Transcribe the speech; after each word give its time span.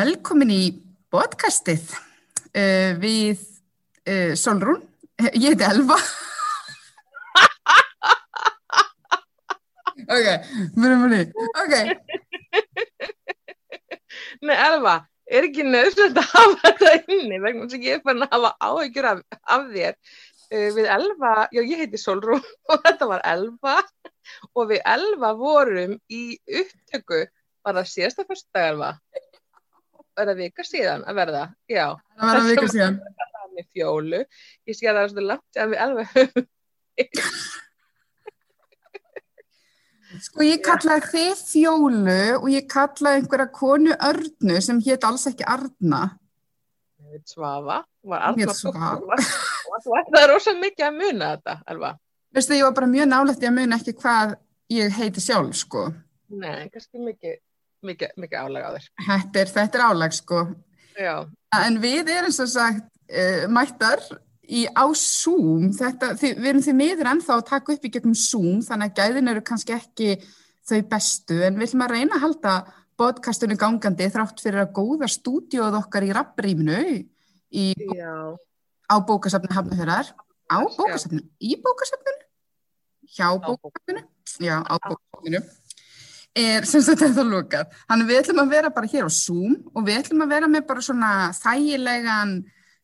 Velkomin 0.00 0.48
í 0.48 0.62
podcastið 1.12 1.90
uh, 1.92 2.96
við 3.02 3.40
uh, 4.08 4.32
Solrún. 4.38 4.78
Ég 5.34 5.50
heiti 5.50 5.64
Elva. 5.66 5.96
ok, 10.16 10.28
mjög 10.78 10.94
mjög 11.02 11.28
Ok, 11.60 11.74
Nei, 14.46 14.54
Elva, 14.54 14.94
er 15.28 15.42
ekki 15.50 15.64
nöðslega 15.68 16.22
að 16.22 16.30
hafa 16.32 16.56
þetta 16.64 16.88
inni 17.18 17.38
vegna 17.44 17.64
að 17.68 17.84
ég 17.84 17.92
er 17.98 18.04
fann 18.06 18.24
að 18.24 18.32
hafa 18.38 18.50
áhyggjur 18.70 19.06
af, 19.10 19.18
af 19.52 19.62
þér. 19.74 19.94
Uh, 20.48 20.70
við 20.78 20.86
Elva, 20.96 21.32
já 21.52 21.60
ég 21.60 21.78
heiti 21.84 21.98
Solrún 22.00 22.44
og 22.70 22.76
þetta 22.86 23.04
var 23.10 23.20
Elva 23.34 23.76
og 24.54 24.62
við 24.70 24.80
Elva 24.96 25.30
vorum 25.36 25.92
í 26.08 26.40
upptöku, 26.62 27.20
var 27.66 27.74
það 27.82 27.92
síðasta 27.98 28.24
fyrsta 28.30 28.58
Elva? 28.70 28.90
Er 30.20 30.28
það 30.28 30.40
vika 30.44 30.66
síðan 30.66 31.06
að 31.08 31.18
verða? 31.20 31.42
Já, 31.70 31.86
það 32.20 32.38
að 32.40 32.48
vika 32.50 32.68
síðan. 32.74 33.00
það 33.20 33.34
var 33.38 33.50
með 33.56 33.66
fjólu. 33.74 34.20
Ég 34.68 34.76
sé 34.78 34.88
að 34.90 34.94
það 34.98 35.02
er 35.02 35.12
svolítið 35.14 35.28
langt 35.30 35.60
að 35.64 35.72
við 35.72 35.82
Elva 35.86 36.06
höfum. 36.14 36.48
Sko 40.20 40.42
ég 40.42 40.58
kallaði 40.66 41.06
þið 41.12 41.42
fjólu 41.46 42.16
og 42.40 42.48
ég 42.50 42.66
kallaði 42.70 43.20
einhverja 43.20 43.46
konu 43.54 43.94
örnu 44.08 44.56
sem 44.64 44.80
hétt 44.84 45.06
alls 45.06 45.28
ekki 45.30 45.46
Arna. 45.48 46.02
Svafa, 47.26 47.80
var 48.06 48.24
Hét 48.36 48.44
Arna 48.50 48.54
Svava. 48.54 49.16
og 49.70 49.84
þú 49.84 49.96
ætlaði 50.00 50.30
rosa 50.32 50.54
mikið 50.58 50.86
að 50.86 50.98
muna 50.98 51.30
þetta, 51.34 51.54
Elva. 51.72 51.92
Veistu, 52.34 52.54
ég 52.58 52.66
var 52.66 52.74
bara 52.76 52.90
mjög 52.90 53.08
nálægt 53.10 53.42
í 53.42 53.48
að 53.48 53.56
muna 53.56 53.78
ekki 53.80 53.94
hvað 54.02 54.34
ég 54.70 54.98
heiti 54.98 55.22
sjálf, 55.24 55.54
sko. 55.58 55.86
Nei, 56.30 56.68
kannski 56.70 57.02
mikið, 57.02 57.38
mikið, 57.86 58.16
mikið 58.20 58.40
álega 58.44 58.70
á 58.70 58.74
þér. 58.76 58.88
Þetta 59.08 59.42
er, 59.42 59.52
þetta 59.56 59.78
er 59.78 59.84
álag, 59.86 60.16
sko. 60.16 60.42
Já, 61.00 61.14
En 61.56 61.78
við 61.82 62.10
erum 62.12 62.34
svo 62.34 62.46
sagt 62.50 62.84
uh, 63.10 63.46
mættar 63.50 64.02
í, 64.46 64.66
á 64.70 64.84
Zoom, 64.98 65.70
þetta, 65.74 66.12
þið, 66.18 66.34
við 66.38 66.50
erum 66.52 66.64
því 66.66 66.74
miður 66.78 67.10
ennþá 67.14 67.36
að 67.36 67.48
taka 67.48 67.74
upp 67.74 67.86
í 67.86 67.92
gegnum 67.94 68.18
Zoom, 68.18 68.60
þannig 68.66 68.92
að 68.92 69.00
gæðin 69.00 69.32
eru 69.32 69.42
kannski 69.46 69.74
ekki 69.74 70.12
þau 70.70 70.78
bestu, 70.92 71.40
en 71.42 71.58
við 71.58 71.70
ætlum 71.70 71.84
að 71.86 71.94
reyna 71.96 72.18
að 72.18 72.24
halda 72.26 72.54
podcastunni 73.00 73.56
gangandi 73.58 74.10
þrátt 74.12 74.42
fyrir 74.44 74.62
að 74.62 74.74
góða 74.76 75.08
stúdíóð 75.10 75.78
okkar 75.80 76.06
í 76.06 76.12
rappríminu 76.14 76.80
í, 77.50 77.66
á 78.86 78.96
bókasafni 79.08 79.50
Hafnafjörðar, 79.56 80.12
á 80.46 80.58
bókasafninu, 80.62 81.24
í 81.42 81.56
bókasafninu, 81.64 82.26
hjá 83.16 83.26
bókasafninu, 83.42 84.04
já, 84.38 84.56
á 84.62 84.74
bókasafninu, 84.76 85.42
er 86.36 86.66
sem 86.68 86.82
sagt 86.84 87.02
þetta 87.02 87.24
lokað. 87.26 87.70
Þannig 87.88 88.10
við 88.10 88.20
ætlum 88.22 88.42
að 88.44 88.52
vera 88.54 88.72
bara 88.74 88.90
hér 88.90 89.08
á 89.08 89.10
Zoom 89.10 89.56
og 89.74 89.86
við 89.86 90.00
ætlum 90.00 90.24
að 90.24 90.34
vera 90.34 90.50
með 90.50 90.66
bara 90.68 90.84
svona 90.84 91.12
þægilegan, 91.38 92.36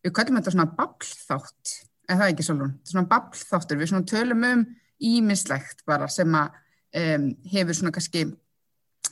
við 0.05 0.15
kallum 0.17 0.41
þetta 0.41 0.55
svona 0.55 0.71
babblþátt, 0.79 1.77
er 2.09 2.21
það 2.21 2.33
ekki 2.33 2.47
Solon? 2.47 2.75
Þetta 2.75 2.89
er 2.89 2.95
Svona 2.95 3.11
babblþáttur, 3.13 3.81
við 3.81 3.93
svona 3.93 4.11
tölum 4.11 4.49
um 4.51 4.65
ímislegt 5.07 5.85
bara 5.87 6.09
sem 6.09 6.35
að 6.35 6.57
um, 6.97 7.29
hefur 7.53 7.77
svona 7.77 7.93
kannski 7.95 8.25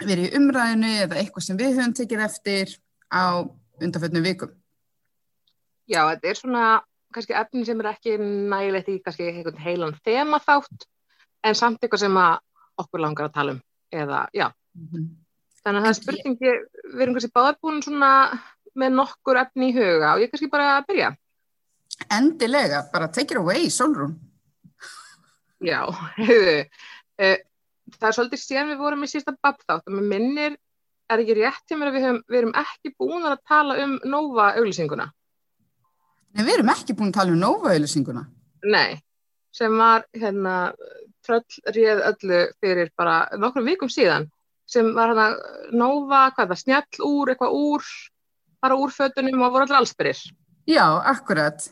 verið 0.03 0.31
í 0.31 0.39
umræðinu 0.39 0.93
eða 1.05 1.21
eitthvað 1.21 1.47
sem 1.47 1.61
við 1.61 1.77
höfum 1.77 1.95
tekið 1.95 2.25
eftir 2.25 2.73
á 3.13 3.45
undanfötnum 3.83 4.25
vikum. 4.25 4.51
já, 5.87 6.01
þetta 6.09 6.29
er 6.31 6.39
svona 6.39 6.65
kannski 7.15 7.37
efni 7.39 7.65
sem 7.67 7.81
er 7.81 7.91
ekki 7.93 8.17
nægilegt 8.19 8.91
í 8.91 8.97
kannski 9.05 9.29
heilan 9.63 9.95
þema 10.03 10.41
þátt 10.43 10.89
en 11.45 11.55
samt 11.55 11.83
eitthvað 11.83 12.07
sem 12.07 12.19
okkur 12.81 13.05
langar 13.05 13.29
að 13.29 13.37
tala 13.37 13.55
um 13.55 13.63
eða, 13.95 14.25
já, 14.35 14.49
þannig 15.63 15.79
að 15.79 15.87
það 15.87 15.91
er 15.91 15.99
spurningi 16.01 16.51
við 16.51 17.05
erum 17.05 17.17
kannski 17.17 17.35
báðar 17.35 17.59
búin 17.63 17.81
svona 17.85 18.11
með 18.75 18.97
nokkur 18.99 19.41
efni 19.45 19.71
í 19.71 19.77
huga. 19.77 20.15
Og 20.17 20.25
ég 20.25 20.33
kannski 20.33 20.51
bara 20.51 20.77
að 20.77 20.89
byrja? 20.91 21.11
Endilega, 22.13 22.85
bara 22.93 23.11
take 23.15 23.37
it 23.37 23.41
away, 23.41 23.69
Solrún. 23.71 24.17
Já, 25.65 25.81
hefðu 26.19 26.59
uh, 26.61 27.37
það 27.95 28.09
er 28.11 28.17
svolítið 28.19 28.45
síðan 28.45 28.73
við 28.75 28.83
vorum 28.83 29.07
í 29.07 29.11
sísta 29.11 29.37
babþátt 29.39 29.87
og 29.87 29.95
mér 29.95 30.09
minnir, 30.11 30.57
er 31.09 31.21
ekki 31.23 31.37
rétt 31.39 31.69
hjá 31.69 31.79
mér 31.79 31.93
að 31.93 31.99
við, 31.99 32.09
höfum, 32.09 32.23
við 32.33 32.41
erum 32.41 32.57
ekki 32.65 32.97
búin 32.99 33.29
að 33.29 33.39
tala 33.47 33.77
um 33.85 33.99
Nova 34.09 34.55
auglýsinguna 34.59 35.13
Nei, 36.35 36.43
við 36.43 36.57
erum 36.57 36.71
ekki 36.73 36.97
búin 36.99 37.13
að 37.13 37.19
tala 37.21 37.35
um 37.35 37.39
Nova-auðlýsinguna. 37.39 38.25
Nei, 38.75 38.99
sem 39.55 39.75
var 39.79 40.07
hérna 40.19 40.55
tröll 41.25 41.75
réð 41.77 42.03
öllu 42.11 42.41
fyrir 42.63 42.91
bara 42.99 43.25
nokkrum 43.41 43.69
vikum 43.69 43.93
síðan 43.93 44.29
sem 44.71 44.91
var 44.97 45.13
hérna 45.13 45.29
Nova, 45.77 46.27
hvað 46.33 46.45
er 46.47 46.51
það, 46.53 46.61
snjall 46.63 47.07
úr, 47.07 47.33
eitthvað 47.33 47.57
úr, 47.59 47.89
bara 48.65 48.79
úr 48.81 48.93
fötunum 48.95 49.45
og 49.45 49.53
voru 49.53 49.67
allir 49.67 49.81
allsbyrðir. 49.81 50.23
Já, 50.71 50.85
akkurat. 51.13 51.67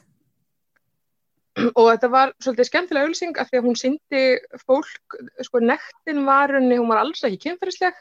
Og 1.77 1.87
þetta 1.89 2.09
var 2.12 2.33
svolítið 2.41 2.69
skemmtilega 2.69 3.09
auðlýsing 3.09 3.41
af 3.41 3.51
því 3.51 3.59
að 3.59 3.67
hún 3.69 3.79
syndi 3.81 4.23
fólk, 4.65 5.17
sko 5.45 5.61
nektin 5.61 6.23
var 6.29 6.53
henni, 6.57 6.79
hún 6.81 6.89
var 6.93 7.03
alls 7.03 7.25
ekki 7.29 7.43
kynferðisleg 7.49 7.97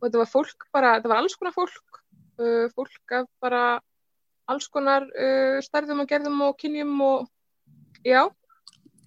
og 0.00 0.08
þetta 0.08 0.22
var 0.22 0.30
fólk 0.30 0.66
bara, 0.74 0.96
þetta 0.98 1.12
var 1.12 1.20
alls 1.22 1.36
konar 1.38 1.54
fólk, 1.54 2.00
uh, 2.40 2.66
fólk 2.74 3.14
af 3.20 3.28
bara 3.42 3.62
alls 4.50 4.66
konar 4.72 5.06
uh, 5.06 5.58
stærðum 5.62 6.02
og 6.02 6.10
gerðum 6.10 6.42
og 6.48 6.56
kynjum 6.58 6.94
og 7.06 7.28
já, 8.06 8.24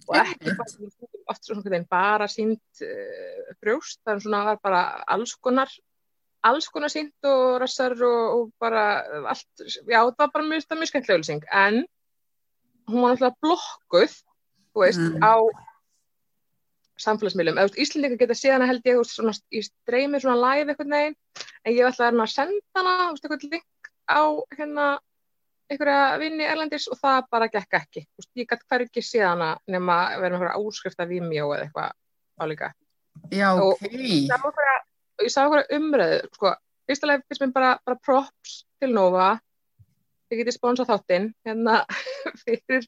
og 0.08 0.16
ekki 0.20 0.54
bara, 0.58 1.80
bara 1.90 2.28
sínt 2.28 2.84
uh, 2.84 3.50
brjóst, 3.62 4.00
það 4.04 4.14
er 4.14 4.24
svona 4.24 4.56
bara 4.62 4.84
alls 5.16 5.34
konar 5.40 5.72
alls 6.44 6.68
konar 6.68 6.92
sínt 6.92 7.28
og 7.28 7.58
rassar 7.62 7.94
og, 8.04 8.22
og 8.36 8.48
bara 8.60 8.84
allt, 9.32 9.48
já 9.88 10.00
það 10.00 10.18
var 10.18 10.32
bara 10.34 10.48
mjög, 10.48 10.66
mjög 10.76 10.90
skemmtilega 10.90 11.16
auðlýsing, 11.18 11.46
en 11.48 11.84
hún 12.90 13.00
var 13.00 13.14
náttúrulega 13.14 13.40
blokkuð, 13.44 14.18
þú 14.74 14.84
veist, 14.84 15.00
Mm. 15.00 15.24
á 15.24 15.34
samfélagsmiðlum, 17.00 17.58
Íslendingar 17.80 18.20
geta 18.20 18.36
séð 18.38 18.52
hana 18.54 18.68
held 18.68 18.84
ég, 18.86 19.00
svona, 19.08 19.32
í 19.50 19.62
streymi 19.64 20.20
svona 20.20 20.36
live 20.42 20.74
eitthvað 20.74 20.92
neginn, 20.92 21.16
en 21.64 21.72
ég 21.72 21.88
ætla 21.88 22.04
að 22.04 22.10
hérna 22.12 22.26
að 22.26 22.34
senda 22.34 22.78
hana, 22.78 22.92
þú 23.00 23.14
veist, 23.14 23.24
eitthvað 23.24 23.50
link 23.54 23.90
á 24.06 24.22
hérna 24.58 24.86
einhverja 25.70 26.18
vinni 26.20 26.44
erlendis 26.46 26.86
og 26.92 26.98
það 27.00 27.28
bara 27.32 27.48
gekk 27.52 27.78
ekki, 27.78 28.02
veist, 28.18 28.30
ég 28.36 28.48
gæti 28.50 28.66
hverju 28.68 28.88
ekki 28.90 29.04
nema 29.72 29.96
að 30.14 30.20
vera 30.24 30.36
með 30.36 30.42
einhverja 30.42 30.58
áskrift 30.60 31.00
af 31.00 31.08
Vimeo 31.08 31.48
eða 31.54 31.64
eitthvað 31.68 31.92
álíka. 32.44 32.72
Já, 33.32 33.48
Og- 33.54 33.72
ok. 33.72 33.86
Einhverja, 33.88 34.76
ég 35.22 35.30
sá 35.32 35.40
einhverja 35.44 35.78
umræðu, 35.78 36.20
sko, 36.34 36.54
fyrsta 36.88 37.06
leið 37.08 37.24
fyrst 37.28 37.44
mér 37.44 37.52
bara, 37.54 37.72
bara 37.86 37.96
props 38.04 38.64
til 38.80 38.92
Nova, 38.92 39.30
þið 40.28 40.42
getið 40.42 40.56
sponsað 40.58 40.90
þáttinn, 40.92 41.30
hérna, 41.46 41.78
fyrir 42.44 42.86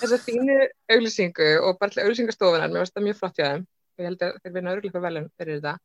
þessa 0.00 0.20
fínu 0.26 0.58
auglýsingu 0.92 1.50
og 1.64 1.78
bara 1.80 1.94
til 1.94 2.04
auglýsingastofunar, 2.04 2.68
mér 2.72 2.84
finnst 2.84 2.96
það 2.98 3.08
mjög 3.08 3.20
flott 3.22 3.38
hjá 3.40 3.46
þeim, 3.52 3.64
og 3.64 4.02
ég 4.04 4.10
held 4.10 4.26
að 4.28 4.38
þeir 4.42 4.56
vinna 4.58 4.74
örgulega 4.76 5.04
velun 5.06 5.30
fyrir 5.38 5.60
þetta. 5.60 5.76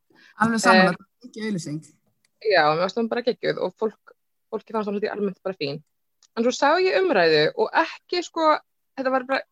Alveg 0.44 0.60
saman 0.60 0.84
Eh, 0.84 0.92
er 0.92 1.28
ekki 1.30 1.46
auðlýsing. 1.48 1.80
Já, 2.44 2.62
mér 2.68 2.84
finnst 2.84 2.98
það 3.00 3.10
bara 3.14 3.26
geggjuð 3.30 3.64
og 3.64 3.74
fólk, 3.80 4.14
fólki 4.52 4.74
fannst 4.76 4.90
það 4.92 5.10
almennt 5.14 5.40
bara 5.42 5.56
fín. 5.60 5.80
En 6.34 6.46
svo 6.46 6.52
sá 6.54 6.68
ég 6.82 6.98
umræðu 6.98 7.44
og 7.62 7.74
ekki 7.84 8.22
sko, 8.26 8.54
þetta 8.98 9.12
var 9.14 9.26
bara 9.28 9.42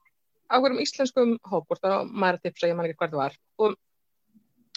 á 0.53 0.57
hverjum 0.61 0.83
íslenskum 0.83 1.35
það 1.47 1.67
var 1.83 2.07
maður 2.11 2.41
tipsa, 2.45 2.69
ég 2.69 2.77
man 2.77 2.89
ekki 2.89 2.99
hvað 3.01 3.13
það 3.15 3.23
var, 3.23 3.37
og 3.63 3.77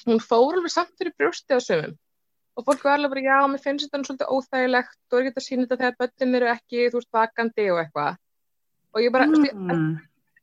hún 0.05 0.21
fór 0.23 0.59
alveg 0.59 0.73
samt 0.73 0.93
fyrir 0.99 1.15
brjósti 1.17 1.57
á 1.57 1.59
sumum. 1.63 1.95
Og 2.55 2.67
fólk 2.67 2.85
var 2.87 2.99
alveg 2.99 3.11
bara, 3.11 3.23
já, 3.25 3.37
mér 3.51 3.63
finnst 3.63 3.89
þetta 3.89 4.07
svolítið 4.07 4.31
óþægilegt 4.31 4.99
og 5.11 5.17
er 5.17 5.25
ekki 5.29 5.41
að 5.41 5.47
sína 5.47 5.65
þetta 5.65 5.79
þegar 5.81 5.97
börnin 6.03 6.37
eru 6.39 6.51
ekki, 6.53 6.83
þú 6.91 7.01
veist, 7.01 7.15
vakandi 7.17 7.65
og 7.73 7.81
eitthvað. 7.81 8.21
Og 8.95 9.01
ég 9.03 9.15
bara, 9.15 9.27
mm. 9.27 9.89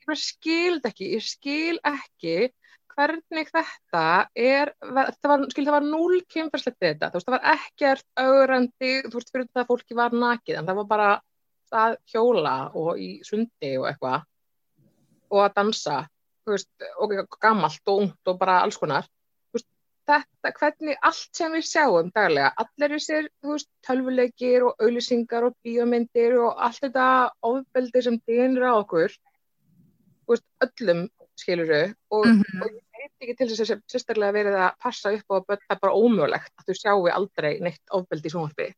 Ég 0.03 0.11
bara 0.11 0.19
skil 0.19 0.75
þetta 0.75 0.91
ekki, 0.91 1.09
ég 1.15 1.25
skil 1.25 1.79
ekki 1.89 2.37
hvernig 2.93 3.49
þetta 3.49 4.07
er, 4.37 4.73
þetta 4.83 5.31
var, 5.31 5.45
skil 5.55 5.65
það 5.65 5.77
var 5.79 5.87
núl 5.87 6.19
kynferðslegt 6.35 6.83
við 6.83 6.91
þetta, 6.91 7.09
þú 7.13 7.21
veist, 7.21 7.29
það 7.29 7.37
var 7.39 7.47
ekkert 7.55 8.07
augrandi, 8.21 8.91
þú 9.07 9.15
veist, 9.17 9.31
fyrir 9.33 9.47
þetta 9.47 9.63
að 9.63 9.71
fólki 9.71 9.97
var 9.97 10.17
nakið, 10.17 10.59
en 10.59 10.69
það 10.69 10.81
var 10.83 10.89
bara 10.91 11.07
það 11.73 11.97
hjóla 12.13 12.55
og 12.79 13.01
í 13.01 13.11
sundi 13.27 13.73
og 13.81 13.89
eitthvað 13.91 14.29
og 15.33 15.41
að 15.47 15.55
dansa, 15.57 15.97
veist, 16.47 16.69
og 17.01 17.15
gammalt 17.41 17.89
og 17.89 18.03
ungt 18.05 18.29
og 18.29 18.39
bara 18.41 18.59
alls 18.67 18.77
konar, 18.81 19.07
veist, 19.55 19.69
þetta, 20.09 20.53
hvernig 20.59 20.99
allt 21.09 21.39
sem 21.39 21.55
við 21.57 21.65
sjáum 21.71 22.11
daglega, 22.13 22.53
allir 22.61 22.97
þessir, 22.99 23.31
tölvuleikir 23.87 24.67
og 24.69 24.83
auðlýsingar 24.83 25.49
og 25.49 25.57
bíómyndir 25.65 26.37
og 26.43 26.61
allt 26.61 26.83
þetta 26.85 27.07
ofbeldi 27.49 28.05
sem 28.05 28.21
dýnir 28.29 28.69
á 28.69 28.77
okkur, 28.77 29.17
veist, 30.29 30.47
öllum 30.67 31.07
skiluru 31.41 31.95
og, 32.11 32.27
Mhm. 32.27 32.63
og 32.63 32.69
ég 32.69 32.83
veit 32.93 33.13
ekki 33.23 33.37
til 33.39 33.49
þess 33.49 33.71
að 33.71 33.83
sérstaklega 33.89 34.37
verið 34.37 34.59
að 34.59 34.79
passa 34.79 35.13
upp 35.13 35.25
á 35.31 35.35
að 35.41 35.47
það 35.47 35.71
er 35.71 35.81
bara 35.81 35.97
ómögulegt 35.97 36.53
að 36.59 36.67
þú 36.69 36.75
sjáu 36.77 37.09
aldrei 37.13 37.61
neitt 37.61 37.83
ofbeldi 37.91 38.29
í 38.29 38.75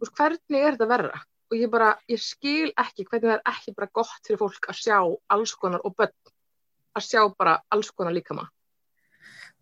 veist, 0.00 0.14
hvernig 0.16 0.64
er 0.64 0.72
þetta 0.76 0.88
verra? 0.88 1.22
Og 1.46 1.58
ég 1.60 1.70
bara, 1.70 1.92
ég 2.10 2.20
skil 2.22 2.72
ekki 2.74 3.06
hvernig 3.06 3.30
það 3.30 3.36
er 3.36 3.52
ekki 3.52 3.74
bara 3.76 3.92
gott 3.94 4.26
fyrir 4.26 4.40
fólk 4.40 4.68
að 4.72 4.80
sjá 4.80 4.98
alls 5.34 5.54
konar 5.54 5.84
og 5.86 5.94
börn 5.98 6.14
að 6.96 7.06
sjá 7.06 7.22
bara 7.38 7.58
alls 7.70 7.92
konar 7.94 8.14
líkama. 8.16 8.48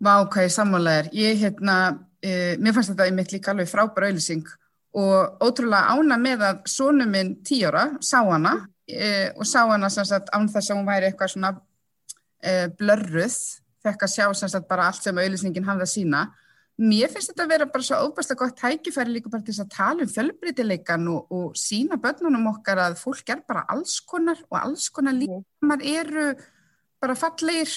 Vá, 0.00 0.24
hvað 0.26 0.46
ég 0.46 0.54
sammálaðir. 0.54 1.10
Ég, 1.14 1.40
hérna, 1.42 1.76
uh, 2.24 2.52
mér 2.58 2.76
fannst 2.76 2.94
þetta 2.94 3.08
einmitt 3.08 3.34
líka 3.34 3.52
alveg 3.52 3.70
frábæra 3.70 4.10
auðlýsing 4.10 4.48
og 4.94 5.42
ótrúlega 5.42 5.90
ána 5.90 6.18
með 6.20 6.44
að 6.46 6.62
sónu 6.70 7.06
minn 7.10 7.34
tíóra 7.46 7.88
sá 8.04 8.20
hana 8.22 8.54
e, 8.86 9.32
og 9.34 9.46
sá 9.48 9.64
hana 9.66 9.90
sem 9.90 10.06
sagt 10.06 10.30
án 10.30 10.46
þess 10.50 10.70
að 10.70 10.78
hún 10.78 10.86
væri 10.88 11.08
eitthvað 11.08 11.32
svona 11.32 11.50
e, 12.38 12.68
blörruð, 12.78 13.38
fekk 13.82 14.06
að 14.06 14.12
sjá 14.12 14.26
sem 14.38 14.52
sagt 14.52 14.68
bara 14.70 14.86
allt 14.90 15.02
sem 15.02 15.18
auðlýsningin 15.18 15.66
hafði 15.66 15.86
að 15.88 15.92
sína 15.96 16.22
mér 16.80 17.10
finnst 17.12 17.30
þetta 17.30 17.44
að 17.44 17.52
vera 17.52 17.66
bara 17.70 17.86
svo 17.86 18.00
óbærslega 18.08 18.40
gott 18.40 18.58
tækifæri 18.58 19.14
líka 19.14 19.30
bara 19.30 19.44
til 19.46 19.54
þess 19.54 19.62
að 19.62 19.74
tala 19.76 20.04
um 20.04 20.10
fjölbreytileikan 20.10 21.06
og, 21.12 21.30
og 21.30 21.58
sína 21.58 22.00
börnunum 22.02 22.48
okkar 22.50 22.80
að 22.88 22.96
fólk 22.98 23.30
er 23.30 23.44
bara 23.46 23.62
alls 23.70 24.00
konar 24.02 24.40
og 24.48 24.58
alls 24.58 24.88
konar 24.94 25.14
líkamar 25.14 25.84
eru 25.86 26.32
bara 27.02 27.14
falleir 27.18 27.70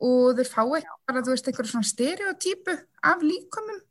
og 0.00 0.38
þeir 0.38 0.48
fá 0.48 0.62
eitthvað 0.62 1.10
bara, 1.10 1.22
þú 1.26 1.34
veist, 1.34 1.50
einhverjum 1.50 1.72
svona 1.74 1.90
stereotypu 1.90 2.76
af 3.10 3.24
líkamum. 3.24 3.82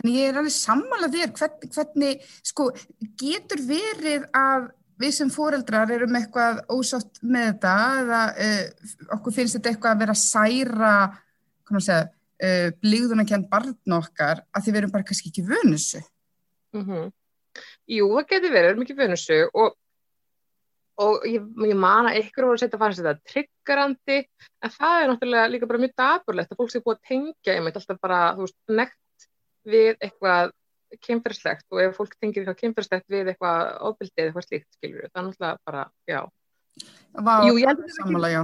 En 0.00 0.12
ég 0.12 0.28
er 0.28 0.36
alveg 0.36 0.52
sammálað 0.52 1.16
þér 1.16 1.32
hvernig, 1.38 1.72
hvernig, 1.72 2.28
sko, 2.44 2.68
getur 3.20 3.64
verið 3.64 4.28
að 4.36 4.68
við 5.00 5.16
sem 5.16 5.32
fóreldrar 5.32 5.92
erum 5.94 6.16
eitthvað 6.18 6.60
ósátt 6.72 7.22
með 7.24 7.46
þetta 7.54 7.74
eða 8.02 8.22
uh, 8.44 8.88
okkur 9.16 9.36
finnst 9.38 9.56
þetta 9.56 9.72
eitthvað 9.72 9.94
að 9.96 10.02
vera 10.04 10.16
særa, 10.20 10.94
kannu 11.64 11.80
að 11.80 11.86
segja 11.88 12.08
uh, 12.44 12.68
blíðun 12.82 13.22
að 13.24 13.30
kenda 13.32 13.50
barn 13.52 13.98
okkar 14.00 14.44
að 14.50 14.64
því 14.64 14.72
við 14.72 14.80
erum 14.82 14.94
bara 14.94 15.06
kannski 15.08 15.32
ekki 15.32 15.46
vönusu. 15.48 16.02
Mm 16.76 16.84
-hmm. 16.86 17.12
Jú, 17.90 18.08
það 18.14 18.28
getur 18.30 18.52
verið, 18.54 18.66
við 18.66 18.72
erum 18.72 18.84
ekki 18.84 18.98
vönusu 18.98 19.38
og, 19.58 19.74
og 21.02 21.26
ég, 21.26 21.48
ég 21.66 21.76
man 21.76 22.06
að 22.10 22.20
ykkur 22.22 22.46
voru 22.46 22.58
að 22.58 22.62
setja 22.62 22.78
að 22.78 22.82
fara 22.84 22.94
að 22.94 23.00
setja 23.00 23.32
triggerandi 23.32 24.18
en 24.62 24.74
það 24.76 25.02
er 25.02 25.10
náttúrulega 25.10 25.50
líka 25.50 25.66
bara 25.66 25.82
mjög 25.82 25.94
daburlegt 26.02 26.52
að 26.52 26.60
fólk 26.60 26.70
sé 26.70 26.82
búið 26.84 26.96
að 26.96 27.08
tengja 27.10 27.56
einmitt 27.56 27.78
alltaf 27.80 28.00
bara, 28.00 28.20
þú 28.36 28.46
veist, 28.46 28.58
nekt 28.68 29.28
við 29.66 29.96
eitthvað 29.98 30.52
kemferðslegt 31.06 31.66
og 31.70 31.82
ef 31.82 31.96
fólk 31.98 32.14
tengir 32.18 32.42
eitthvað 32.42 32.60
kemferðslegt 32.62 33.08
við 33.10 33.32
eitthvað 33.32 33.74
ofbildið 33.90 34.24
eitthvað 34.24 34.46
slíkt, 34.46 34.70
skilur 34.78 35.02
við, 35.02 35.10
það 35.10 35.20
er 35.20 35.26
náttúrulega 35.28 35.58
bara, 35.70 35.84
já. 36.06 36.20
Vá, 37.10 37.34
Jú, 37.46 37.58
ég 37.58 37.66
held 37.66 38.30
já. 38.30 38.42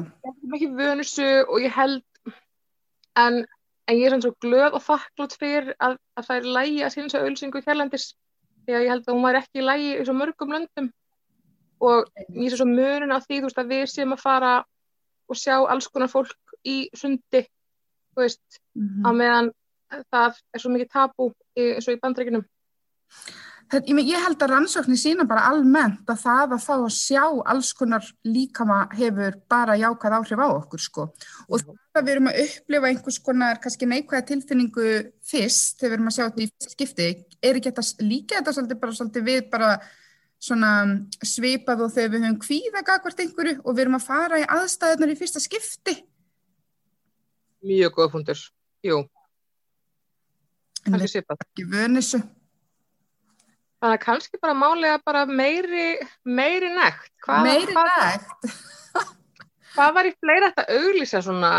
ekki 0.55 0.69
vönusu 0.75 1.29
og 1.47 1.63
ég 1.63 1.75
held 1.75 2.03
en 3.17 3.45
en 3.87 3.97
ég 3.97 4.07
er 4.07 4.15
svona 4.15 4.27
svo 4.27 4.35
glöð 4.43 4.77
og 4.77 4.85
þakklátt 4.85 5.35
fyrir 5.41 5.75
að, 5.79 5.99
að 6.19 6.29
það 6.29 6.37
er 6.37 6.49
lægi 6.57 6.79
að 6.85 6.95
sína 6.95 7.09
þessu 7.09 7.23
auðlýsingu 7.23 7.63
hérlendis 7.67 8.07
því 8.67 8.77
að 8.77 8.85
ég 8.85 8.93
held 8.93 9.05
að 9.07 9.15
hún 9.15 9.27
var 9.27 9.39
ekki 9.41 9.65
lægi 9.65 9.93
í 9.95 10.07
svo 10.07 10.17
mörgum 10.17 10.55
löndum 10.57 10.89
og 11.87 12.11
ég 12.35 12.51
sé 12.51 12.59
svo 12.59 12.67
mörun 12.71 13.15
á 13.15 13.19
því 13.23 13.41
þú 13.41 13.51
veist 13.51 13.63
að 13.63 13.73
við 13.75 13.85
séum 13.93 14.17
að 14.17 14.25
fara 14.25 14.55
og 15.27 15.39
sjá 15.39 15.57
alls 15.59 15.89
konar 15.93 16.11
fólk 16.11 16.57
í 16.67 16.77
sundi 16.97 17.45
þú 17.45 18.23
veist, 18.25 18.61
mm 18.75 18.87
-hmm. 18.87 19.07
á 19.07 19.11
meðan 19.13 19.51
það 20.11 20.41
er 20.55 20.61
svo 20.61 20.71
mikið 20.71 20.93
tabú 20.93 21.33
eins 21.57 21.89
og 21.89 21.95
í 21.95 22.01
bandreikinum 22.03 22.47
Þetta, 23.67 23.91
ég, 23.91 24.09
ég 24.13 24.23
held 24.23 24.43
að 24.45 24.53
rannsóknir 24.53 24.99
sína 25.01 25.25
bara 25.27 25.49
almennt 25.51 26.07
að 26.13 26.21
það 26.23 26.53
að 26.55 26.63
fá 26.63 26.75
að 26.77 26.93
sjá 26.95 27.23
alls 27.51 27.73
konar 27.75 28.05
líkama 28.23 28.85
hefur 28.95 29.41
bara 29.51 29.75
jákað 29.81 30.15
áhrif 30.21 30.43
á 30.43 30.49
okkur 30.53 30.83
sko. 30.85 31.07
Og 31.51 31.65
það 31.65 31.99
að 31.99 32.07
við 32.07 32.13
erum 32.15 32.31
að 32.31 32.39
upplifa 32.45 32.91
einhvers 32.93 33.19
konar 33.27 33.61
kannski 33.65 33.89
neikvæða 33.91 34.29
tilfinningu 34.29 34.93
fyrst 35.27 35.81
þegar 35.81 35.91
við 35.91 35.97
erum 35.97 36.13
að 36.13 36.17
sjá 36.19 36.25
þetta 36.29 36.45
í 36.45 36.77
skipti 36.77 37.09
er 37.43 37.59
ekki 37.59 37.73
þetta 37.73 38.07
líka 38.07 38.39
þetta 38.39 38.55
svolítið 38.55 38.81
bara 38.85 38.97
svolítið 39.01 39.27
við 39.33 39.43
bara 39.57 39.73
svona 40.47 40.73
svipað 41.27 41.85
og 41.89 41.93
þegar 41.97 42.15
við 42.15 42.27
höfum 42.29 42.41
kvíða 42.47 42.87
gagvart 42.87 43.25
einhverju 43.25 43.59
og 43.65 43.73
við 43.73 43.85
erum 43.87 43.99
að 43.99 44.07
fara 44.07 44.41
í 44.45 44.49
aðstæðunar 44.61 45.17
í 45.17 45.19
fyrsta 45.19 45.43
skipti? 45.43 45.99
Mjög 47.67 47.99
góða 47.99 48.13
fundur, 48.15 48.49
jú. 48.87 49.03
Við 50.87 51.01
erum 51.03 51.39
ekki 51.41 51.71
vönisu 51.73 52.21
Þannig 53.77 53.99
að 53.99 54.05
kannski 54.05 54.39
bara 54.41 54.55
málega 54.57 54.99
bara 55.05 55.25
meiri, 55.29 55.89
meiri 56.25 56.71
nekt. 56.73 57.11
Hvað, 57.27 57.43
meiri 57.45 57.75
hvað, 57.77 57.91
nekt? 58.03 58.55
hvað 59.75 59.97
var 59.99 60.09
í 60.09 60.13
fleira 60.17 60.53
þetta 60.53 60.79
auglýsa 60.79 61.21
svona, 61.27 61.51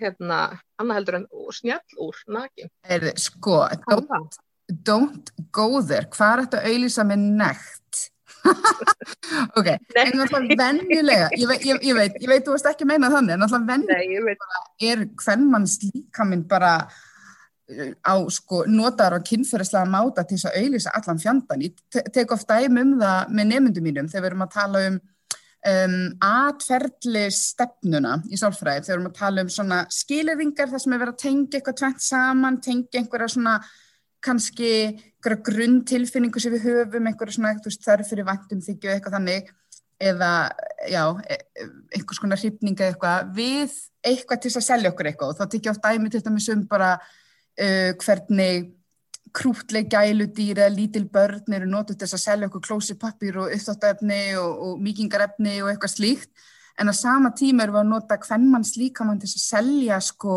hérna, 0.00 0.38
annað 0.80 1.00
heldur 1.00 1.18
en 1.20 1.26
snjall 1.56 2.00
úr 2.06 2.22
nakin? 2.32 2.72
Er, 2.88 3.10
sko, 3.20 3.60
don't, 3.90 4.40
don't 4.88 5.34
go 5.52 5.82
there. 5.84 6.08
Hvað 6.14 6.32
er 6.32 6.44
þetta 6.46 6.64
auglýsa 6.72 7.06
með 7.10 7.28
nekt? 7.42 8.06
ok, 9.58 9.68
en 10.00 10.22
alltaf 10.24 10.46
vennilega, 10.56 11.28
ég 11.36 11.50
ég, 11.66 11.82
ég 11.84 11.96
veit, 11.96 12.14
ég 12.22 12.30
veit, 12.30 12.44
þú 12.46 12.54
veist 12.54 12.68
ekki 12.70 12.86
meina 12.88 13.10
þannig, 13.12 13.36
en 13.36 13.44
alltaf 13.44 13.66
vennilega 13.68 14.62
er 14.80 15.04
hvern 15.20 15.44
manns 15.50 15.76
líka 15.84 16.24
minn 16.24 16.46
bara 16.48 16.78
á 18.02 18.14
sko 18.32 18.64
notaður 18.68 19.20
á 19.20 19.26
kynferðislega 19.26 19.90
máta 19.90 20.24
til 20.24 20.38
þess 20.38 20.50
að 20.50 20.58
auðvisa 20.60 20.94
allan 20.98 21.22
fjandan. 21.22 21.64
Ég 21.64 21.76
te 21.92 22.02
tek 22.14 22.34
ofta 22.34 22.60
dæmi 22.60 22.84
um 22.84 22.96
það 23.00 23.34
með 23.36 23.50
nefndum 23.52 23.86
mínum 23.86 24.10
þegar 24.10 24.24
við 24.24 24.30
erum 24.30 24.46
að 24.46 24.56
tala 24.56 24.82
um, 24.88 24.96
um 25.72 25.98
atferðli 26.30 27.26
stefnuna 27.36 28.16
í 28.30 28.40
sálfræði, 28.40 28.86
þegar 28.86 28.90
við 28.90 28.96
erum 28.98 29.12
að 29.12 29.20
tala 29.20 29.44
um 29.44 29.52
svona 29.56 29.84
skilirringar 30.00 30.72
þar 30.72 30.84
sem 30.84 30.96
er 30.96 31.04
verið 31.04 31.14
að 31.14 31.22
tengja 31.26 31.60
eitthvað 31.60 31.78
tvent 31.82 32.04
saman, 32.08 32.60
tengja 32.64 33.02
einhverja 33.02 33.32
svona 33.36 33.60
kannski 34.20 34.72
grunntilfinningu 35.24 36.40
sem 36.40 36.52
við 36.52 36.66
höfum, 36.68 37.06
einhverja 37.08 37.38
svona 37.38 37.54
þarf 37.86 38.10
fyrir 38.10 38.28
vantum 38.28 38.60
þykju 38.64 38.92
eitthvað 38.92 39.16
þannig 39.16 39.48
eða 40.00 40.32
já, 40.88 41.04
e, 41.28 41.36
einhvers 41.96 42.20
konar 42.20 42.40
hrifninga 42.40 42.88
eitthvað 42.88 43.32
við 43.36 43.74
eitthvað 44.06 44.44
til 44.44 44.52
að 44.54 44.64
selja 44.64 44.92
okkur 44.92 45.10
eitthvað 45.10 45.32
og 45.34 45.40
þá 45.40 45.52
tekja 45.52 45.74
ofta 45.74 45.92
dæmi 45.92 46.12
til 46.12 46.22
dæmis 46.24 46.48
um 46.54 46.62
bara 46.68 46.94
uh, 47.60 47.90
hvernig 48.00 48.70
krútleg 49.36 49.90
gæludýr 49.90 50.58
eða 50.58 50.74
lítil 50.74 51.04
börn 51.12 51.54
eru 51.54 51.68
nótið 51.70 52.00
þess 52.02 52.16
að 52.16 52.24
selja 52.24 52.48
okkur 52.48 52.64
klósipapir 52.66 53.38
og 53.38 53.52
uppþáttefni 53.54 54.22
og, 54.40 54.64
og 54.66 54.80
mýkingarefni 54.82 55.60
og 55.62 55.70
eitthvað 55.70 55.94
slíkt 55.94 56.48
en 56.80 56.90
á 56.90 56.94
sama 56.96 57.30
tíma 57.36 57.64
eru 57.64 57.76
við 57.76 57.84
að 57.84 57.92
nota 57.92 58.18
hvern 58.24 58.50
mann 58.50 58.66
slíka 58.66 59.06
mann 59.06 59.20
til 59.22 59.30
að 59.30 59.44
selja 59.44 60.00
sko 60.02 60.36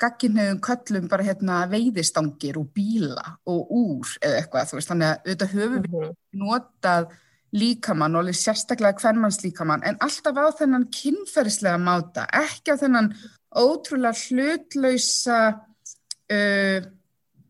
gagginhauðum 0.00 0.60
köllum 0.64 1.08
bara 1.12 1.26
hérna 1.26 1.62
veiðistangir 1.70 2.58
og 2.58 2.70
bíla 2.74 3.36
og 3.50 3.72
úr 3.78 4.14
eða 4.24 4.40
eitthvað 4.40 4.70
þú 4.70 4.78
veist 4.78 4.92
þannig 4.92 5.10
að 5.10 5.18
auðvitað 5.20 5.56
höfum 5.56 5.82
við 5.84 5.98
mhm. 5.98 6.14
notað 6.42 7.10
líkamann 7.60 8.14
og 8.14 8.24
alveg 8.24 8.38
sérstaklega 8.38 9.02
hvernmanns 9.02 9.40
líkamann 9.44 9.84
en 9.86 9.98
alltaf 10.02 10.38
á 10.38 10.46
þennan 10.60 10.86
kynferðislega 10.94 11.80
máta, 11.82 12.26
ekki 12.30 12.74
á 12.74 12.80
þennan 12.80 13.10
ótrúlega 13.50 14.14
hlutlausa 14.14 15.40
uh, 16.30 16.90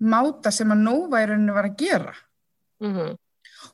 máta 0.00 0.52
sem 0.54 0.70
að 0.72 0.84
Nova 0.84 1.20
í 1.22 1.26
rauninu 1.28 1.56
var 1.56 1.68
að 1.68 1.76
gera 1.82 2.14
mm 2.80 2.92
-hmm. 2.94 3.16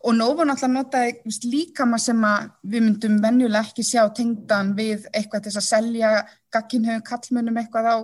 og 0.00 0.14
Nova 0.14 0.44
náttúrulega 0.44 0.74
notaði 0.74 1.50
líka 1.52 1.86
maður 1.86 2.04
sem 2.04 2.24
að 2.24 2.50
við 2.62 2.82
myndum 2.82 3.22
venjulega 3.22 3.64
ekki 3.64 3.82
sjá 3.82 4.02
tengdan 4.14 4.74
við 4.74 5.06
eitthvað 5.12 5.42
til 5.42 5.56
að 5.56 5.68
selja 5.70 6.10
gagginhauðum 6.50 7.08
kallmunum 7.10 7.56
eitthvað 7.56 7.86
á 7.94 7.96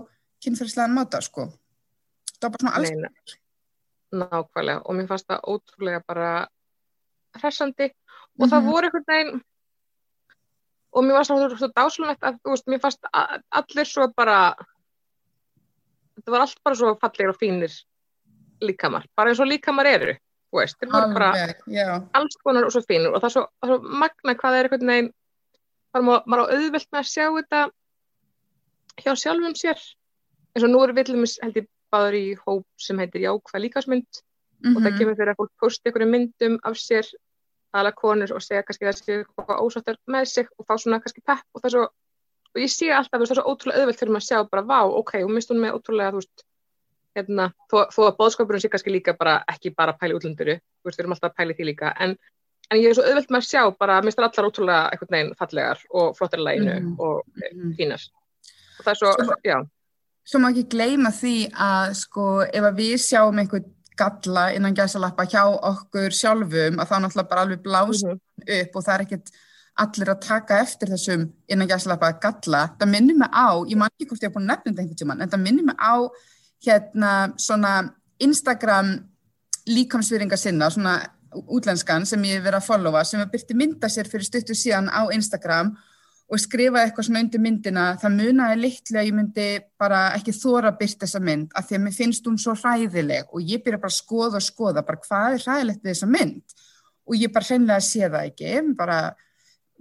kynferðslegan 0.42 0.94
máta 0.94 1.21
sko 1.21 1.49
það 2.40 2.42
var 2.42 2.50
bara 2.50 2.62
svona 2.62 2.76
alls 2.76 2.90
Neina. 2.90 3.09
Nákvæmlega 4.12 4.80
og 4.85 4.94
mér 4.94 5.09
fannst 5.09 5.28
það 5.30 5.47
ótrúlega 5.49 6.02
bara 6.06 6.49
hressandi 7.40 7.85
og 7.85 7.92
mm 7.92 8.44
-hmm. 8.44 8.50
það 8.50 8.62
mhm. 8.62 8.71
voru 8.71 8.87
einhvern 8.87 9.04
veginn 9.09 9.42
og 10.92 11.04
mér 11.04 11.12
var 11.12 11.25
svona 11.25 11.73
dáslunett 11.76 12.23
að 12.23 12.38
veist, 12.44 12.66
mér 12.66 12.80
fannst 12.80 13.06
allir 13.50 13.87
svo 13.88 14.09
bara 14.16 14.54
þetta 16.22 16.34
var 16.34 16.44
allt 16.46 16.60
bara 16.64 16.78
svo 16.78 16.92
fallegir 17.00 17.32
og 17.32 17.40
fínir 17.40 17.74
líkamar, 18.62 19.08
bara 19.16 19.32
eins 19.32 19.42
og 19.42 19.50
líkamar 19.50 19.90
eru 19.90 20.14
þú 20.52 20.60
veist, 20.60 20.78
þeir 20.78 20.92
voru 20.92 21.16
bara 21.16 21.30
yeah. 21.66 22.02
alls 22.14 22.36
konar 22.44 22.66
og 22.68 22.74
svo 22.74 22.82
fínur 22.84 23.16
og 23.16 23.22
það 23.22 23.28
er 23.28 23.34
svo, 23.34 23.44
það 23.58 23.68
er 23.68 23.72
svo 23.72 23.98
magna 24.02 24.34
hvað 24.38 24.58
er 24.58 24.68
einhvern 24.68 24.92
veginn 24.92 25.12
maður 25.92 26.44
á 26.44 26.52
auðvelt 26.52 26.88
með 26.92 27.00
að 27.00 27.08
sjá 27.10 27.26
þetta 27.38 27.62
hjá 29.02 29.12
sjálfum 29.16 29.56
sér 29.58 29.80
eins 30.52 30.66
og 30.66 30.70
nú 30.72 30.82
er 30.84 30.94
við 30.96 31.12
held 31.16 31.58
ég 31.58 31.68
báður 31.92 32.16
í 32.16 32.26
hóp 32.44 32.66
sem 32.80 33.00
heitir 33.00 33.24
Jákvæð 33.26 33.64
líkasmynd 33.66 34.08
mm 34.12 34.68
-hmm. 34.70 34.76
og 34.76 34.82
það 34.82 34.90
mhm. 34.90 34.98
kemur 34.98 35.16
fyrir 35.16 35.32
að 35.32 35.40
fólk 35.40 35.52
posti 35.60 35.88
einhverju 35.88 36.08
myndum 36.12 36.58
af 36.62 36.76
sér 36.76 37.06
aðla 37.72 37.92
konur 37.96 38.32
og 38.36 38.42
segja 38.44 38.62
kannski 38.62 38.88
þessi 38.88 39.12
eitthvað 39.18 39.62
ósáttar 39.64 39.96
með 40.06 40.24
sig 40.24 40.48
og 40.58 40.66
fá 40.68 40.74
svona 40.78 41.00
kannski 41.00 41.24
pepp 41.24 41.46
og 41.54 41.60
það 41.60 41.68
er 41.68 41.74
svo 41.76 41.86
og 42.52 42.61
ég 42.61 42.73
sé 42.73 42.90
alltaf, 42.92 43.16
þú 43.16 43.23
veist, 43.23 43.32
það 43.32 43.38
er 43.38 43.42
svo 43.42 43.52
ótrúlega 43.52 43.82
auðvelt 43.82 44.00
fyrir 44.00 44.12
maður 44.12 44.25
að 44.25 44.28
sjá 44.28 44.50
bara, 44.52 44.64
vá, 44.68 44.80
ok, 45.00 45.12
hún 45.23 45.37
mist 45.37 45.52
hún 45.52 45.62
með 45.62 45.78
ótrúlega, 45.78 46.12
þú 46.12 46.23
veist, 46.23 46.44
hérna, 47.16 47.49
þó, 47.71 47.76
þó 47.92 48.00
að 48.06 48.16
bóðskapurinn 48.21 48.62
sé 48.62 48.71
kannski 48.73 48.92
líka 48.92 49.16
bara, 49.16 49.38
ekki 49.52 49.73
bara 49.76 49.97
pæli 49.97 50.16
útlunduru, 50.16 50.56
þú 50.61 50.88
veist, 50.88 50.99
við 50.99 51.04
erum 51.04 51.16
alltaf 51.16 51.32
að 51.32 51.37
pæli 51.40 51.56
því 51.59 51.68
líka, 51.71 51.92
en, 52.04 52.16
en 52.68 52.80
ég 52.80 52.88
er 52.90 52.99
svo 52.99 53.04
auðvelt 53.09 53.32
með 53.32 53.42
að 53.42 53.50
sjá 53.50 53.62
bara, 53.80 54.00
mist 54.04 54.21
það 54.21 54.28
allar 54.28 54.49
ótrúlega 54.50 54.82
eitthvað 54.92 55.14
neginn 55.16 55.38
fallegar 55.40 55.85
og 55.90 56.16
flottir 56.18 56.44
læginu 56.44 56.75
mm. 56.78 56.97
og 57.00 57.23
mm. 57.52 57.76
fínar. 57.80 58.09
Og 58.78 58.82
það 58.82 58.92
er 58.94 59.00
svo, 59.02 59.12
svo 59.21 59.38
já. 59.47 59.59
Svo 60.23 60.38
má 60.38 60.50
ekki 60.52 60.68
gleyma 60.71 61.11
því 61.14 61.37
að, 61.50 61.94
sko, 61.99 62.26
ef 62.47 62.66
að 62.68 62.82
við 62.82 62.99
sjáum 63.02 63.40
einhvern 63.42 63.71
galla 63.99 64.49
innan 64.56 64.76
gæsalappa 64.76 65.26
hjá 65.28 65.42
okkur 65.44 66.14
sjálfum, 66.16 66.78
að 66.80 66.90
þá 66.90 66.94
náttúrulega 67.02 67.30
bara 67.30 67.47
alveg 67.47 67.64
blást 67.64 68.06
mm 68.06 68.12
-hmm. 68.12 68.61
upp 68.61 68.76
og 68.76 68.85
það 68.87 68.94
er 68.94 69.04
ekkert 69.06 69.32
allir 69.80 70.10
að 70.12 70.20
taka 70.26 70.58
eftir 70.60 70.90
þessum 70.92 71.24
innan 71.48 71.68
gæslappa 71.70 72.12
galla, 72.20 72.66
það 72.78 72.90
minnir 72.92 73.16
mig 73.16 73.30
á 73.32 73.56
ég 73.64 73.78
man 73.80 73.92
ekki 73.94 74.10
hvort 74.10 74.22
ég 74.22 74.28
hef 74.28 74.34
búin 74.36 74.44
að 74.44 74.52
nefna 74.52 74.68
þetta 74.70 74.82
einhvern 74.82 75.00
tíman 75.00 75.22
en 75.24 75.32
það 75.32 75.44
minnir 75.46 75.68
mig 75.70 75.78
á 75.80 75.94
hérna 76.66 77.12
svona 77.40 77.72
Instagram 78.22 78.92
líkamsvýringa 79.66 80.36
sinna, 80.36 80.68
svona 80.70 80.98
útlenskan 81.32 82.04
sem 82.06 82.24
ég 82.28 82.38
hef 82.38 82.44
verið 82.44 82.58
að 82.60 82.68
followa, 82.68 83.04
sem 83.08 83.22
að 83.22 83.32
byrti 83.32 83.56
mynda 83.56 83.88
sér 83.88 84.10
fyrir 84.10 84.28
stuttu 84.28 84.56
síðan 84.58 84.90
á 84.92 85.08
Instagram 85.14 85.72
og 86.32 86.40
skrifa 86.40 86.82
eitthvað 86.82 87.08
svona 87.08 87.22
undir 87.24 87.42
myndina, 87.44 87.86
það 88.00 88.14
munaði 88.18 88.60
litlega 88.60 89.04
ég 89.04 89.16
myndi 89.16 89.46
bara 89.80 90.02
ekki 90.16 90.32
þóra 90.36 90.72
byrta 90.76 91.06
þessa 91.06 91.20
mynd, 91.24 91.50
af 91.56 91.68
því 91.68 91.78
að 91.78 91.82
mér 91.86 91.96
finnst 91.96 92.28
hún 92.28 92.38
svo 92.40 92.54
hræðileg 92.56 93.32
og 93.32 93.48
ég 93.52 93.64
byrja 93.64 93.80
bara 93.82 93.92
að 93.92 93.98
skoða 93.98 94.40
og 94.40 94.46
skoða, 94.46 94.84
bara 94.86 95.02
hvað 95.04 95.36
er 95.36 95.44
hræðilegt 95.46 95.82
við 95.82 95.92
þessa 95.92 96.08
mynd. 96.08 96.56
Og 97.02 97.18
ég 97.18 97.32
bara 97.34 97.48
hreinlega 97.48 97.84
sé 97.84 98.06
það 98.06 98.30
ekki, 98.30 98.54
bara 98.78 98.98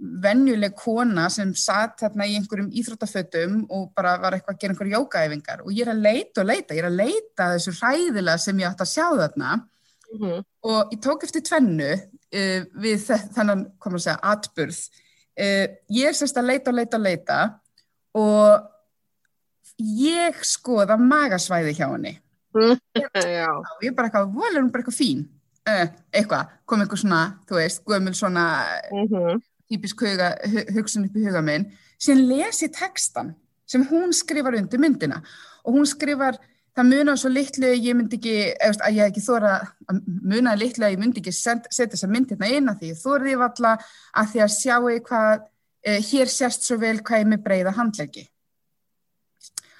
venjuleg 0.02 0.74
kona 0.74 1.28
sem 1.30 1.52
satt 1.58 2.00
þarna 2.02 2.26
í 2.26 2.34
einhverjum 2.38 2.70
íþróttafötum 2.74 3.60
og 3.70 3.90
bara 3.96 4.16
var 4.22 4.34
eitthvað 4.34 4.56
að 4.56 4.62
gera 4.62 4.74
einhverju 4.74 4.96
jókaæfingar 4.96 5.62
og 5.62 5.74
ég 5.76 5.86
er 5.86 5.92
að 5.92 6.02
leita 6.06 6.42
og 6.42 6.48
leita, 6.48 6.74
ég 6.74 6.82
er 6.82 6.88
að 6.88 6.98
leita 6.98 7.50
þessu 7.52 7.74
hræðilega 7.78 8.42
sem 8.42 8.62
ég 8.62 8.70
átt 8.70 8.82
að 8.82 8.90
sjá 8.90 9.04
þarna 9.06 9.52
mm 9.54 10.18
-hmm. 10.18 10.44
og 10.72 10.94
ég 10.94 11.02
tók 11.06 11.26
eftir 11.26 11.44
tvennu 11.46 11.92
uh, 11.94 12.60
við 12.82 13.06
þennan, 13.36 13.66
komur 13.78 14.00
að 14.00 14.06
segja, 14.06 14.18
atburð. 14.22 14.80
Uh, 15.38 15.66
ég 15.88 16.08
er 16.08 16.18
sérst 16.18 16.36
að 16.36 16.50
leita 16.50 16.70
og 16.70 16.76
leita 16.76 16.96
og 16.98 17.04
leita 17.06 17.38
og 18.14 18.68
ég 19.78 20.42
skoða 20.44 20.96
magasvæði 20.98 21.76
hjá 21.78 21.86
henni. 21.92 22.18
ég 22.58 23.88
er 23.88 23.94
bara 23.94 24.10
eitthvað, 24.10 24.34
volur 24.34 24.60
hún 24.60 24.72
bara 24.72 24.82
eitthvað 24.82 24.98
fín, 24.98 25.24
uh, 25.68 25.86
eitthvað, 26.10 26.50
kom 26.66 26.82
eitthvað 26.82 27.04
svona, 27.06 27.22
þú 27.46 27.60
veist, 27.62 27.84
gömul 27.86 28.14
svona... 28.14 28.66
Mm 28.90 29.08
-hmm 29.08 29.42
típisk 29.72 30.04
huga, 30.04 30.34
hugsun 30.76 31.08
upp 31.08 31.16
í 31.16 31.26
huga 31.26 31.42
minn, 31.44 31.70
síðan 32.00 32.26
lesi 32.28 32.68
textan 32.72 33.34
sem 33.68 33.84
hún 33.88 34.12
skrifar 34.16 34.56
undir 34.58 34.80
myndina. 34.82 35.22
Og 35.64 35.78
hún 35.78 35.88
skrifar, 35.88 36.38
það 36.76 36.88
munar 36.90 37.20
svo 37.20 37.30
litlu 37.32 37.72
ég 37.72 37.96
myndi 37.96 38.18
ekki, 38.18 38.36
eða 38.56 38.86
að 38.86 38.96
ég 38.96 39.02
hef 39.02 39.12
ekki 39.12 39.24
þóra 39.26 39.52
munar 40.32 40.60
litlu 40.60 40.86
að 40.86 40.94
ég 40.96 41.02
myndi 41.02 41.22
ekki 41.22 41.34
setja 41.36 41.90
þessa 41.94 42.10
mynd 42.10 42.32
hérna 42.32 42.50
inn 42.52 42.72
að 42.72 42.82
því 42.82 42.92
þóriði 43.02 43.40
valla 43.42 43.74
að 44.20 44.32
því 44.32 44.44
að 44.44 44.54
sjáu 44.56 44.96
hvað 45.08 45.32
eh, 45.86 46.00
hér 46.10 46.32
sérst 46.32 46.66
svo 46.66 46.80
vel 46.80 46.98
hvað 47.00 47.24
ég 47.24 47.30
með 47.32 47.44
breyða 47.46 47.76
handleggi. 47.76 48.26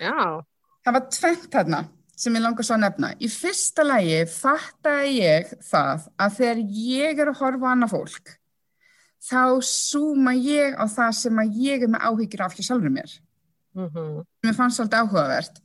Já. 0.03 0.43
Það 0.83 0.97
var 0.99 1.11
tvent 1.15 1.51
þarna 1.53 1.83
sem 2.23 2.37
ég 2.37 2.45
langar 2.45 2.67
svo 2.67 2.77
að 2.77 2.85
nefna. 2.85 3.11
Í 3.19 3.29
fyrsta 3.33 3.85
lægi 3.87 4.21
fattaði 4.31 5.17
ég 5.21 5.57
það 5.65 6.07
að 6.21 6.39
þegar 6.39 6.63
ég 6.83 7.23
er 7.25 7.33
að 7.33 7.43
horfa 7.43 7.69
á 7.69 7.73
annað 7.73 7.95
fólk 7.97 8.39
þá 9.23 9.62
súma 9.62 10.35
ég 10.35 10.75
á 10.75 10.85
það 10.91 11.12
sem 11.19 11.43
að 11.43 11.59
ég 11.62 11.85
er 11.85 11.91
með 11.93 12.07
áhyggjur 12.09 12.45
af 12.47 12.57
hjá 12.57 12.64
sjálfur 12.67 12.93
mér. 12.93 13.12
Mm 13.75 13.88
-hmm. 13.88 14.25
Mér 14.43 14.55
fannst 14.55 14.81
það 14.81 14.85
alltaf 14.85 15.00
áhugavert 15.07 15.61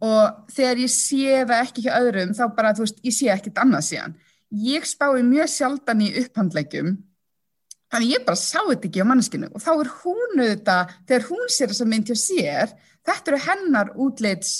og 0.00 0.52
þegar 0.54 0.78
ég 0.78 0.90
sé 0.90 1.44
það 1.44 1.62
ekki 1.64 1.82
hjá 1.84 1.92
öðrum 2.00 2.34
þá 2.34 2.44
bara, 2.56 2.72
þú 2.74 2.84
veist, 2.86 3.00
ég 3.04 3.14
sé 3.14 3.28
ekkert 3.28 3.58
annað 3.58 3.84
síðan. 3.88 4.14
Ég 4.50 4.84
spái 4.84 5.22
mjög 5.22 5.48
sjaldan 5.48 6.00
í 6.00 6.08
upphandleikum 6.24 6.96
þannig 7.90 8.14
ég 8.14 8.24
bara 8.24 8.38
sá 8.38 8.60
þetta 8.68 8.88
ekki 8.88 9.02
á 9.02 9.10
manneskinu 9.10 9.50
og 9.50 9.60
þá 9.60 9.72
er 9.74 9.90
hún 10.02 10.40
auðvitað, 10.40 10.92
þegar 11.06 11.28
hún 11.30 11.46
sér 11.48 11.68
þess 11.68 11.84
að 11.84 11.90
mynd 11.90 12.10
hjá 12.10 12.16
sér, 12.16 12.74
þetta 13.06 13.30
eru 13.30 13.40
hennar 13.46 13.92
útleits 13.96 14.52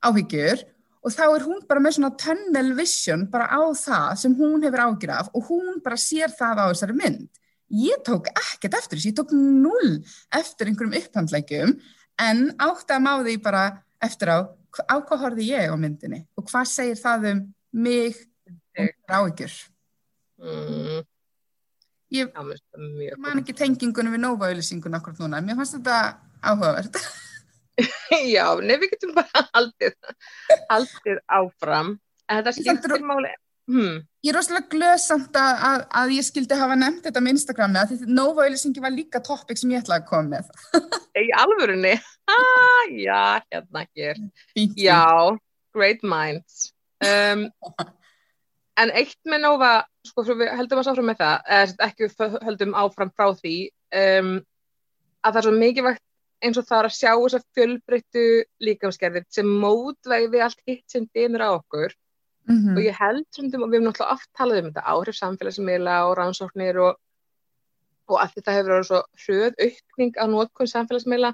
áhyggjur 0.00 0.64
og 1.00 1.12
þá 1.12 1.24
er 1.26 1.44
hún 1.44 1.60
bara 1.68 1.80
með 1.80 1.96
svona 1.96 2.16
tunnel 2.20 2.72
vision 2.76 3.26
bara 3.32 3.48
á 3.48 3.62
það 3.76 4.16
sem 4.22 4.34
hún 4.36 4.64
hefur 4.64 4.84
ágjur 4.86 5.12
af 5.16 5.30
og 5.34 5.48
hún 5.48 5.80
bara 5.84 6.00
sér 6.00 6.32
það 6.32 6.64
á 6.64 6.66
þessari 6.72 6.96
mynd 6.96 7.39
ég 7.70 8.02
tók 8.06 8.28
ekkert 8.32 8.76
eftir 8.78 8.98
þessu, 8.98 9.10
ég 9.12 9.18
tók 9.18 9.34
null 9.34 10.00
eftir 10.36 10.70
einhverjum 10.70 10.96
upphandlækjum 11.00 11.76
en 12.20 12.42
átt 12.58 12.90
að 12.90 13.04
má 13.04 13.12
því 13.22 13.36
bara 13.44 13.64
eftir 14.02 14.32
á 14.32 14.38
á 14.86 14.94
hvað 15.02 15.22
horfi 15.24 15.50
ég 15.50 15.70
á 15.70 15.76
myndinni 15.78 16.24
og 16.38 16.46
hvað 16.50 16.68
segir 16.70 16.98
það 17.00 17.30
um 17.32 17.44
mig 17.72 18.18
og 18.78 18.90
ráðgjur 19.10 19.54
mm. 20.42 21.02
ég 22.14 22.34
man 23.18 23.42
ekki 23.42 23.56
tengingunum 23.56 24.14
við 24.16 24.24
Nova-auðlisingun 24.24 24.98
akkur 24.98 25.18
núna, 25.20 25.42
mér 25.44 25.58
fannst 25.58 25.78
þetta 25.78 25.98
áhugavert. 26.40 26.96
Já, 28.34 28.44
nefnir 28.60 28.80
við 28.82 28.94
getum 28.94 29.14
bara 29.16 29.44
haldið 29.54 29.94
haldið 30.70 31.20
áfram. 31.26 31.94
En 32.28 32.40
þetta 32.40 32.54
skiptir 32.56 33.04
máli 33.06 33.30
Hmm. 33.70 34.00
Ég 34.24 34.32
er 34.32 34.36
rosalega 34.36 34.68
glöð 34.72 34.96
samt 35.00 35.36
að, 35.38 35.60
að, 35.68 35.82
að 36.00 36.12
ég 36.16 36.26
skildi 36.26 36.56
hafa 36.58 36.76
nefnt 36.76 37.06
þetta 37.06 37.22
með 37.22 37.36
Instagrami 37.36 37.78
að 37.80 37.92
því 37.92 38.16
Nova-auðlisingi 38.16 38.82
var 38.82 38.92
líka 38.92 39.22
topic 39.24 39.60
sem 39.60 39.70
ég 39.72 39.84
ætlaði 39.84 40.02
að 40.02 40.08
koma 40.10 40.34
með. 40.34 40.50
Í 41.22 41.30
alvörunni? 41.38 41.94
Ah, 42.34 42.90
já, 42.90 43.22
hérna 43.46 43.84
ekki. 43.86 44.10
Já, 44.80 45.38
great 45.76 46.02
minds. 46.02 46.72
Um, 47.06 47.46
en 48.82 48.92
eitt 48.98 49.16
með 49.30 49.44
Nova, 49.46 49.72
sko, 50.08 50.26
við 50.34 50.52
heldum 50.58 50.82
að 50.82 50.90
sáfram 50.90 51.10
með 51.12 51.22
það, 51.22 51.48
eða 51.60 51.88
ekki 51.88 52.10
heldum 52.48 52.76
áfram 52.82 53.14
frá 53.14 53.30
því, 53.38 53.56
um, 54.02 54.36
að 55.20 55.32
það 55.32 55.40
er 55.40 55.48
svo 55.48 55.56
mikilvægt 55.56 56.06
eins 56.40 56.58
og 56.60 56.66
það 56.68 56.78
er 56.78 56.88
að 56.88 56.96
sjá 56.96 57.10
þess 57.14 57.38
að 57.38 57.48
fjölbreyttu 57.56 58.28
líkamskerðir 58.64 59.26
sem 59.32 59.48
mótveiði 59.62 60.40
allt 60.44 60.62
hitt 60.68 60.86
sem 60.88 61.04
dýnir 61.14 61.44
á 61.44 61.50
okkur 61.52 61.92
Mm 62.50 62.58
-hmm. 62.58 62.76
og 62.76 62.82
ég 62.82 62.96
held 62.98 63.26
sundum, 63.34 63.62
og 63.62 63.68
við 63.70 63.78
hefum 63.78 63.86
náttúrulega 63.88 64.14
oft 64.16 64.30
talað 64.38 64.58
um 64.60 64.68
þetta 64.70 64.90
áhrif 64.92 65.16
samfélagsmiðla 65.18 65.96
og 66.06 66.16
rannsóknir 66.18 66.76
og, 66.82 66.96
og 68.10 68.16
að 68.22 68.32
þetta 68.34 68.54
hefur 68.56 68.72
verið 68.72 68.88
svo 68.88 69.00
hröð 69.22 69.54
aukning 69.66 70.14
á 70.18 70.24
nótkunn 70.26 70.72
samfélagsmiðla 70.74 71.30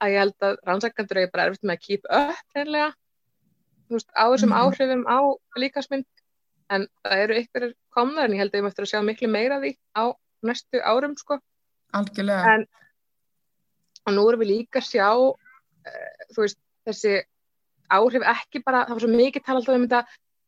að 0.00 0.12
ég 0.14 0.22
held 0.22 0.46
að 0.46 0.56
rannsækandur 0.68 1.18
er 1.18 1.32
bara 1.32 1.46
erfitt 1.48 1.66
með 1.66 1.76
að 1.76 1.84
keep 1.86 2.04
up 2.06 2.56
reynlega 2.56 2.90
á 4.14 4.24
þessum 4.30 4.48
mm 4.48 4.54
-hmm. 4.54 4.62
áhrifum 4.62 5.04
á 5.10 5.18
líkasmynd 5.58 6.06
en 6.70 6.86
það 7.02 7.22
eru 7.24 7.38
ykkur 7.42 7.66
komnar 7.90 8.24
en 8.24 8.36
ég 8.36 8.42
held 8.42 8.54
að 8.54 8.60
ég 8.60 8.66
möttur 8.66 8.86
að 8.86 8.92
sjá 8.92 9.02
miklu 9.02 9.28
meira 9.28 9.58
því 9.58 9.72
á 9.98 10.04
næstu 10.46 10.78
árum 10.80 11.16
sko 11.18 11.40
Algjörlega 11.92 12.54
en, 12.54 12.66
og 14.06 14.12
nú 14.14 14.28
erum 14.28 14.40
við 14.40 14.52
líka 14.54 14.78
að 14.78 14.90
sjá 14.92 15.08
uh, 15.10 16.10
veist 16.38 16.60
þessi 16.86 17.22
áhrif 17.90 18.22
ekki 18.22 18.62
bara, 18.62 18.84
það 18.86 18.94
var 18.94 19.02
svo 19.04 19.10
mikið 19.10 19.46
talað 19.46 19.74
um 19.74 19.86
þetta 19.88 20.06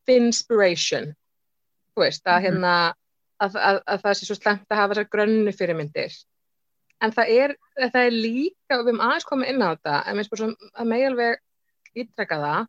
finspiration 0.08 1.12
þú 1.92 2.04
veist, 2.04 2.26
að, 2.26 2.36
mhm. 2.38 2.44
hérna, 2.46 2.74
að, 3.42 3.56
að, 3.70 3.80
að 3.94 4.04
það 4.04 4.18
sé 4.18 4.28
svo 4.28 4.36
slemt 4.38 4.68
að 4.68 4.80
hafa 4.80 4.94
þessar 4.94 5.10
grönnu 5.12 5.54
fyrirmyndir. 5.56 6.20
En 7.02 7.12
það 7.14 7.32
er, 7.34 7.56
það 7.80 8.04
er 8.04 8.14
líka 8.14 8.78
og 8.78 8.84
við 8.84 8.92
erum 8.92 9.02
aðeins 9.02 9.26
komið 9.26 9.50
inn 9.50 9.64
á 9.64 9.68
þetta 9.72 9.96
en 10.06 10.18
mér 10.18 10.28
svo 10.28 10.48
að 10.52 10.88
mig 10.92 11.06
alveg 11.08 11.40
ítrekka 11.98 12.38
það 12.38 12.68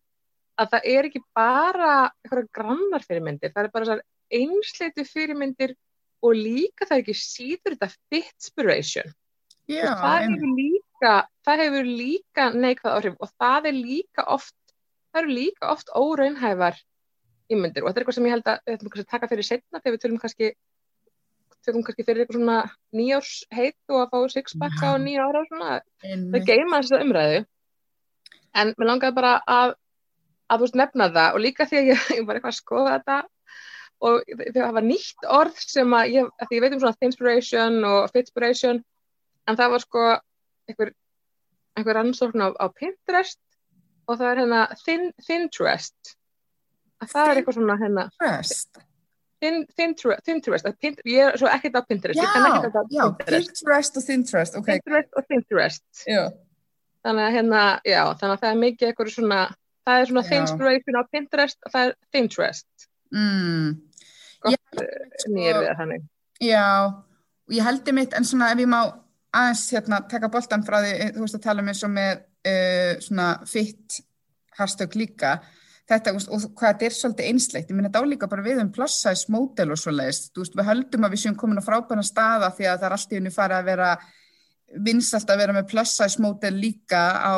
að 0.59 0.71
það 0.73 0.87
er 0.93 1.07
ekki 1.09 1.21
bara 1.37 1.91
eitthvað 2.23 2.49
grannar 2.57 3.05
fyrirmyndir 3.05 3.53
það 3.53 3.63
er 3.67 3.73
bara 3.73 3.87
þessar 3.87 4.03
einsleitu 4.33 5.05
fyrirmyndir 5.07 5.75
og 6.23 6.39
líka 6.39 6.87
það 6.87 6.95
er 6.95 7.03
ekki 7.03 7.15
síður 7.19 7.75
þetta 7.75 7.89
fitspiration 8.13 9.13
og 9.13 10.01
það 10.01 10.17
hefur 10.25 10.49
líka 10.57 11.13
það 11.45 11.63
hefur 11.63 11.89
líka 12.01 12.47
neikvæð 12.53 12.97
áhrif 12.97 13.17
og 13.19 13.33
það 13.41 13.69
er 13.69 13.79
líka 13.79 14.27
oft 14.35 14.57
það 15.13 15.21
eru 15.23 15.37
líka 15.39 15.71
oft 15.73 15.93
óraunhæfar 15.93 16.81
ímyndir. 17.53 17.83
Og 17.83 17.89
þetta 17.89 17.99
er 17.99 18.03
eitthvað 18.03 18.17
sem 18.19 18.29
ég 18.29 18.35
held 18.35 18.49
að 18.51 18.61
við 18.65 18.77
ætlum 18.77 18.95
að 19.03 19.11
taka 19.13 19.29
fyrir 19.31 19.47
setna 19.47 19.81
þegar 19.81 19.95
við 19.95 20.03
tölum 20.03 20.21
kannski 20.21 20.49
tökum 21.63 21.85
kannski 21.87 22.03
fyrir 22.03 22.23
eitthvað 22.23 22.39
svona 22.41 22.57
nýjárs 22.95 23.33
heit 23.55 23.93
og 23.93 24.01
að 24.01 24.09
fá 24.11 24.33
sixpack 24.33 24.83
á 24.83 24.99
nýja 24.99 25.27
ára 25.29 25.43
og 25.43 25.47
svona, 25.47 25.77
það 26.03 26.49
geima 26.49 26.81
þess 26.81 26.95
að 26.97 27.05
umræðu. 27.05 27.37
En 28.53 28.73
mér 28.77 28.89
langaði 28.89 29.15
bara 29.15 29.37
að 29.49 29.77
að 30.53 30.59
þú 30.59 30.67
veist 30.67 30.79
nefna 30.79 31.07
það. 31.13 31.29
Og 31.35 31.43
líka 31.43 31.67
því 31.69 31.79
að 31.79 31.89
ég, 31.91 32.09
ég 32.17 32.27
var 32.27 32.39
eitthvað 32.39 32.53
að 32.53 32.59
skoða 32.59 32.97
þetta. 32.97 33.19
Og 34.03 34.33
það 34.57 34.73
var 34.75 34.85
nýtt 34.87 35.29
orð 35.31 35.61
sem 35.63 35.95
að 35.95 36.17
ég, 36.17 36.33
að 36.43 36.57
ég 36.57 36.63
veit 36.63 36.75
um 36.75 36.81
svona 36.83 37.07
inspiration 37.07 37.79
og 37.87 38.01
fitspiration. 38.15 38.81
En 39.47 39.59
það 39.59 39.73
var 39.75 39.83
sko 39.83 40.03
einhver, 40.69 40.91
einhver 41.77 42.01
ansókn 42.01 42.43
á, 42.43 42.47
á 42.59 42.65
Pinterest. 42.75 43.39
Og 44.07 44.19
það 44.19 44.29
er 44.29 44.41
hérna 44.43 44.65
thin, 44.83 45.07
Thinterest 45.23 46.17
það 47.11 47.29
er 47.29 47.39
eitthvað 47.41 47.57
svona 47.59 47.77
hérna. 47.81 48.07
Pinterest. 48.23 48.81
Ég 49.43 51.19
er 51.25 51.37
svo 51.39 51.49
ekkert 51.51 51.75
á 51.75 51.81
Pinterest. 51.83 52.19
Já, 52.19 52.27
já, 52.91 53.03
Pinterest. 53.19 53.97
Og 53.97 54.07
Pinterest 54.07 54.57
okay. 54.59 54.79
Pinterest 54.79 55.17
og 55.19 55.27
Pinterest. 55.27 55.85
Þannig 57.03 57.25
að 57.27 57.35
hérna, 57.35 57.63
já, 57.83 58.01
þannig 58.15 58.33
að 58.37 58.43
það 58.43 58.49
er 58.49 58.59
mikið 58.61 58.89
eitthvað 58.89 59.09
svona, 59.11 59.39
það 59.83 60.01
er 60.01 60.11
svona 60.11 60.25
Thinspiration 60.29 60.99
á 60.99 61.03
Pinterest 61.11 61.59
og 61.59 61.73
það 61.73 61.87
er 61.89 61.95
Pinterest. 62.15 62.87
Mm. 63.13 63.73
gott 64.43 65.27
nýjir 65.29 65.59
við 65.59 65.67
það 65.67 65.81
þannig. 65.81 66.05
Já, 66.43 66.67
og 67.47 67.57
ég 67.57 67.67
heldur 67.67 67.97
mitt 67.99 68.15
en 68.15 68.27
svona 68.27 68.51
ef 68.53 68.63
ég 68.63 68.71
má 68.71 68.79
aðeins 69.33 69.65
hérna 69.73 69.99
taka 70.09 70.29
boltan 70.31 70.63
frá 70.65 70.79
því, 70.83 70.93
þú 71.15 71.25
veist 71.25 71.37
að 71.37 71.45
tala 71.47 71.63
um 71.63 71.69
eins 71.73 71.83
og 71.83 71.93
með 71.93 72.23
uh, 72.23 72.93
svona 73.03 73.27
fitt 73.49 73.99
hashtag 74.57 74.95
líka 74.99 75.37
þetta 75.89 76.13
og 76.15 76.47
hvað 76.55 76.69
þetta 76.69 76.87
er 76.87 76.95
svolítið 76.97 77.29
einslegt, 77.29 77.69
ég 77.69 77.77
minna 77.77 77.91
þetta 77.91 78.03
álíka 78.05 78.29
bara 78.31 78.45
við 78.45 78.61
um 78.63 78.71
plussize 78.73 79.31
módel 79.33 79.73
og 79.73 79.79
svoleiðist, 79.81 80.31
þú 80.31 80.45
veist 80.45 80.57
við 80.57 80.69
höldum 80.69 81.07
að 81.07 81.15
við 81.15 81.23
séum 81.23 81.37
komin 81.39 81.59
á 81.59 81.67
frábæna 81.67 82.05
staða 82.07 82.53
því 82.55 82.69
að 82.69 82.77
það 82.77 82.87
er 82.87 82.97
alltaf 82.97 83.19
unni 83.19 83.33
farið 83.33 83.57
að 83.57 83.69
vera 83.71 83.89
vinsalt 84.87 85.29
að 85.29 85.43
vera 85.43 85.55
með 85.57 85.69
plussize 85.73 86.23
módel 86.23 86.55
líka 86.55 87.03
á 87.19 87.35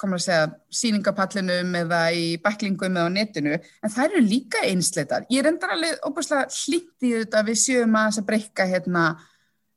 komur 0.00 0.16
að 0.16 0.24
segja, 0.24 0.44
síningapallinum 0.72 1.74
eða 1.82 2.00
í 2.16 2.24
bæklingum 2.40 2.96
eða 2.96 3.10
á 3.12 3.16
netinu, 3.16 3.58
en 3.58 3.92
það 3.92 4.06
eru 4.06 4.22
líka 4.24 4.62
einsleitar. 4.64 5.26
Ég 5.28 5.42
er 5.42 5.50
endar 5.50 5.74
alveg 5.74 6.06
óbúslega 6.08 6.48
hlýtt 6.48 7.04
í 7.04 7.12
þetta 7.18 7.42
við 7.44 7.58
séum 7.60 7.98
að 8.00 8.06
þess 8.08 8.22
að 8.22 8.28
breyka 8.30 8.66
hérna 8.70 9.04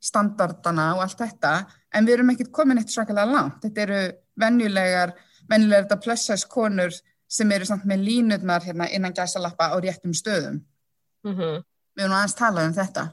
standardana 0.04 0.86
og 0.96 1.02
allt 1.04 1.20
þetta, 1.20 1.52
en 1.92 2.08
við 2.08 2.16
erum 2.16 2.32
ekkert 2.32 2.54
komin 2.56 2.80
eitt 2.80 2.92
svakalega 2.92 3.36
langt. 3.36 3.60
Þetta 3.64 3.84
eru 3.84 4.00
venjulegar, 4.40 5.14
venjulegar 5.50 5.84
þetta 5.86 6.00
plössæs 6.06 6.46
konur 6.48 6.96
sem 7.34 7.50
eru 7.54 7.66
samt 7.68 7.86
með 7.88 8.04
línutnar 8.08 8.62
hérna 8.62 8.88
innan 8.94 9.14
gæsalappa 9.16 9.72
á 9.74 9.76
réttum 9.82 10.14
stöðum. 10.14 10.60
Mm 11.26 11.34
-hmm. 11.34 11.62
Við 11.96 12.04
erum 12.04 12.16
aðeins 12.16 12.38
talað 12.38 12.68
um 12.68 12.76
þetta. 12.78 13.04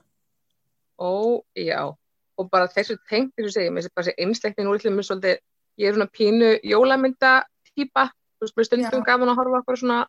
Ó, 0.98 1.42
já. 1.56 1.96
Og 2.38 2.50
bara 2.50 2.68
þessu 2.68 2.98
tengt, 3.10 3.34
þess 3.36 3.50
að 3.50 3.56
segja, 3.58 3.72
mér 3.72 3.88
þessi 3.90 4.14
einsleikni 4.18 4.64
nú 4.64 4.74
við 4.74 5.06
svolítið, 5.06 5.38
ég 5.78 5.88
er 5.88 5.94
svona 5.94 6.14
pínu 6.18 6.60
jólamynda 6.64 7.44
týpa, 7.76 8.10
þú 8.38 8.46
veist, 8.46 8.58
mér 8.58 8.66
stundum 8.66 9.04
gaman 9.04 9.30
að 9.30 9.40
horfa 9.40 9.62
okkur 9.62 9.78
svona 9.78 10.00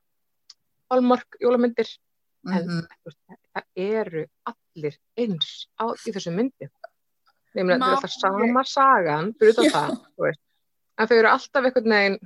hálmork 0.91 1.39
jólamyndir, 1.41 1.89
Mm 2.43 2.53
en 2.59 2.65
þú 2.67 3.07
veist, 3.07 3.21
það 3.55 3.65
eru 3.77 4.23
allir 4.51 4.97
eins 5.17 5.69
á 5.79 5.85
í 5.95 6.11
þessu 6.11 6.33
myndi. 6.35 6.69
Meni, 7.55 7.77
það 7.77 7.87
er 7.87 7.95
alltaf 7.97 8.11
sama 8.11 8.65
sagan, 8.65 9.35
fyrir 9.39 9.55
Já. 9.55 9.63
þetta, 9.63 9.83
þú 10.17 10.27
veist, 10.27 10.41
en 10.99 11.09
þau 11.09 11.17
eru 11.19 11.29
alltaf 11.29 11.69
einhvern 11.69 11.95
veginn, 11.95 12.19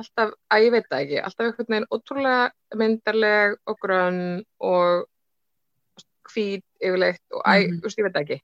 alltaf, 0.00 0.32
að 0.52 0.64
ég 0.66 0.72
veit 0.74 0.86
það 0.90 1.02
ekki, 1.04 1.18
alltaf 1.28 1.46
einhvern 1.48 1.72
veginn 1.74 1.90
ótrúlega 1.94 2.78
myndarleg 2.80 3.58
og 3.70 3.76
grönn 3.82 4.22
og 4.64 5.04
hvít 6.32 6.64
yfirleitt 6.82 7.36
og 7.36 7.44
æ, 7.44 7.52
þú 7.78 7.84
veist, 7.86 8.00
ég 8.00 8.06
veit 8.08 8.16
það 8.16 8.24
ekki. 8.24 8.38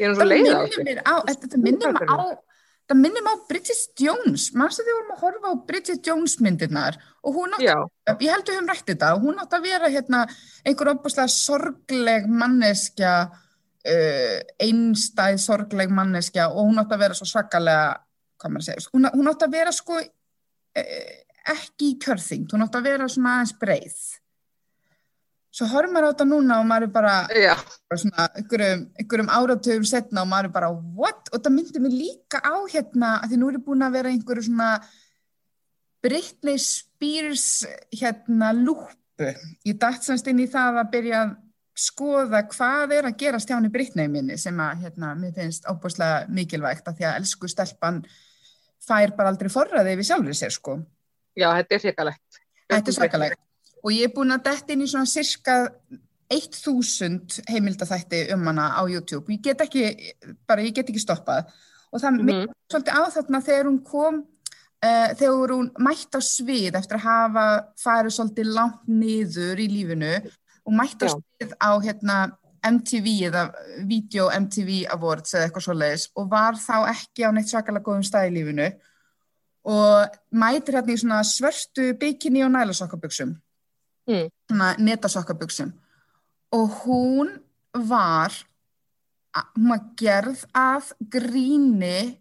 Ég 0.00 0.06
er 0.06 0.12
nú 0.12 0.16
svo 0.16 0.22
Það 0.22 0.30
leið 0.32 1.02
á 1.04 1.12
á, 1.12 1.14
þetta 1.28 1.60
minnir 1.60 1.92
mér 1.96 2.08
á, 2.08 2.16
það. 2.22 2.96
minnir 2.96 3.24
mér 3.26 3.36
á 3.36 3.44
Bridget 3.50 4.02
Jones. 4.06 4.46
Manstu 4.56 4.84
þegar 4.86 4.90
við 4.90 4.98
vorum 5.00 5.14
að 5.16 5.22
horfa 5.26 5.52
á 5.52 5.54
Bridget 5.68 6.06
Jones 6.08 6.36
myndirnar? 6.40 6.98
Og 7.26 7.36
hún 7.36 7.56
átti, 7.58 7.68
Já, 7.68 7.76
ég 8.16 8.32
held 8.32 8.48
við 8.48 8.56
höfum 8.56 8.70
rætt 8.72 8.88
þetta, 8.88 9.12
og 9.16 9.26
hún 9.26 9.42
átti 9.42 9.58
að 9.58 9.66
vera 9.68 9.92
hérna 9.92 10.22
einhver 10.64 10.92
opaslega 10.94 11.34
sorgleg 11.34 12.30
manneskja, 12.30 13.14
uh, 13.30 14.38
einstæð 14.64 15.42
sorgleg 15.44 15.92
manneskja 15.92 16.48
og 16.54 16.70
hún 16.70 16.80
átti 16.80 16.96
að 16.96 17.04
vera 17.04 17.18
svo 17.18 17.28
svakalega, 17.28 17.92
hvað 18.40 18.54
maður 18.54 18.64
að 18.64 18.70
segja, 18.70 18.90
hún, 18.94 19.10
hún 19.18 19.30
átti 19.34 19.48
að 19.50 19.58
vera 19.58 19.76
sko 19.76 20.00
ekki 20.74 21.92
í 21.92 21.98
kjörþyngd, 22.02 22.50
hún 22.52 22.66
átti 22.66 22.80
að 22.80 22.88
vera 22.90 23.08
svona 23.10 23.36
aðeins 23.38 23.54
breið. 23.60 24.00
Svo 25.50 25.66
horfum 25.66 25.96
maður 25.96 26.06
á 26.06 26.10
þetta 26.12 26.26
núna 26.30 26.56
og 26.62 26.66
maður 26.70 26.86
er 26.86 26.90
bara, 26.94 27.14
bara 27.90 27.98
svona 27.98 28.26
einhverjum, 28.38 28.84
einhverjum 29.02 29.30
áratöfum 29.34 29.86
setna 29.90 30.22
og 30.22 30.30
maður 30.30 30.46
er 30.46 30.54
bara 30.54 30.70
what? 30.70 31.30
Og 31.34 31.42
það 31.42 31.56
myndi 31.56 31.82
mig 31.82 31.96
líka 31.96 32.38
á 32.38 32.54
hérna 32.70 33.16
að 33.18 33.32
því 33.32 33.40
nú 33.40 33.50
er 33.50 33.58
búin 33.66 33.82
að 33.82 33.96
vera 33.98 34.12
einhverju 34.14 34.46
svona 34.46 34.70
Britney 36.06 36.62
Spears 36.62 37.48
hérna 37.90 38.52
lúpu. 38.54 39.32
Ég 39.66 39.80
dætt 39.82 40.06
semst 40.06 40.30
inn 40.30 40.40
í 40.40 40.48
það 40.50 40.84
að 40.84 40.92
byrja 40.94 41.24
að 41.24 41.34
skoða 41.80 42.44
hvað 42.52 42.94
er 42.94 43.08
að 43.08 43.18
gerast 43.20 43.50
hjá 43.50 43.56
henni 43.56 43.72
Britney 43.74 44.08
minni 44.12 44.38
sem 44.38 44.58
að 44.62 44.84
hérna 44.84 45.12
mér 45.18 45.34
finnst 45.34 45.66
ábúrslega 45.66 46.26
mikilvægt 46.30 46.88
að 46.88 47.00
því 47.00 47.08
að 47.08 47.20
elsku 47.20 47.50
stelpan 47.50 48.02
fær 48.84 49.14
bara 49.16 49.32
aldrei 49.32 49.50
forraði 49.52 49.96
við 49.98 50.10
sjálfur 50.10 50.36
sér 50.36 50.54
sko. 50.54 50.78
já, 51.38 51.48
þetta 51.58 51.76
er 51.76 51.84
hrikalegt. 51.84 52.40
Þetta 52.70 52.92
er 52.92 52.96
svakalegt. 52.96 53.42
Og 53.80 53.92
ég 53.94 54.08
er 54.08 54.14
búin 54.14 54.34
að 54.34 54.46
detta 54.50 54.74
inn 54.74 54.84
í 54.84 54.88
svona 54.90 55.08
cirka 55.08 55.56
1000 56.30 57.40
heimildathætti 57.50 58.26
um 58.34 58.44
hana 58.46 58.70
á 58.78 58.82
YouTube. 58.86 59.32
Ég 59.32 59.42
get 59.42 59.62
ekki, 59.64 60.12
bara 60.46 60.62
ég 60.62 60.74
get 60.76 60.90
ekki 60.90 61.02
stoppað. 61.02 61.50
Og 61.90 62.02
það 62.02 62.20
mm 62.20 62.50
svolítið 62.70 62.94
á 62.94 63.02
þarna 63.10 63.40
þegar 63.42 63.66
hún 63.66 63.80
kom, 63.82 64.20
uh, 64.86 65.08
þegar 65.18 65.54
hún 65.56 65.70
mætt 65.82 66.14
á 66.14 66.20
svið 66.22 66.76
eftir 66.78 67.00
að 67.00 67.06
hafa 67.08 67.46
farið 67.82 68.14
svolítið 68.14 68.52
langt 68.54 68.84
niður 68.86 69.58
í 69.58 69.66
lífinu 69.66 70.12
og 70.62 70.76
mætt 70.78 71.02
á 71.02 71.10
svið 71.10 71.56
á 71.58 71.70
hérna 71.82 72.18
MTV 72.64 73.06
eða 73.30 73.44
Video 73.88 74.28
MTV 74.30 74.86
Awards 74.92 75.34
eða 75.34 75.48
eitthvað 75.48 75.66
svoleiðis 75.66 76.08
og 76.16 76.30
var 76.30 76.58
þá 76.60 76.76
ekki 76.92 77.24
á 77.26 77.30
neitt 77.32 77.48
svakalega 77.50 77.86
góðum 77.86 78.06
stað 78.06 78.30
í 78.30 78.34
lífinu 78.38 78.70
og 79.70 80.18
mætir 80.32 80.78
hérna 80.78 80.94
í 80.96 81.00
svona 81.00 81.20
svörtu 81.26 81.92
bikini 82.00 82.44
og 82.46 82.52
nælasokkabuxum 82.56 83.36
Mm. 84.08 84.30
svona 84.48 84.74
netasokkabuxum 84.78 85.72
og 86.52 86.70
hún 86.82 87.28
var 87.74 88.32
hún 89.54 89.68
var 89.68 89.82
gerð 89.96 90.44
af 90.54 90.92
gríni 90.98 92.18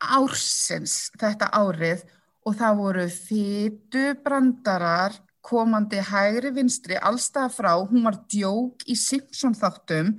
ársins 0.00 1.10
þetta 1.20 1.50
árið 1.52 2.06
og 2.46 2.56
það 2.56 2.78
voru 2.78 3.08
fytu 3.12 4.04
brandarar 4.24 5.18
komandi 5.44 6.00
hægri 6.04 6.52
vinstri 6.54 6.98
allstað 7.00 7.54
frá, 7.56 7.72
hún 7.80 8.04
var 8.04 8.18
djók 8.28 8.84
í 8.86 8.96
Simpson 8.98 9.56
þáttum 9.56 10.14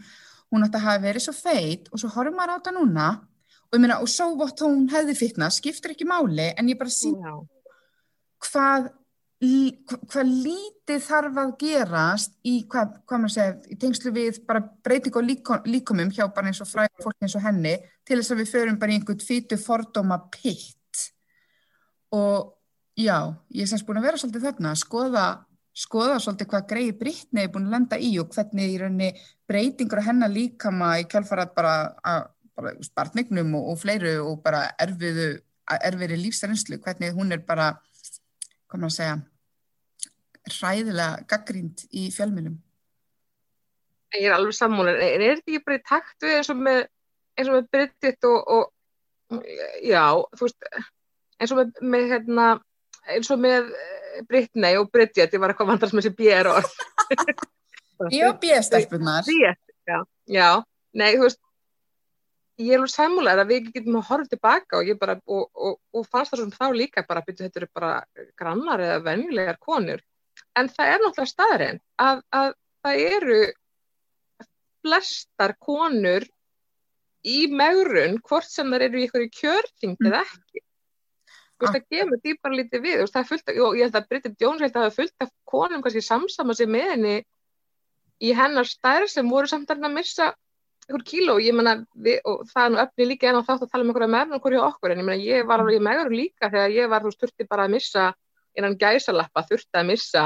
hún 0.51 0.65
átti 0.65 0.79
að 0.79 0.88
hafa 0.88 1.03
verið 1.05 1.25
svo 1.27 1.36
feit 1.38 1.91
og 1.91 2.01
svo 2.01 2.12
horfum 2.15 2.39
maður 2.39 2.55
á 2.55 2.57
þetta 2.60 2.73
núna 2.75 3.10
og 3.71 3.77
ég 3.77 3.84
meina 3.84 3.99
og 4.03 4.10
svo 4.12 4.31
vott 4.39 4.63
hún 4.65 4.89
hefði 4.91 5.15
fitna 5.19 5.51
skiptir 5.53 5.93
ekki 5.93 6.07
máli 6.10 6.49
en 6.51 6.71
ég 6.71 6.79
bara 6.79 6.91
sín 6.91 7.15
Já, 7.21 7.36
hvað, 8.47 8.89
hvað 10.12 10.34
lítið 10.45 11.05
þarf 11.07 11.39
að 11.43 11.53
gerast 11.62 12.36
í, 12.43 12.55
hvað, 12.69 12.97
hvað 13.07 13.23
maður 13.23 13.36
segja, 13.36 13.55
í 13.71 13.77
tengslu 13.81 14.13
við 14.15 14.41
bara 14.47 14.63
breyting 14.84 15.17
á 15.17 15.21
líko, 15.23 15.60
líkumum 15.65 16.12
hjá 16.13 16.25
bara 16.34 16.51
eins 16.51 16.62
og 16.62 16.69
fræði 16.69 17.05
fólk 17.05 17.23
eins 17.23 17.38
og 17.39 17.45
henni 17.45 17.77
til 18.05 18.19
þess 18.19 18.36
að 18.36 18.43
við 18.43 18.55
förum 18.55 18.81
bara 18.81 18.93
í 18.93 18.99
einhvern 18.99 19.23
fýtu 19.23 19.60
fordóma 19.62 20.19
pitt 20.34 21.05
og 22.12 22.51
já, 23.05 23.17
ég 23.53 23.65
er 23.65 23.71
semst 23.71 23.87
búin 23.87 24.01
að 24.01 24.09
vera 24.09 24.21
svolítið 24.21 24.45
þarna 24.47 24.73
að 24.73 24.81
skoða, 24.81 25.25
skoða 25.85 26.19
svolítið 26.23 26.51
hvað 26.53 26.67
greið 26.73 26.91
Brittany 26.99 27.45
er 27.45 27.51
búin 27.53 27.69
að 27.69 27.75
lenda 27.77 27.99
í 28.01 28.11
og 28.21 28.31
hvernig 28.35 28.73
í 28.73 28.77
rauninni 28.81 29.09
breytingur 29.49 30.03
hennar 30.05 30.31
líkama 30.31 30.93
í 31.01 31.07
kjálfarat 31.11 31.55
bara 31.57 31.75
bara 32.55 32.73
spartnignum 32.83 33.55
og, 33.55 33.71
og 33.73 33.79
fleiru 33.81 34.15
og 34.25 34.41
bara 34.43 34.65
erfiðu, 34.81 35.33
erfiðri 35.71 36.19
lífsreynslu, 36.21 36.79
hvernig 36.83 37.15
hún 37.15 37.33
er 37.35 37.43
bara 37.47 37.73
hvað 38.71 38.83
maður 38.83 38.91
að 38.91 38.97
segja 38.97 39.19
hræðilega 40.51 41.25
gaggrínd 41.29 41.85
í 41.91 42.07
fjölmjölum. 42.13 42.57
ég 44.17 44.27
er 44.27 44.35
alveg 44.35 44.55
sammúlin. 44.57 44.97
En 44.97 45.21
er 45.21 45.37
þetta 45.37 45.51
ekki 45.53 45.65
bara 45.65 45.77
í 45.77 45.83
takt 45.87 46.25
við 46.25 46.37
eins 46.37 46.49
og 46.51 46.63
með, 46.65 46.81
með 47.39 47.67
Bridget 47.71 48.27
og, 48.27 48.39
og 48.55 49.45
já, 49.85 50.03
þú 50.35 50.47
veist, 50.47 50.67
eins 51.39 51.53
og 51.53 51.61
með, 51.61 51.83
með 51.93 52.07
hérna, 52.11 52.47
eins 53.09 53.31
og 53.33 53.41
með 53.41 53.71
eh, 53.71 54.21
Britney 54.29 54.77
og 54.79 54.91
Bridget, 54.93 55.33
ég 55.33 55.41
var 55.41 55.53
eitthvað 55.53 55.71
vandrast 55.73 55.97
með 55.97 56.11
þessi. 56.11 56.75
Ég 58.09 58.25
og 58.25 58.39
bjöðstelpunar. 58.41 59.25
Bridget, 59.27 59.59
já, 59.85 59.97
já, 60.25 60.47
nei, 60.97 61.11
þú 61.13 61.27
veist, 61.27 61.41
ég 62.61 62.73
er 62.73 62.79
alveg 62.79 62.93
sammálaður 62.93 63.43
að 63.43 63.51
við 63.51 63.67
getum 63.75 63.97
að 63.99 64.07
horfa 64.09 64.31
tilbaka 64.31 64.79
og 64.79 64.89
ég 64.89 64.99
bara, 65.01 65.17
og, 65.29 65.43
og, 65.53 65.77
og 65.93 66.07
fannst 66.09 66.33
það 66.33 66.41
svona 66.41 66.57
þá 66.57 66.77
líka 66.77 67.03
bara, 67.07 67.23
byrju, 67.25 67.45
þetta 67.45 67.61
eru 67.61 67.69
bara 67.77 67.91
grannar 68.39 68.83
eða 68.85 69.03
venjulegar 69.05 69.59
konur. 69.61 70.03
En 70.57 70.69
það 70.71 70.91
er 70.91 71.03
náttúrulega 71.03 71.31
staðurinn 71.31 71.79
að, 72.01 72.23
að 72.33 72.49
það 72.81 73.03
eru 73.11 73.39
flestar 74.81 75.55
konur 75.61 76.25
í 77.21 77.45
megrun, 77.53 78.17
hvort 78.25 78.49
sem 78.49 78.69
það 78.73 78.87
eru 78.87 79.01
í 79.01 79.07
ykkur 79.07 79.25
í 79.25 79.31
kjörþyngd 79.37 80.07
eða 80.09 80.23
ekki. 80.25 80.65
Veist, 81.62 81.76
það 81.78 81.88
kemur 81.93 82.39
bara 82.43 82.58
lítið 82.58 82.86
við, 82.86 82.97
veist, 83.04 83.15
er 83.15 83.21
af- 83.21 83.62
og 83.65 83.76
ég 83.78 83.84
held 83.86 83.97
að 84.00 84.08
Bridget 84.10 84.41
Jones 84.41 84.62
held 84.62 84.71
að 84.76 84.82
það 84.82 84.89
er 84.89 84.95
fullt 84.97 85.26
af 85.26 85.32
konum 85.45 85.82
kannski 85.82 86.02
samsama 86.06 86.56
sig 86.58 86.67
með 86.67 86.88
henni 86.95 87.17
í 88.21 88.34
hennar 88.38 88.65
stærð 88.69 89.10
sem 89.10 89.30
voru 89.30 89.47
samt 89.47 89.69
að 89.69 89.91
missa 89.93 90.34
ykkur 90.89 91.04
kíló, 91.06 91.38
ég 91.39 91.56
menna, 91.56 91.86
og 92.26 92.43
það 92.50 92.65
er 92.65 92.71
nú 92.74 92.80
öfni 92.82 93.08
líka 93.08 93.30
en 93.30 93.39
á 93.39 93.45
þátt 93.47 93.63
að 93.65 93.71
tala 93.71 93.86
um 93.86 93.91
einhverja 93.91 94.12
meðan 94.12 94.38
okkur 94.38 94.56
hjá 94.58 94.63
okkur, 94.65 94.91
en 94.91 95.00
ég 95.02 95.06
menna, 95.08 95.24
ég 95.24 95.47
var 95.47 95.62
alveg 95.63 95.82
meður 95.86 96.12
líka 96.12 96.50
þegar 96.52 96.74
ég 96.76 96.89
var, 96.91 97.06
þurfti 97.06 97.47
bara 97.47 97.67
að 97.67 97.76
missa 97.78 98.08
innan 98.58 98.78
gæsalappa, 98.82 99.45
þurfti 99.47 99.80
að 99.80 99.88
missa 99.88 100.26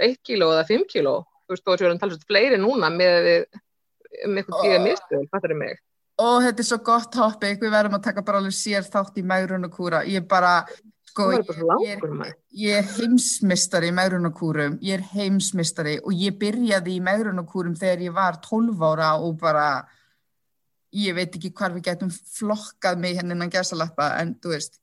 1 0.00 0.16
kíló 0.24 0.52
eða 0.54 0.64
5 0.70 0.86
kíló, 0.92 1.16
þú 1.46 1.54
veist, 1.56 1.66
og 1.66 1.74
þessu 1.74 1.88
erum 1.88 2.00
talað 2.00 2.20
um 2.20 2.28
fleiri 2.30 2.60
núna 2.62 2.90
með 2.94 3.18
við 3.26 3.60
um 4.24 4.38
eitthvað 4.40 4.62
tíða 4.62 4.78
Oh. 4.78 4.86
mistuðum, 4.86 5.28
fattar 5.32 5.52
þið 5.52 5.60
mig? 5.60 5.82
Og 6.22 6.36
þetta 6.46 6.62
er 6.62 6.68
svo 6.70 6.78
gott 6.84 7.10
topic, 7.12 7.58
við 7.60 7.72
verðum 7.74 7.98
að 7.98 8.06
taka 8.08 8.24
bara 8.24 8.40
alveg 8.40 8.54
sér 8.56 8.86
þátt 8.86 9.18
í 9.20 9.24
megrun 9.26 9.68
og 9.68 9.74
kúra. 9.74 10.00
Ég 10.08 10.24
bara, 10.28 10.62
sko, 11.10 11.26
ég, 11.82 12.06
ég, 12.56 12.78
er 12.78 12.88
heimsmystari 12.88 13.90
í 13.92 13.96
megrun 13.96 14.30
og 14.30 14.36
kúrum, 14.38 14.78
ég 14.84 14.96
er 14.96 15.04
heimsmystari 15.12 15.98
og 16.00 16.16
ég 16.16 16.38
byrjaði 16.40 16.96
í 16.96 17.04
megrun 17.04 17.42
og 17.42 17.50
kúrum 17.52 17.76
þegar 17.76 18.06
ég 18.06 18.16
var 18.16 18.40
12 18.44 18.88
ára 18.88 19.12
og 19.20 19.36
bara, 19.42 19.68
ég 20.96 21.16
veit 21.16 21.36
ekki 21.36 21.52
hvar 21.52 21.76
við 21.76 21.90
getum 21.90 22.12
flokkað 22.12 23.04
mig 23.04 23.18
hérna 23.18 23.36
innan 23.36 23.52
gæsalappa, 23.52 24.14
en 24.22 24.32
þú 24.40 24.56
veist, 24.56 24.80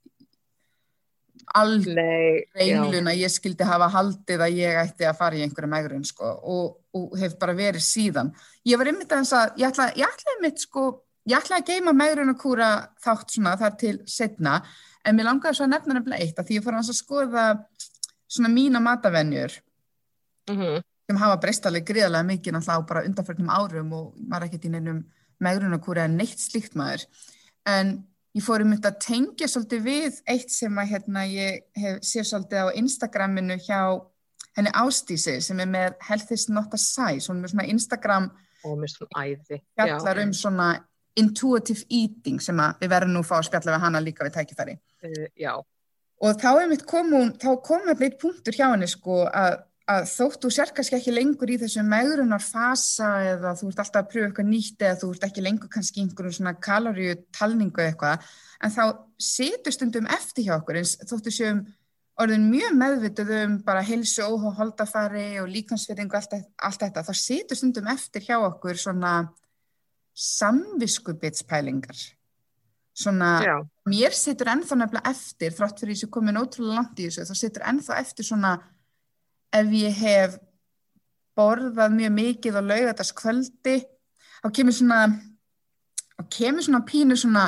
aldrei 1.53 2.45
reynlun 2.55 3.09
að 3.09 3.23
ég 3.23 3.31
skildi 3.31 3.65
hafa 3.67 3.89
haldið 3.91 4.43
að 4.45 4.59
ég 4.61 4.77
ætti 4.79 5.07
að 5.07 5.17
fara 5.19 5.37
í 5.37 5.43
einhverja 5.43 5.69
megrun 5.69 6.05
sko 6.07 6.29
og, 6.29 6.77
og 6.95 7.17
hef 7.19 7.35
bara 7.41 7.55
verið 7.57 7.83
síðan. 7.85 8.31
Ég 8.65 8.79
var 8.79 8.89
einmitt 8.89 9.11
að 9.13 9.59
ég 9.59 9.67
ætla, 9.67 9.89
ég 9.97 10.07
ætla 10.07 10.35
einmitt 10.35 10.63
sko, 10.63 10.85
ég 11.29 11.37
ætla 11.37 11.59
að 11.61 11.67
geima 11.71 11.93
megrun 11.95 12.33
og 12.33 12.39
kúra 12.41 12.69
þátt 13.03 13.35
svona 13.35 13.57
þar 13.59 13.77
til 13.79 13.97
setna, 14.07 14.61
en 15.05 15.15
mér 15.15 15.29
langaði 15.29 15.59
svo 15.59 15.67
að 15.67 15.73
nefna 15.75 15.97
nefnilega 15.97 16.23
eitt 16.23 16.39
að 16.39 16.49
því 16.49 16.57
ég 16.57 16.65
fór 16.65 16.79
að 16.79 16.95
skoða 16.97 17.45
svona 18.27 18.49
mína 18.49 18.81
matavenjur 18.83 19.61
Mm 20.49 20.59
-hmm. 20.59 20.83
sem 21.07 21.17
hafa 21.17 21.37
breyst 21.37 21.65
alveg 21.65 21.85
gríðarlega 21.87 22.23
mikið 22.23 22.53
náttúrulega 22.53 22.83
á 22.83 22.87
bara 22.87 23.05
undanförnum 23.07 23.49
árum 23.49 23.93
og 23.93 24.15
maður 24.29 24.45
ekkert 24.45 24.65
í 24.65 24.69
neinum 24.69 25.03
megrunarkúri 25.39 25.99
en 26.03 26.17
neitt 26.17 26.39
slíkt 26.39 26.75
maður. 26.75 27.05
En 27.65 28.07
ég 28.35 28.43
fór 28.43 28.61
um 28.61 28.73
þetta 28.73 28.91
að 28.91 28.99
tengja 29.07 29.47
svolítið 29.47 29.81
við 29.83 30.21
eitt 30.27 30.51
sem 30.51 30.77
að 30.77 30.89
hérna 30.91 31.25
ég 31.25 31.61
hef 31.75 31.99
séð 32.01 32.23
svolítið 32.23 32.59
á 32.59 32.75
Instagraminu 32.75 33.57
hjá 33.57 33.81
henni 34.57 34.71
Ástísi 34.73 35.41
sem 35.41 35.59
er 35.59 35.67
með 35.67 35.93
Health 36.01 36.31
is 36.31 36.49
not 36.49 36.73
a 36.73 36.77
size, 36.77 37.27
hún 37.27 37.37
er 37.37 37.41
með 37.41 37.49
svona 37.49 37.69
Instagram 37.69 38.31
Og 38.63 38.77
mér 38.79 38.89
svona 38.89 39.25
æði. 39.25 39.61
Intuitive 41.19 41.85
eating 41.89 42.41
sem 42.41 42.57
við 42.81 42.89
verðum 42.89 43.17
nú 43.17 43.21
að 43.23 43.29
fá 43.29 43.37
að 43.37 43.47
spjalla 43.49 43.75
við 43.75 43.85
hana 43.85 44.01
líka 44.03 44.25
við 44.25 44.35
tækifæri. 44.39 44.79
Uh, 45.03 45.27
já, 45.37 45.53
Og 46.23 46.39
þá 46.39 46.49
er 46.61 46.71
mitt 46.71 46.87
komun, 46.87 47.33
þá 47.35 47.51
kom 47.65 47.85
þetta 47.89 48.07
eitt 48.07 48.19
punktur 48.21 48.55
hjá 48.55 48.69
henni 48.69 48.87
sko 48.87 49.25
að, 49.27 49.57
að 49.91 50.05
þótt 50.13 50.45
þú 50.45 50.51
sér 50.55 50.71
kannski 50.75 50.95
ekki 50.95 51.15
lengur 51.15 51.51
í 51.51 51.57
þessu 51.59 51.83
megrunar 51.83 52.43
fasa 52.43 53.09
eða 53.33 53.51
þú 53.59 53.71
ert 53.71 53.81
alltaf 53.83 53.99
að 53.99 54.09
pröfa 54.13 54.29
eitthvað 54.29 54.47
nýtt 54.53 54.85
eða 54.87 54.99
þú 55.01 55.09
ert 55.11 55.27
ekki 55.27 55.43
lengur 55.43 55.71
kannski 55.73 56.03
einhverjum 56.05 56.37
svona 56.37 56.55
kaloríu 56.63 57.17
talningu 57.35 57.83
eitthvað, 57.83 58.23
en 58.63 58.75
þá 58.77 58.83
setur 59.19 59.75
stundum 59.75 60.07
eftir 60.15 60.47
hjá 60.47 60.55
okkur 60.61 60.79
eins 60.79 60.95
þóttu 61.11 61.35
séum 61.35 61.63
orðin 62.23 62.47
mjög 62.47 62.79
meðvituð 62.79 63.35
um 63.41 63.59
bara 63.67 63.83
heilsu 63.83 64.23
óhá 64.23 64.53
holdafari 64.61 65.41
og 65.41 65.51
líkansverðingu 65.51 66.15
allt, 66.15 66.37
allt 66.55 66.85
þetta, 66.85 67.03
þá 67.03 67.13
setur 67.19 67.59
stundum 67.59 67.91
eftir 67.91 68.23
hjá 68.29 68.37
okkur 68.37 68.79
svona 68.79 69.17
samviskubitspælingar 70.13 71.97
svona 72.93 73.29
já, 73.41 73.55
mér 73.89 74.13
situr 74.13 74.51
ennþá 74.53 74.77
nefnilega 74.77 75.09
eftir 75.09 75.53
þrátt 75.55 75.81
fyrir 75.81 75.97
þessu 75.97 76.09
komin 76.13 76.37
ótrúlega 76.37 76.77
langt 76.77 76.99
í 77.01 77.07
þessu 77.07 77.25
þá 77.25 77.39
situr 77.39 77.65
ennþá 77.71 77.99
eftir 78.03 78.27
svona 78.27 78.53
ef 79.53 79.73
ég 79.73 80.01
hef 80.03 80.37
borðað 81.37 81.95
mjög 81.97 82.13
mikið 82.19 82.59
og 82.59 82.67
laugatast 82.69 83.15
kvöldi 83.17 83.77
þá 84.43 84.47
kemur 84.53 84.77
svona 84.77 84.99
þá 86.13 86.23
kemur 86.37 86.65
svona 86.67 86.83
pínu 86.85 87.17
svona 87.17 87.47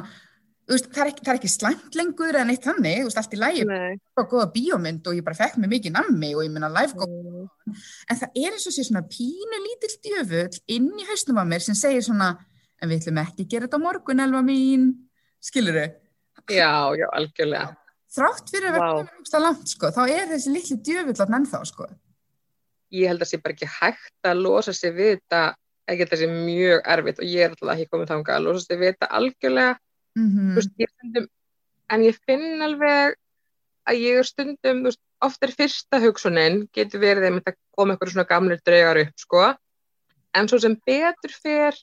veist, 0.65 0.89
það, 0.89 1.01
er 1.03 1.11
ekki, 1.11 1.25
það 1.25 1.31
er 1.33 1.39
ekki 1.39 1.51
slæmt 1.53 1.97
lengur 1.99 2.39
en 2.39 2.51
eitt 2.53 2.65
þannig, 2.65 3.03
þú 3.03 3.09
veist, 3.09 3.19
allt 3.21 3.35
í 3.37 3.65
nei. 3.69 3.99
og 4.17 4.31
góða 4.31 4.47
bíómynd 4.55 5.05
og 5.05 5.19
ég 5.19 5.25
bara 5.25 5.37
fekk 5.37 5.59
mig 5.61 5.69
mikið 5.75 5.93
nammi 5.93 6.31
og 6.33 6.41
ég 6.47 6.53
minna 6.53 6.71
live 6.73 6.97
go 6.97 7.09
Mm. 7.65 7.73
en 8.09 8.17
það 8.17 8.35
er 8.37 8.53
eins 8.53 8.67
og 8.69 8.73
sé 8.75 8.83
svona 8.85 9.01
pínu 9.09 9.57
lítill 9.61 9.95
djöfull 10.05 10.59
inn 10.69 10.91
í 11.01 11.05
hausnum 11.09 11.39
á 11.41 11.45
mér 11.45 11.63
sem 11.65 11.77
segir 11.77 12.03
svona 12.05 12.35
en 12.81 12.91
við 12.91 13.01
ætlum 13.01 13.21
ekki 13.23 13.45
að 13.45 13.51
gera 13.53 13.67
þetta 13.67 13.79
á 13.81 13.85
morgun 13.85 14.23
elva 14.25 14.41
mín 14.45 14.87
skilur 15.43 15.77
þau? 15.79 15.93
Já, 16.51 16.71
já, 16.99 17.07
algjörlega. 17.09 17.75
þrátt 18.15 18.51
fyrir 18.51 18.69
að 18.69 18.75
vera 18.75 18.87
Vá. 18.87 18.97
komin 18.99 19.21
úrst 19.21 19.37
að 19.37 19.45
langt 19.45 19.71
sko, 19.71 19.91
þá 19.91 20.01
er 20.05 20.27
þessi 20.31 20.53
litli 20.53 20.77
djöfull 20.87 21.21
að 21.25 21.31
menn 21.33 21.47
þá 21.49 21.57
sko. 21.67 21.87
Ég 22.95 23.09
held 23.11 23.23
að 23.25 23.31
sé 23.31 23.39
bara 23.43 23.55
ekki 23.55 23.69
hægt 23.71 24.29
að 24.29 24.41
losa 24.45 24.73
sig 24.75 24.93
við 24.95 25.15
þetta, 25.15 25.41
ekki 25.89 26.05
þetta 26.05 26.19
sé 26.21 26.29
mjög 26.31 26.85
erfitt 26.95 27.19
og 27.19 27.27
ég 27.31 27.43
er 27.43 27.55
alltaf 27.55 27.73
ekki 27.73 27.91
komið 27.91 28.11
þangað 28.13 28.37
að 28.37 28.45
losa 28.45 28.65
sig 28.65 28.79
við 28.79 28.93
þetta 28.93 29.11
algjörlega. 29.19 29.73
Mm 30.15 30.29
Þú 30.35 30.55
veist, 30.59 30.75
ég 30.79 30.93
stundum, 30.93 31.27
en 31.91 32.05
ég 32.05 32.21
finn 32.29 32.65
alveg 32.67 33.17
að 33.85 34.01
ég 34.01 34.21
er 34.21 34.29
stundum, 34.29 34.79
þú 34.85 34.91
veist, 34.91 35.01
oft 35.25 35.43
er 35.43 35.55
fyrsta 35.57 35.99
hugsunin, 36.03 36.61
getur 36.75 37.01
verið 37.01 37.41
að 37.41 37.57
koma 37.75 37.95
eitthvað 37.95 38.13
svona 38.13 38.29
gamlir 38.29 38.61
draugar 38.63 39.01
upp, 39.01 39.19
sko, 39.19 39.43
en 40.35 40.49
svo 40.51 40.59
sem 40.61 40.77
betur 40.87 41.35
fer, 41.35 41.77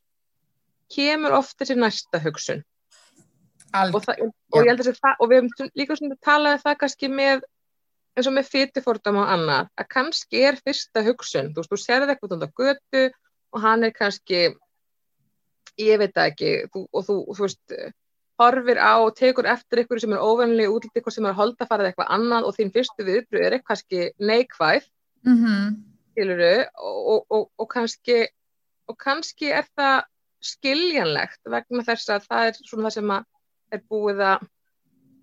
kemur 0.92 1.38
oft 1.38 1.56
þessi 1.60 1.78
næsta 1.78 2.20
hugsun. 2.22 2.62
og, 3.72 4.02
það, 4.04 4.22
og 4.52 4.68
að 4.68 4.84
það, 4.92 5.14
og 5.18 5.28
við 5.30 5.38
hefum 5.38 5.70
líka 5.80 5.96
svona 5.96 6.18
talað 6.20 6.58
um 6.58 6.64
það 6.66 6.78
kannski 6.82 7.08
með 7.08 7.46
eins 8.12 8.28
og 8.28 8.34
með 8.36 8.50
fytifordam 8.52 9.20
og 9.22 9.30
annað 9.32 9.70
að 9.80 9.88
kannski 9.94 10.42
er 10.44 10.58
fyrsta 10.60 11.04
hugsun 11.06 11.54
þú 11.56 11.64
þú 11.70 11.78
serði 11.80 12.12
eitthvað 12.12 12.44
á 12.44 12.48
götu 12.60 13.04
og 13.52 13.64
hann 13.64 13.86
er 13.86 13.94
kannski 13.96 14.42
ég 15.80 16.00
veit 16.00 16.12
það 16.12 16.28
ekki 16.32 16.52
þú, 16.72 16.84
og 16.92 17.06
þú, 17.06 17.16
þú 17.32 17.46
veist, 17.46 17.76
horfir 18.42 18.80
á 18.80 18.92
og 19.00 19.14
tekur 19.16 19.48
eftir 19.48 19.84
ykkur 19.84 20.02
sem 20.02 20.12
er 20.12 20.24
óvennilega 20.24 20.72
útlítið 20.74 21.00
eitthvað 21.00 21.16
sem 21.16 21.28
er 21.28 21.38
holdafarið 21.38 21.90
eitthvað 21.90 22.12
annað 22.16 22.48
og 22.48 22.56
þín 22.58 22.72
fyrstu 22.74 23.06
viðbröð 23.08 23.46
er 23.46 23.56
eitthvað 23.56 23.70
kannski 23.72 24.10
neikvæð 24.18 24.86
mm 25.24 25.36
-hmm. 25.42 25.74
skiluru, 26.12 26.56
og, 26.76 27.00
og, 27.12 27.26
og, 27.30 27.50
og 27.56 27.68
kannski 27.68 28.26
og 28.88 28.98
kannski 28.98 29.52
er 29.52 29.64
það 29.76 30.02
skiljanlegt 30.42 31.40
vegna 31.54 31.84
þess 31.86 32.10
að 32.16 32.26
það 32.30 32.48
er 32.50 32.58
svona 32.60 32.88
það 32.88 32.96
sem 32.98 33.12
að 33.16 33.24
er 33.76 33.82
búið 33.92 34.22
að 34.28 34.46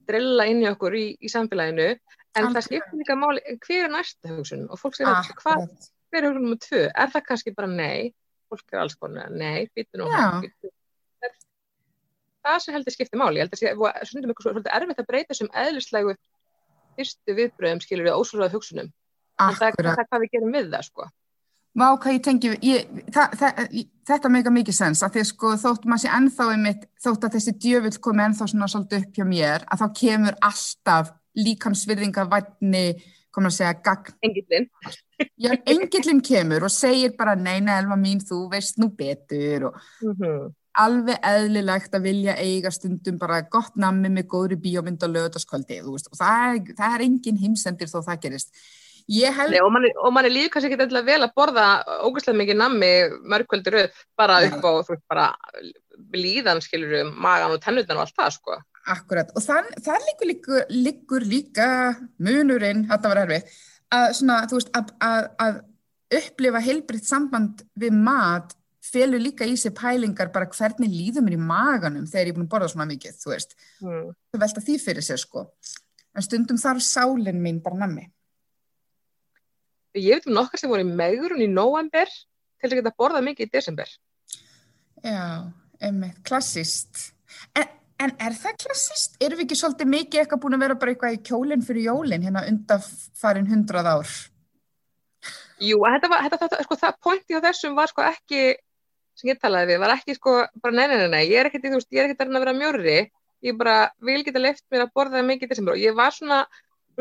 drilla 0.10 0.46
inn 0.50 0.64
í 0.64 0.70
okkur 0.72 0.96
í, 0.98 1.06
í 1.22 1.30
samfélaginu 1.30 1.86
en 1.90 2.00
Algjörlega. 2.00 2.54
það 2.56 2.66
skiptir 2.66 3.02
líka 3.02 3.18
máli 3.20 3.44
hver 3.66 3.84
er 3.86 3.92
næsta 3.94 4.32
hugsun 4.32 4.64
og 4.70 4.80
fólk 4.82 4.96
segir 4.98 5.12
að 5.12 5.30
hvað 5.44 5.64
hver 6.10 6.24
er 6.24 6.28
hugsun 6.30 6.44
nummer 6.48 6.62
tvö, 6.64 6.82
er 6.90 7.12
það 7.14 7.26
kannski 7.28 7.54
bara 7.58 7.70
nei 7.70 8.14
fólk 8.50 8.74
er 8.74 8.80
alls 8.82 8.96
konar, 8.98 9.30
nei, 9.30 9.68
býtu 9.78 10.00
nú 10.02 10.08
Já. 10.10 10.18
hægt, 10.42 10.56
bíddu. 10.64 10.72
Það 11.22 11.36
það 12.50 12.62
sem 12.64 12.74
heldur 12.74 12.96
skiptir 12.96 13.20
máli, 13.22 13.38
ég 13.38 13.46
held 13.46 13.54
að 13.54 13.60
sé 13.62 13.74
og 13.76 14.08
stundum 14.10 14.32
eitthvað 14.32 14.46
svo- 14.48 14.54
svolítið 14.56 14.76
erfitt 14.80 15.02
að 15.04 15.08
breyta 15.12 15.36
sem 15.38 15.50
eðlislegu 15.54 16.16
fyrstu 16.98 17.36
viðbröðum 17.38 17.82
skilur 17.84 18.08
við 18.08 18.18
ósvöruða 18.18 18.54
hugsunum 18.56 18.88
en 18.90 19.46
Akkurat. 19.46 19.94
það 19.94 20.02
er 20.02 20.08
hvað 20.10 20.24
við 20.24 20.32
gerum 20.34 20.56
við 20.58 20.72
það 20.74 20.88
sko 20.90 21.06
Vá, 21.80 21.88
hvað 21.96 22.16
ég 22.16 22.24
tengi, 22.26 22.50
ég, 22.66 22.88
það, 23.14 23.36
það, 23.40 23.60
þetta 24.10 24.32
meika 24.34 24.52
mikið 24.52 24.76
sens 24.76 25.04
að 25.06 25.16
því 25.16 25.24
sko 25.30 25.52
þótt 25.62 25.86
maður 25.88 26.02
sé 26.04 26.10
ennþá 26.18 26.48
einmitt, 26.56 26.88
þótt 27.00 27.28
að 27.28 27.36
þessi 27.38 27.54
djöfull 27.64 28.00
komi 28.04 28.26
ennþá 28.26 28.48
svona 28.52 28.68
svolítið 28.72 29.06
upp 29.06 29.20
hjá 29.20 29.26
mér, 29.30 29.66
að 29.70 29.84
þá 29.84 29.88
kemur 30.02 30.40
alltaf 30.50 31.14
líkamsvirðinga 31.40 32.26
vætni, 32.34 32.84
komur 33.36 33.54
að 33.54 33.60
segja, 33.60 33.76
gagn. 33.86 34.18
engillin 34.26 34.68
Já, 35.40 35.52
engillin 35.68 36.22
kemur 36.26 36.66
og 36.68 36.74
segir 36.74 37.14
bara, 37.20 37.36
nei, 37.40 37.60
nei, 37.64 37.76
Elva 37.78 38.00
mín, 38.00 38.20
þú 38.24 38.48
veist 38.52 38.80
nú 38.82 38.90
betur 38.96 39.70
og 39.70 39.80
mm 40.02 40.14
-hmm. 40.16 40.52
alveg 40.84 41.18
eðlilegt 41.32 41.96
að 41.96 42.06
vilja 42.10 42.36
eiga 42.36 42.72
stundum 42.72 43.18
bara 43.18 43.42
gott 43.42 43.76
nammi 43.76 44.10
með 44.10 44.28
góðri 44.28 44.56
bíómynd 44.56 45.04
og 45.04 45.16
veist, 45.94 46.12
og 46.12 46.18
það 46.18 46.56
er, 46.56 46.76
það 46.76 46.96
er 46.96 47.02
engin 47.02 47.38
heimsendir 47.38 47.88
þó 47.88 48.04
það 48.04 48.22
gerist. 48.22 48.50
Held, 49.10 49.56
Nei, 49.56 49.62
og 49.66 49.72
manni, 49.74 49.90
og 49.98 50.14
manni 50.14 50.30
líður 50.30 50.52
kannski 50.54 50.70
ekki 50.70 50.84
eitthvað 50.84 51.08
vel 51.08 51.22
að 51.26 51.36
borða 51.38 51.68
ógæslega 52.06 52.38
mikið 52.44 52.60
nammi 52.60 52.90
mörgkvöldur 53.32 53.78
röð 53.78 54.04
bara 54.20 54.42
upp 54.46 54.68
á 54.70 54.72
þú 54.86 54.98
bara 55.10 55.30
líðan 56.14 56.62
skilur 56.62 57.10
magan 57.10 57.56
og 57.56 57.64
tennutnan 57.64 57.98
og 57.98 58.06
allt 58.06 58.20
það 58.20 58.36
sko 58.38 58.60
Akkurat, 58.90 59.32
og 59.36 59.44
þann, 59.44 59.68
það 59.84 60.06
liggur, 60.08 60.30
liggur, 60.30 60.62
liggur 60.72 61.26
líka 61.28 61.66
munurinn, 62.24 62.86
þetta 62.90 63.12
var 63.12 63.20
erfið, 63.26 63.58
að, 63.94 64.06
svona, 64.18 64.38
veist, 64.50 64.72
að, 64.78 64.94
að, 65.06 65.28
að 65.46 65.60
upplifa 66.20 66.62
heilbritt 66.64 67.06
samband 67.06 67.66
við 67.78 67.98
mat 67.98 68.56
felur 68.90 69.22
líka 69.22 69.46
í 69.46 69.58
sig 69.60 69.76
pælingar 69.78 70.32
bara 70.34 70.48
hvernig 70.50 70.90
líður 70.90 71.26
mér 71.26 71.36
í 71.36 71.42
maganum 71.42 72.08
þegar 72.10 72.32
ég 72.32 72.34
er 72.34 72.40
búin 72.40 72.48
að 72.48 72.54
borða 72.56 72.72
svona 72.72 72.88
mikið, 72.90 73.20
þú 73.20 73.34
veist, 73.34 73.54
mm. 73.84 74.08
það 74.32 74.46
velta 74.46 74.66
því 74.66 74.78
fyrir 74.86 75.06
sér 75.06 75.22
sko. 75.22 75.46
En 76.18 76.26
stundum 76.26 76.58
þarf 76.58 76.86
sálinn 76.86 77.44
mín 77.44 77.62
bara 77.66 77.84
nammi. 77.84 78.08
Ég 79.98 80.20
veit 80.20 80.30
um 80.30 80.36
nokkar 80.38 80.62
sem 80.62 80.70
voru 80.70 80.86
í 80.86 80.98
megrun 81.02 81.42
í 81.42 81.50
november 81.50 82.12
til 82.60 82.70
að 82.70 82.80
geta 82.80 82.96
borðað 83.00 83.26
mikið 83.30 83.48
í 83.48 83.52
desember 83.56 83.92
Já, 85.00 85.48
einmitt, 85.80 86.18
klassist. 86.28 87.14
En, 87.56 87.70
en 88.04 88.12
er 88.20 88.36
það 88.36 88.58
klassist? 88.66 89.16
Erum 89.24 89.40
við 89.40 89.48
ekki 89.48 89.60
svolítið 89.62 89.92
mikið 89.94 90.24
eitthvað 90.24 90.42
búin 90.44 90.58
að 90.58 90.66
vera 90.66 90.80
bara 90.82 90.94
eitthvað 90.94 91.16
í 91.16 91.22
kjólinn 91.30 91.64
fyrir 91.66 91.88
jólinn 91.88 92.26
hérna 92.28 92.44
undanfarin 92.50 93.48
hundrað 93.48 93.92
ár? 93.94 94.16
Jú, 95.64 95.80
þetta 95.84 96.10
var, 96.12 96.26
þetta, 96.26 96.42
þetta, 96.44 96.66
sko, 96.68 96.80
það 96.84 97.00
pointi 97.04 97.40
á 97.40 97.46
þessum 97.48 97.80
var 97.80 97.92
sko 97.92 98.04
ekki 98.08 98.44
sem 99.20 99.32
ég 99.34 99.40
talaði 99.40 99.74
við, 99.74 99.82
var 99.84 99.96
ekki 99.98 100.16
sko 100.16 100.36
bara 100.64 100.76
nei, 100.76 100.86
nei, 100.88 100.98
nei, 101.02 101.10
nei, 101.12 101.24
ég 101.28 101.42
er 101.42 101.50
ekkert, 101.50 101.68
þú 101.68 101.80
veist, 101.80 101.92
ég 101.92 102.04
er 102.04 102.12
ekkert 102.12 102.28
að 102.28 102.40
vera 102.40 102.56
mjörri 102.56 103.00
ég 103.44 103.58
bara 103.60 103.76
vil 104.04 104.22
geta 104.28 104.42
leift 104.42 104.66
mér 104.72 104.86
að 104.86 104.94
borða 104.96 105.24
mikið 105.28 105.48
í 105.48 105.52
desember 105.52 105.76
og 105.76 105.84
ég 105.84 105.96
var 105.96 106.16
svona 106.16 106.40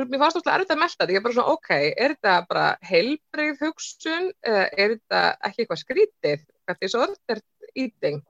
mér 0.06 0.20
fannst 0.22 0.38
alltaf 0.38 0.54
erfitt 0.54 0.72
að 0.74 0.80
melta 0.82 0.98
þetta, 1.02 1.12
ég 1.12 1.18
er 1.18 1.24
bara 1.24 1.36
svona 1.36 1.54
ok, 1.56 1.70
er 1.74 2.14
þetta 2.14 2.34
bara 2.48 2.66
heilbrigð 2.86 3.62
hugsun 3.64 4.26
eða 4.46 4.64
er 4.70 4.92
þetta 4.94 5.22
ekki 5.48 5.64
eitthvað 5.64 5.80
skrítið? 5.82 6.42
Hvað 6.68 6.78
því 6.78 6.90
svo 6.92 7.06
er 7.34 7.40
eating? 7.74 8.20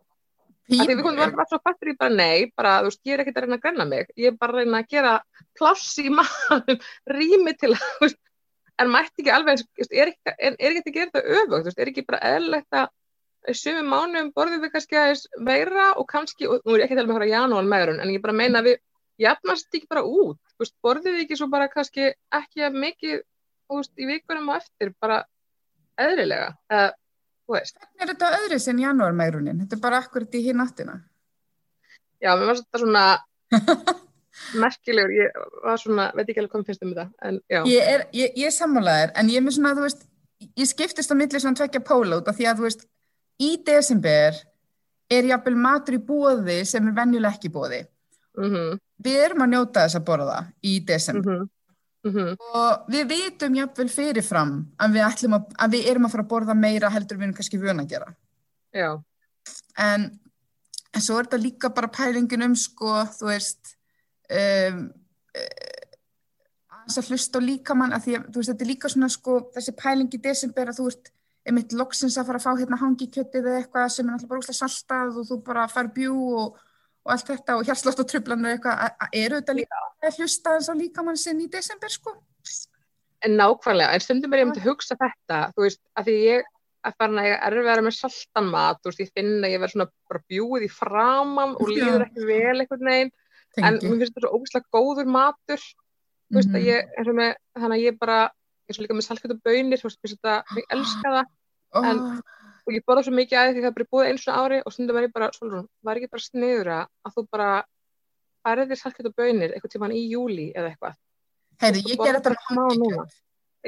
Að 0.68 0.83
því 0.85 0.94
við 0.98 1.02
komum 1.07 1.20
var, 1.22 1.35
var 1.37 1.48
svo 1.48 1.59
fattur 1.64 1.90
í 1.92 1.96
bara 1.96 2.12
nei 2.12 2.50
bara, 2.52 2.78
þú 2.85 2.90
veist, 2.90 3.00
ég 3.09 3.16
er 3.16 3.22
ekkert 3.22 3.40
að 3.40 3.44
reyna 3.46 3.57
að 3.57 3.62
grenna 3.64 3.87
mig. 3.88 4.11
Ég 4.20 4.33
er 4.33 4.40
bara 4.40 4.52
að 4.52 4.59
reyna 4.62 4.83
að 4.83 4.90
gera 4.92 5.12
pláss 5.57 5.94
í 6.00 6.09
maðurum 6.12 6.83
rými 7.16 7.54
til 7.57 7.70
að, 7.72 7.85
þú 7.85 8.04
veist, 8.04 8.20
en 8.78 8.92
mætti 8.92 9.24
ekki 9.24 9.35
alveg, 9.35 9.64
er 9.88 10.12
ekki, 10.12 10.35
er, 10.35 10.59
er 10.59 10.76
ekki 10.81 10.92
að 10.92 10.98
gera 10.98 11.11
þetta 11.11 11.24
öfugt, 11.38 11.54
þú 11.54 11.70
veist, 11.70 11.81
er 11.81 11.92
ekki 11.92 12.07
bara 12.09 12.20
eðlilegt 12.35 12.81
að 12.83 12.92
í 13.48 13.54
sumum 13.57 13.88
mánuðum 13.94 14.33
borðum 14.37 14.64
við 14.64 14.74
kannski 14.74 14.98
aðeins 14.98 15.24
meira 15.40 15.88
og 15.96 16.09
kannski, 16.11 16.48
og 16.48 16.61
nú 16.66 16.74
er 16.74 16.83
ég 16.83 16.88
ekki 16.88 16.98
að 16.98 17.00
tala 17.00 17.09
með 17.09 17.14
að 17.14 17.20
fara 17.20 17.33
janúan 17.33 17.70
megrun, 17.70 18.00
en 18.04 18.12
ég 18.12 18.24
bara 18.24 18.37
meina 18.37 18.61
að 18.61 18.68
við 18.68 18.81
jafnast 19.18 19.74
ekki 19.74 19.88
bara 19.90 20.04
út, 20.07 20.40
veist, 20.61 20.76
borðum 20.85 21.16
við 21.16 21.26
ekki 21.26 21.38
svo 21.40 21.48
bara 21.52 21.68
kannski 21.72 22.12
ekki 22.35 22.64
að 22.66 22.78
mikið, 22.85 23.20
veist, 23.74 23.94
í 23.98 24.09
vikunum 24.09 24.52
og 24.52 24.61
eftir, 24.62 24.94
bara 25.02 25.22
eðlilega, 25.98 26.54
eða, 26.70 26.94
Hvernig 27.48 28.02
er 28.04 28.11
þetta 28.11 28.28
öðru 28.42 28.59
sem 28.61 28.81
janúarmærunin? 28.83 29.62
Þetta 29.62 29.76
er 29.78 29.81
bara 29.81 30.02
akkurat 30.02 30.35
í 30.37 30.42
hinn 30.44 30.61
áttina. 30.61 30.98
Já, 32.20 32.35
mér 32.37 32.50
var 32.50 32.59
þetta 32.59 32.81
svona 32.83 33.04
merkilegur, 34.62 35.14
ég 35.16 35.38
var 35.64 35.81
svona, 35.81 36.11
veit 36.18 36.26
ekki 36.26 36.42
alveg 36.42 36.52
hvað 36.52 36.66
finnst 36.68 36.85
um 36.85 36.92
þetta, 36.92 37.07
en. 37.24 37.38
Ég 37.70 37.88
er, 37.94 38.04
er 38.12 38.52
sammálaðir, 38.52 39.14
en 39.16 39.33
ég 39.33 39.40
er 39.40 39.46
með 39.46 39.57
svona, 39.57 39.72
þú 39.78 39.87
veist, 39.87 40.04
ég 40.61 40.68
skiptist 40.68 41.14
á 41.14 41.16
milli 41.16 41.40
svona 41.40 41.61
tvekja 41.62 41.83
póla 41.88 42.20
út 42.20 42.28
af 42.28 42.37
því 42.37 42.50
að, 42.50 42.61
þú 42.61 42.68
veist, 42.68 42.85
í 43.40 43.50
desember 43.64 44.42
er 45.09 45.31
jafnvel 45.33 45.57
matur 45.57 45.96
í 45.96 46.02
bóði 46.04 46.59
sem 46.68 46.90
er 46.90 46.98
venjuleg 47.00 47.38
ekki 47.38 47.52
bóði. 47.54 47.81
Mm 48.37 48.76
Við 49.04 49.20
erum 49.24 49.44
að 49.44 49.52
njóta 49.54 49.84
þess 49.84 49.98
að 50.00 50.06
borða 50.08 50.38
í 50.62 50.78
desember 50.84 51.42
-hmm. 52.04 52.37
og 52.54 52.88
við 52.90 53.04
vitum 53.12 53.54
jafnvel 53.54 53.88
fyrirfram 53.88 54.54
að 54.78 54.96
við, 54.96 55.04
að, 55.04 55.52
að 55.58 55.76
við 55.76 55.90
erum 55.92 56.08
að 56.08 56.14
fara 56.16 56.24
að 56.24 56.32
borða 56.32 56.54
meira 56.54 56.90
heldur 56.90 57.18
við 57.18 57.28
erum 57.28 57.37
kannski 57.37 57.61
vöna 57.62 57.82
að 57.82 57.92
gera. 57.94 58.14
Já, 58.74 58.90
En, 59.78 60.06
en 60.94 61.04
svo 61.04 61.18
er 61.18 61.28
þetta 61.28 61.42
líka 61.42 61.70
bara 61.74 61.90
pælingin 61.92 62.46
um, 62.48 62.56
sko, 62.58 62.94
þú 63.14 63.30
veist, 63.30 63.74
um, 64.32 64.80
aðeins 66.74 66.98
að 67.00 67.12
hlusta 67.12 67.42
á 67.42 67.46
líkamann 67.46 67.94
að 67.96 68.06
því 68.06 68.16
að, 68.18 68.26
þú 68.26 68.40
veist, 68.42 68.52
þetta 68.52 68.66
er 68.66 68.72
líka 68.72 68.92
svona, 68.92 69.11
sko, 69.12 69.38
þessi 69.54 69.76
pæling 69.78 70.16
í 70.16 70.22
desember 70.24 70.72
að 70.72 70.80
þú 70.80 70.88
ert 70.92 71.12
einmitt 71.48 71.74
loksins 71.76 72.18
að 72.20 72.28
fara 72.28 72.40
að 72.40 72.46
fá 72.46 72.61
hérna 72.61 72.80
hangikjötið 72.80 73.46
eða 73.46 73.61
eitthvað 73.62 73.92
sem 73.94 74.04
er 74.04 74.11
náttúrulega 74.12 74.32
bara 74.32 74.42
úslega 74.42 74.58
saltað 74.58 75.20
og 75.20 75.28
þú 75.28 75.38
bara 75.46 75.68
fær 75.72 75.92
bjú 75.94 76.16
og, 76.42 76.58
og 77.08 77.14
allt 77.14 77.28
þetta 77.32 77.54
og 77.56 77.64
hjarslátt 77.64 78.00
og 78.02 78.08
trublanur 78.10 78.52
eitthvað, 78.52 78.80
að- 78.84 78.96
að- 79.06 79.14
eru 79.22 79.38
þetta 79.40 79.54
líka 79.56 79.78
að 80.04 80.18
hlusta 80.20 80.50
aðeins 80.52 80.68
á 80.68 80.74
líkamann 80.76 81.16
sinn 81.16 81.40
í 81.40 81.48
desember, 81.50 81.88
sko? 81.88 82.12
en 83.24 83.34
nákvæmlega, 83.34 83.94
en 83.96 84.00
stundum 84.04 84.32
er 84.36 84.38
ég 84.44 84.46
myndi 84.46 84.60
að 84.62 84.68
hugsa 84.70 84.94
þetta, 85.00 85.38
þú 85.56 85.64
veist, 85.64 85.80
að 85.98 86.04
því 86.06 86.16
ég 86.28 86.44
að 86.86 86.94
fara 87.00 87.12
að 87.18 87.26
ég 87.26 87.40
er 87.48 87.56
verið 87.66 87.84
með 87.88 87.96
saltan 87.98 88.50
mat, 88.52 88.78
þú 88.78 88.90
veist, 88.92 89.00
ég 89.02 89.10
finn 89.16 89.32
að 89.42 89.50
ég 89.54 89.60
verð 89.64 89.72
svona 89.74 89.88
bara 90.08 90.20
bjúið 90.30 90.66
í 90.68 90.70
framann 90.70 91.56
og 91.58 91.66
líður 91.72 92.04
ekki 92.06 92.26
vel 92.28 92.60
einhvern 92.62 92.86
veginn, 92.92 93.10
en 93.58 93.74
mér 93.74 93.98
finnst 93.98 94.14
þetta 94.14 94.22
svo 94.22 94.38
ógeðslega 94.38 94.70
góður 94.76 95.10
matur, 95.16 95.64
þú 96.30 96.38
veist, 96.38 96.48
Mhm. 96.52 96.56
að 96.60 96.68
ég, 96.68 96.88
eins 96.98 97.08
og 97.08 97.14
með, 97.18 97.34
þannig 97.58 97.76
að 97.78 97.84
ég 97.88 97.98
bara, 97.98 98.18
eins 98.68 98.78
og 98.78 98.82
líka 98.86 98.94
með 98.94 99.06
saltkjöt 99.08 99.34
og 99.34 99.42
bönir, 99.42 99.78
þú 99.82 99.88
veist, 99.88 99.98
ég 100.04 100.64
elska 100.70 101.08
það. 101.16 101.24
Ó, 101.74 101.84
en- 101.84 102.22
og 102.68 102.76
ég 102.76 102.85
borða 102.85 103.07
svo 103.07 103.14
mikið 103.16 103.40
að 103.40 103.50
því 103.54 103.62
það 103.62 103.70
er 103.70 103.76
bara 103.78 103.90
búið 103.94 104.11
einu 104.11 104.22
svona 104.22 104.40
ári 104.44 104.59
og 104.61 104.74
stundum 104.74 104.98
er 105.00 105.07
ég 105.07 105.14
bara, 105.14 105.31
Solrún, 105.33 105.68
var 105.85 105.98
ekki 105.98 106.11
bara 106.12 106.24
sniður 106.24 106.70
að 106.76 107.14
þú 107.14 107.24
bara 107.33 107.52
færið 108.44 108.72
þér 108.72 108.81
saltkjöt 108.83 109.09
og 109.09 109.14
bönir 109.16 109.54
eitthvað 109.54 109.72
tíman 109.74 109.94
í 109.96 110.02
júli 110.11 110.50
eða 110.52 110.72
eitthvað. 110.72 110.98
Heyrðu, 111.62 111.83
þú 111.83 111.92
ég 111.92 112.02
ger 112.04 112.18
þetta 112.18 112.35
hangikjöt. 112.35 112.83
núna. 112.83 113.07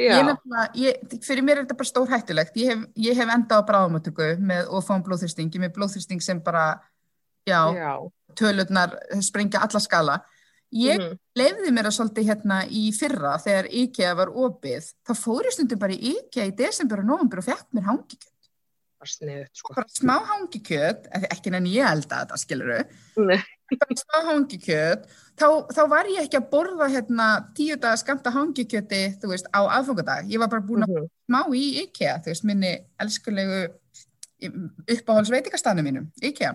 Ég 0.01 0.23
nefnilega, 0.25 0.67
ég, 0.79 1.15
fyrir 1.27 1.45
mér 1.45 1.59
er 1.59 1.65
þetta 1.65 1.79
bara 1.81 1.91
stór 1.91 2.13
hættulegt. 2.13 2.59
Ég 2.61 2.71
hef, 2.71 2.85
ég 3.09 3.19
hef 3.19 3.33
endað 3.35 3.65
á 3.65 3.69
bráðamötugu 3.69 4.29
með 4.39 4.69
og 4.71 4.85
fáum 4.87 5.03
blóðþyrsting, 5.07 5.51
ég 5.57 5.65
með 5.65 5.73
blóðþyrsting 5.79 6.23
sem 6.25 6.43
bara, 6.45 6.67
já, 7.49 7.59
já. 7.75 7.91
tölurnar 8.39 8.95
sprengja 9.27 9.65
alla 9.67 9.83
skala. 9.83 10.21
Ég 10.71 11.01
mhm, 11.01 11.19
lefði 11.35 11.73
mér 11.75 11.89
að 11.91 11.97
svolítið 11.97 12.29
hérna 12.31 12.61
í 12.71 12.85
fyrra 12.95 13.35
þegar 13.43 13.69
IKEA 13.81 14.13
var 14.21 14.31
opið. 14.31 14.93
Það 15.09 15.23
fór 15.25 15.49
ég 15.49 15.57
stundum 15.57 15.81
bara 15.83 15.97
í 15.97 16.13
IKEA 16.15 16.47
í 16.47 16.55
desember 16.61 17.03
og 17.03 17.09
november 17.09 17.43
og 17.43 17.49
fekk 17.49 17.67
mér 17.75 17.89
hangikjöt. 17.89 18.30
Sniðut, 19.09 19.49
sko. 19.57 19.73
Bara 19.75 19.89
smá 19.89 20.17
hangikjöt, 20.29 21.07
eða 21.17 21.29
ekki 21.33 21.51
nenni 21.55 21.71
ég 21.73 21.89
elda 21.89 22.19
þetta, 22.25 22.37
skiluru. 22.43 22.79
Bara 23.81 23.97
smá 23.97 24.19
hangikjöt. 24.29 25.07
Þá, 25.41 25.47
þá 25.73 25.81
var 25.89 26.05
ég 26.13 26.27
ekki 26.27 26.37
að 26.37 26.49
borða 26.53 26.89
hérna 26.93 27.29
tíu 27.57 27.77
daga 27.81 27.97
skamta 27.97 28.33
hangikjöti, 28.35 29.03
veist, 29.25 29.49
á 29.57 29.61
aðfangadag. 29.79 30.29
Ég 30.29 30.39
var 30.43 30.49
bara 30.53 30.61
búin 30.61 30.85
að 30.85 30.93
Mhm. 30.93 31.09
smá 31.31 31.41
í 31.57 31.65
IKEA, 31.87 32.19
þú 32.21 32.27
veist, 32.35 32.45
minni 32.45 32.73
elskulegu 33.01 33.71
uppáhalds 34.41 35.31
veitingastanu 35.33 35.83
mínum, 35.85 36.11
IKEA. 36.23 36.55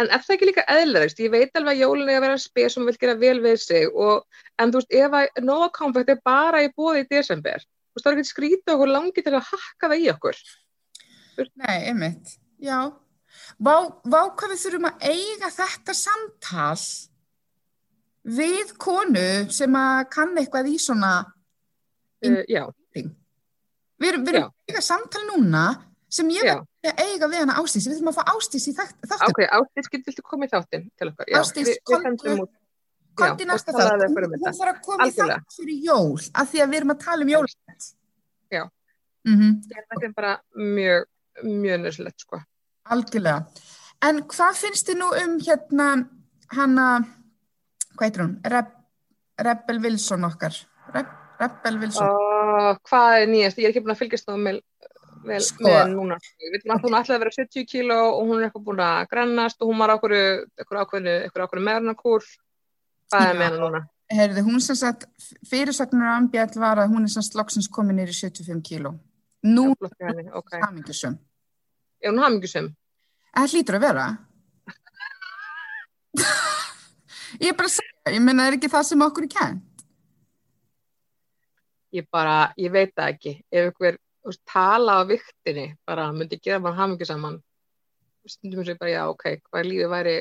En 0.00 0.08
er 0.10 0.18
það 0.24 0.34
ekki 0.36 0.46
líka 0.48 0.64
eðlilegst? 0.72 1.18
Ég 1.20 1.30
veit 1.30 1.52
alveg 1.54 1.76
að 1.76 1.82
jólun 1.84 2.08
er 2.08 2.16
að 2.18 2.24
vera 2.26 2.38
spes 2.40 2.76
og 2.76 2.82
maður 2.82 2.92
vil 2.96 3.00
gera 3.02 3.14
vel 3.20 3.40
við 3.44 3.58
sig 3.60 3.88
og, 3.94 4.24
en 4.58 4.72
þú 4.72 4.80
veist, 4.80 4.92
ef 4.92 5.10
að 5.12 5.42
Nova 5.44 5.68
Compact 5.70 6.08
er 6.08 6.20
bara 6.24 6.62
í 6.64 6.70
bóði 6.72 7.04
í 7.04 7.08
desember, 7.10 7.60
þú 7.60 7.96
veist, 7.96 8.04
það 8.06 8.12
er 8.12 8.18
ekki 8.22 8.32
skrítið 8.32 8.74
okkur 8.74 8.92
langi 8.92 9.22
til 9.22 9.32
að 9.36 9.44
hakka 9.52 9.88
það 9.92 10.00
í 10.00 10.08
okkur. 10.14 10.36
Nei, 11.38 11.78
einmitt, 11.90 12.36
já. 12.62 12.78
Vá, 13.58 13.74
vá 14.04 14.20
hvað 14.36 14.52
við 14.52 14.60
þurfum 14.66 14.88
að 14.90 15.06
eiga 15.08 15.48
þetta 15.54 15.94
samtal 15.96 16.76
við 18.22 18.74
konu 18.78 19.26
sem 19.50 19.78
að 19.78 20.02
kann 20.12 20.36
eitthvað 20.38 20.72
í 20.74 20.78
svona 20.82 21.14
Uh, 22.22 22.44
já. 22.46 22.68
Við 22.94 24.06
erum, 24.12 24.22
að 24.30 24.44
eiga 24.70 24.80
samtal 24.86 25.24
núna 25.26 25.62
sem 26.06 26.28
ég 26.30 26.44
já, 26.46 26.52
vil 26.84 26.92
eiga 27.02 27.26
við 27.26 27.40
hana 27.40 27.56
Ástís. 27.58 27.88
Við 27.88 27.96
þurfum 27.96 28.10
að 28.12 28.18
fá 28.20 28.30
Ástís 28.30 28.66
í 28.70 28.74
þátt- 28.76 29.08
þáttinn. 29.10 29.32
ok, 29.32 29.40
Ástis, 29.58 29.88
getur 29.90 30.06
viltu 30.12 30.22
koma 30.22 30.46
í 30.46 30.50
þáttinn 30.52 30.84
til 30.94 31.08
okkar? 31.10 31.26
Út. 32.44 32.52
Komdu 33.18 33.42
í 33.42 33.48
næsta 33.50 33.74
þátt. 33.74 33.90
Hún, 33.90 34.04
um 34.06 34.14
hún 34.14 34.36
þetta. 34.36 34.52
þarf 34.60 34.70
að 34.70 34.80
koma 34.86 35.08
í 35.10 35.14
þátt 35.16 35.56
fyrir 35.56 35.82
jól 35.88 36.20
af 36.30 36.52
því 36.52 36.62
að 36.62 36.70
við 36.70 36.78
erum 36.78 36.94
að 36.94 37.00
tala 37.02 37.26
um 37.26 37.32
jólrætt. 37.34 37.88
Já. 38.54 38.62
Mm 39.26 39.34
að 39.42 39.82
Það 39.90 40.06
er 40.06 40.12
bara 40.14 40.32
mjög, 40.54 41.04
mjög 41.44 41.84
nöðsilegt, 41.84 42.24
sko. 42.24 42.40
Algjörlega. 42.92 43.46
En 44.02 44.24
hvað 44.30 44.58
finnst 44.58 44.88
þið 44.88 44.98
nú 44.98 45.08
um 45.22 45.36
hérna 45.42 45.88
hana, 46.56 46.86
hvað 47.94 48.06
heitir 48.06 48.24
hún? 48.24 48.34
Reb, 48.52 48.72
Rebel 49.46 49.80
Wilson 49.84 50.26
okkar. 50.28 50.58
Reb, 50.94 51.14
Rebel 51.40 51.78
Wilson. 51.82 52.10
Uh, 52.10 52.72
hvað 52.88 53.20
er 53.20 53.30
nýjast? 53.30 53.62
Ég 53.62 53.68
er 53.68 53.74
ekki 53.74 53.84
búin 53.84 53.94
að 53.94 54.02
fylgjast 54.02 54.28
það 54.28 54.42
með, 54.48 54.60
vel, 55.28 55.40
Sko. 55.46 55.68
með 55.68 55.94
núna. 55.94 56.18
Við 56.42 56.56
veitum 56.56 56.74
að 56.74 56.86
hún 56.86 56.98
ætlaði 56.98 57.16
að 57.16 57.24
vera 57.24 57.36
70 57.38 57.68
kíló 57.70 58.00
og 58.08 58.22
hún 58.26 58.40
er 58.40 58.48
eitthvað 58.48 58.66
búin 58.68 58.84
að 58.88 59.08
grannast 59.14 59.62
og 59.62 59.70
hún 59.70 59.82
var 59.82 59.94
okkur, 59.96 60.16
ákveðinu, 60.82 61.64
meðrunarkúr. 61.70 62.28
Hvað 63.12 63.28
er 63.28 63.38
með 63.38 63.48
henni 63.50 63.62
núna? 63.62 63.84
Heyrðu, 64.12 64.42
hún 64.44 64.60
sem 64.60 64.76
sagt, 64.76 65.06
fyrirsögnur 65.48 66.10
á 66.10 66.18
ambjall 66.18 66.60
var 66.60 66.82
að 66.82 66.92
hún 66.92 67.06
er 67.06 67.12
sem 67.12 67.24
sagt 67.24 67.38
loksins 67.38 67.70
komin 67.72 67.96
nýri 67.96 68.12
75 68.12 68.60
kíló. 68.66 68.96
Nú 69.42 69.72
Flott 69.74 69.94
hjá 69.98 70.10
henni, 70.10 70.28
ok. 70.30 70.54
er. 70.60 71.18
Er 72.02 72.12
hún 72.12 72.22
hamingjusum? 72.22 72.68
Það 73.32 73.54
hlýtur 73.56 73.78
að 73.78 73.84
vera. 73.86 74.06
ég 77.42 77.50
er 77.50 77.56
bara 77.58 77.70
að 77.70 77.76
segja, 77.78 78.14
ég 78.14 78.22
menna, 78.22 78.46
er 78.46 78.58
ekki 78.58 78.70
það 78.70 78.88
sem 78.90 79.04
okkur 79.06 79.26
er 79.26 79.32
kænt? 79.34 79.86
Ég 81.92 82.06
bara, 82.12 82.36
ég 82.56 82.72
veit 82.72 82.92
það 82.96 83.14
ekki. 83.14 83.32
Ef 83.52 83.70
einhver 83.70 83.98
tala 84.48 85.00
á 85.00 85.08
viktinni, 85.08 85.72
bara 85.88 86.06
myndi 86.14 86.38
gera 86.40 86.60
mann 86.62 86.78
hamingjusaman. 86.78 87.40
Stundum 88.28 88.62
sér 88.64 88.78
bara, 88.78 88.92
já, 88.94 89.02
ok, 89.10 89.26
hvað 89.50 89.68
lífið 89.68 89.90
væri 89.90 90.14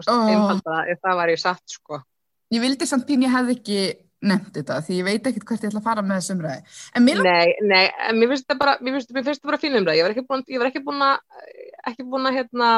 oh. 0.00 0.24
Einfalda 0.32 0.80
ef 0.88 1.02
það 1.04 1.20
væri 1.20 1.36
satt, 1.40 1.64
sko. 1.68 2.00
Ég 2.52 2.64
vildi 2.64 2.88
samt 2.88 3.04
pín 3.08 3.24
ég 3.26 3.32
hefði 3.32 3.58
ekki 3.58 3.82
nefnt 4.22 4.56
þetta 4.56 4.78
því 4.86 4.98
ég 4.98 5.06
veit 5.06 5.28
ekkert 5.28 5.46
hvert 5.48 5.64
ég 5.64 5.72
ætla 5.72 5.80
að 5.82 5.86
fara 5.88 6.04
með 6.06 6.20
þessum 6.20 6.42
ræði. 6.44 6.74
Mér 7.02 7.22
Nei, 7.26 7.54
nei, 7.66 7.84
en 8.08 8.18
mér 8.18 8.32
finnst 8.32 8.46
þetta 8.46 8.58
bara, 8.60 8.74
mér 8.80 8.96
finnst, 8.96 9.14
þetta 9.14 9.50
bara 9.50 9.60
fínum 9.62 9.86
það. 9.86 9.98
Ég 9.98 10.06
var 10.06 10.14
ekki 10.14 10.26
búin, 10.28 10.44
ég 10.48 10.62
var 10.62 10.70
ekki 10.70 10.84
búin 10.86 11.06
að, 11.06 11.40
ekki 11.90 12.06
búin 12.12 12.28
að, 12.30 12.38
hérna, 12.38 12.70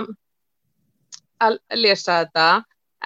að 1.44 1.58
lesa 1.80 2.20
þetta, 2.22 2.48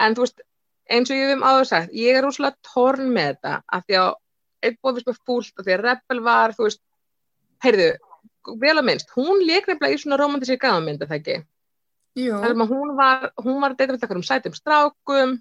en 0.05 0.17
þú 0.17 0.25
veist, 0.25 0.43
eins 0.89 1.11
og 1.11 1.19
ég 1.19 1.29
hef 1.29 1.37
um 1.37 1.47
áður 1.49 1.69
sagt, 1.69 1.95
ég 1.97 2.17
er 2.17 2.25
rúslega 2.25 2.71
torn 2.73 3.11
með 3.13 3.33
þetta, 3.33 3.55
af 3.67 3.85
því 3.85 3.99
að 4.01 4.11
einn 4.67 4.79
búið 4.79 4.99
finnst 4.99 5.11
mér 5.11 5.19
fúlt, 5.27 5.53
af 5.55 5.67
því 5.67 5.75
að 5.75 5.85
Rebel 5.85 6.23
var, 6.25 6.55
þú 6.55 6.67
veist, 6.67 6.83
heyrðu, 7.65 7.89
vel 8.63 8.75
að 8.77 8.85
minnst, 8.87 9.13
hún 9.15 9.43
lék 9.45 9.67
nefnilega 9.67 9.95
í 9.95 10.01
svona 10.01 10.19
romantísir 10.19 10.59
gafamynd, 10.61 11.03
er 11.03 11.11
það 11.11 11.19
ekki? 11.19 11.37
Jú, 12.17 12.39
Það 12.39 12.49
er 12.49 12.55
að 12.55 12.73
hún 12.73 12.95
var, 12.97 13.29
hún 13.43 13.59
var 13.61 13.73
að 13.73 13.79
deyta 13.79 13.93
við 13.93 13.99
eitthvað 13.99 14.19
um 14.19 14.25
sætum 14.25 14.55
strákum, 14.57 15.35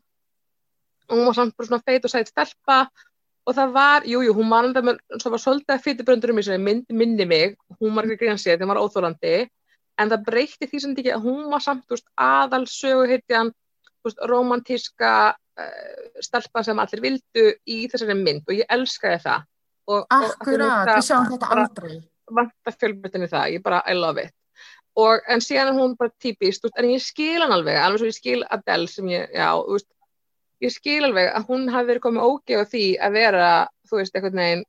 og 1.08 1.16
hún 1.16 1.28
var 1.28 1.38
samt 1.38 1.56
bara 1.56 1.70
svona 1.70 1.84
feit 1.86 2.04
og 2.04 2.12
sæt 2.12 2.32
stelpa, 2.32 2.78
og 3.48 3.56
það 3.56 3.70
var, 3.72 4.08
jú, 4.08 4.20
jú, 4.26 4.34
hún 4.36 4.50
var 4.52 4.68
enda 4.68 4.82
með, 4.84 4.98
svo 5.16 5.32
var 5.32 5.42
svolítið 5.42 5.74
að 5.74 5.84
fyrirbröndurum 5.86 6.40
í 6.40 6.44
svona 6.44 6.64
mynd, 6.64 6.90
minni 6.92 7.26
mig, 7.28 7.56
hún 7.80 7.96
var 7.96 8.08
ekki 8.08 8.20
grein 8.24 8.40
sér, 8.40 8.58
þeim 8.60 8.74
var 8.74 8.80
óþólandi, 8.82 9.36
en 9.98 10.12
það 10.12 10.26
breytti 10.26 10.68
því 10.68 10.80
sem 10.82 10.96
ekki 10.96 11.14
að 11.14 11.24
hún 11.24 11.46
var 11.52 11.64
samt, 11.64 11.86
veist, 11.90 12.08
aðal 12.20 12.66
veist, 14.04 14.20
romantíska 14.30 15.12
uh, 15.34 16.20
stelpa 16.22 16.62
sem 16.64 16.78
allir 16.78 17.02
vildu 17.02 17.46
í 17.66 17.78
þessari 17.90 18.16
mynd. 18.18 18.44
Og 18.48 18.60
ég 18.60 18.70
elskaði 18.72 19.22
það. 19.24 19.46
Og, 19.88 20.04
akkurat, 20.12 20.90
við 20.92 21.06
sjáum 21.08 21.30
þetta 21.32 21.52
aldrei. 21.54 21.94
vanta 22.36 22.74
fjölbreytinni 22.74 23.30
það, 23.30 23.54
ég 23.56 23.64
bara, 23.64 23.82
I 23.88 23.96
love 23.96 24.22
it. 24.22 24.34
Og 24.98 25.22
en 25.30 25.42
síðan 25.44 25.70
er 25.72 25.78
hún 25.78 25.94
bara 25.98 26.10
típist 26.20 26.66
en 26.74 26.88
ég 26.90 27.02
skil 27.02 27.38
hann 27.42 27.54
alveg, 27.54 27.76
alveg 27.78 28.02
svo 28.02 28.08
ég 28.08 28.16
skil 28.16 28.40
Adele 28.50 28.90
sem 28.90 29.08
ég, 29.12 29.28
já, 29.30 29.52
þú 29.54 29.76
veist 29.76 29.88
ég 30.64 30.74
skil 30.74 31.02
alveg 31.08 31.30
að 31.34 31.50
hún 31.50 31.68
hafi 31.72 31.90
verið 31.92 32.04
komið 32.06 32.28
ógeð 32.28 32.62
á 32.62 32.66
því 32.72 32.84
að 33.06 33.18
vera, 33.18 33.50
þú 33.88 34.00
veist, 34.00 34.16
einhvern 34.16 34.42
veginn 34.42 34.64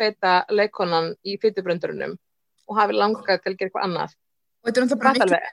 feita 0.00 0.34
leikonan 0.50 1.10
í 1.26 1.38
fytubröndurunum 1.42 2.14
og 2.70 2.78
hafi 2.78 2.96
langað 2.96 3.42
til 3.42 3.52
að 3.52 3.56
gera 3.58 3.70
eitthvað 3.70 3.88
annað. 3.88 4.14
Og 4.62 4.68
þetta 4.68 4.80
er 4.80 4.86
náttúrulega 4.86 5.02
bara 5.02 5.26
alveg, 5.26 5.48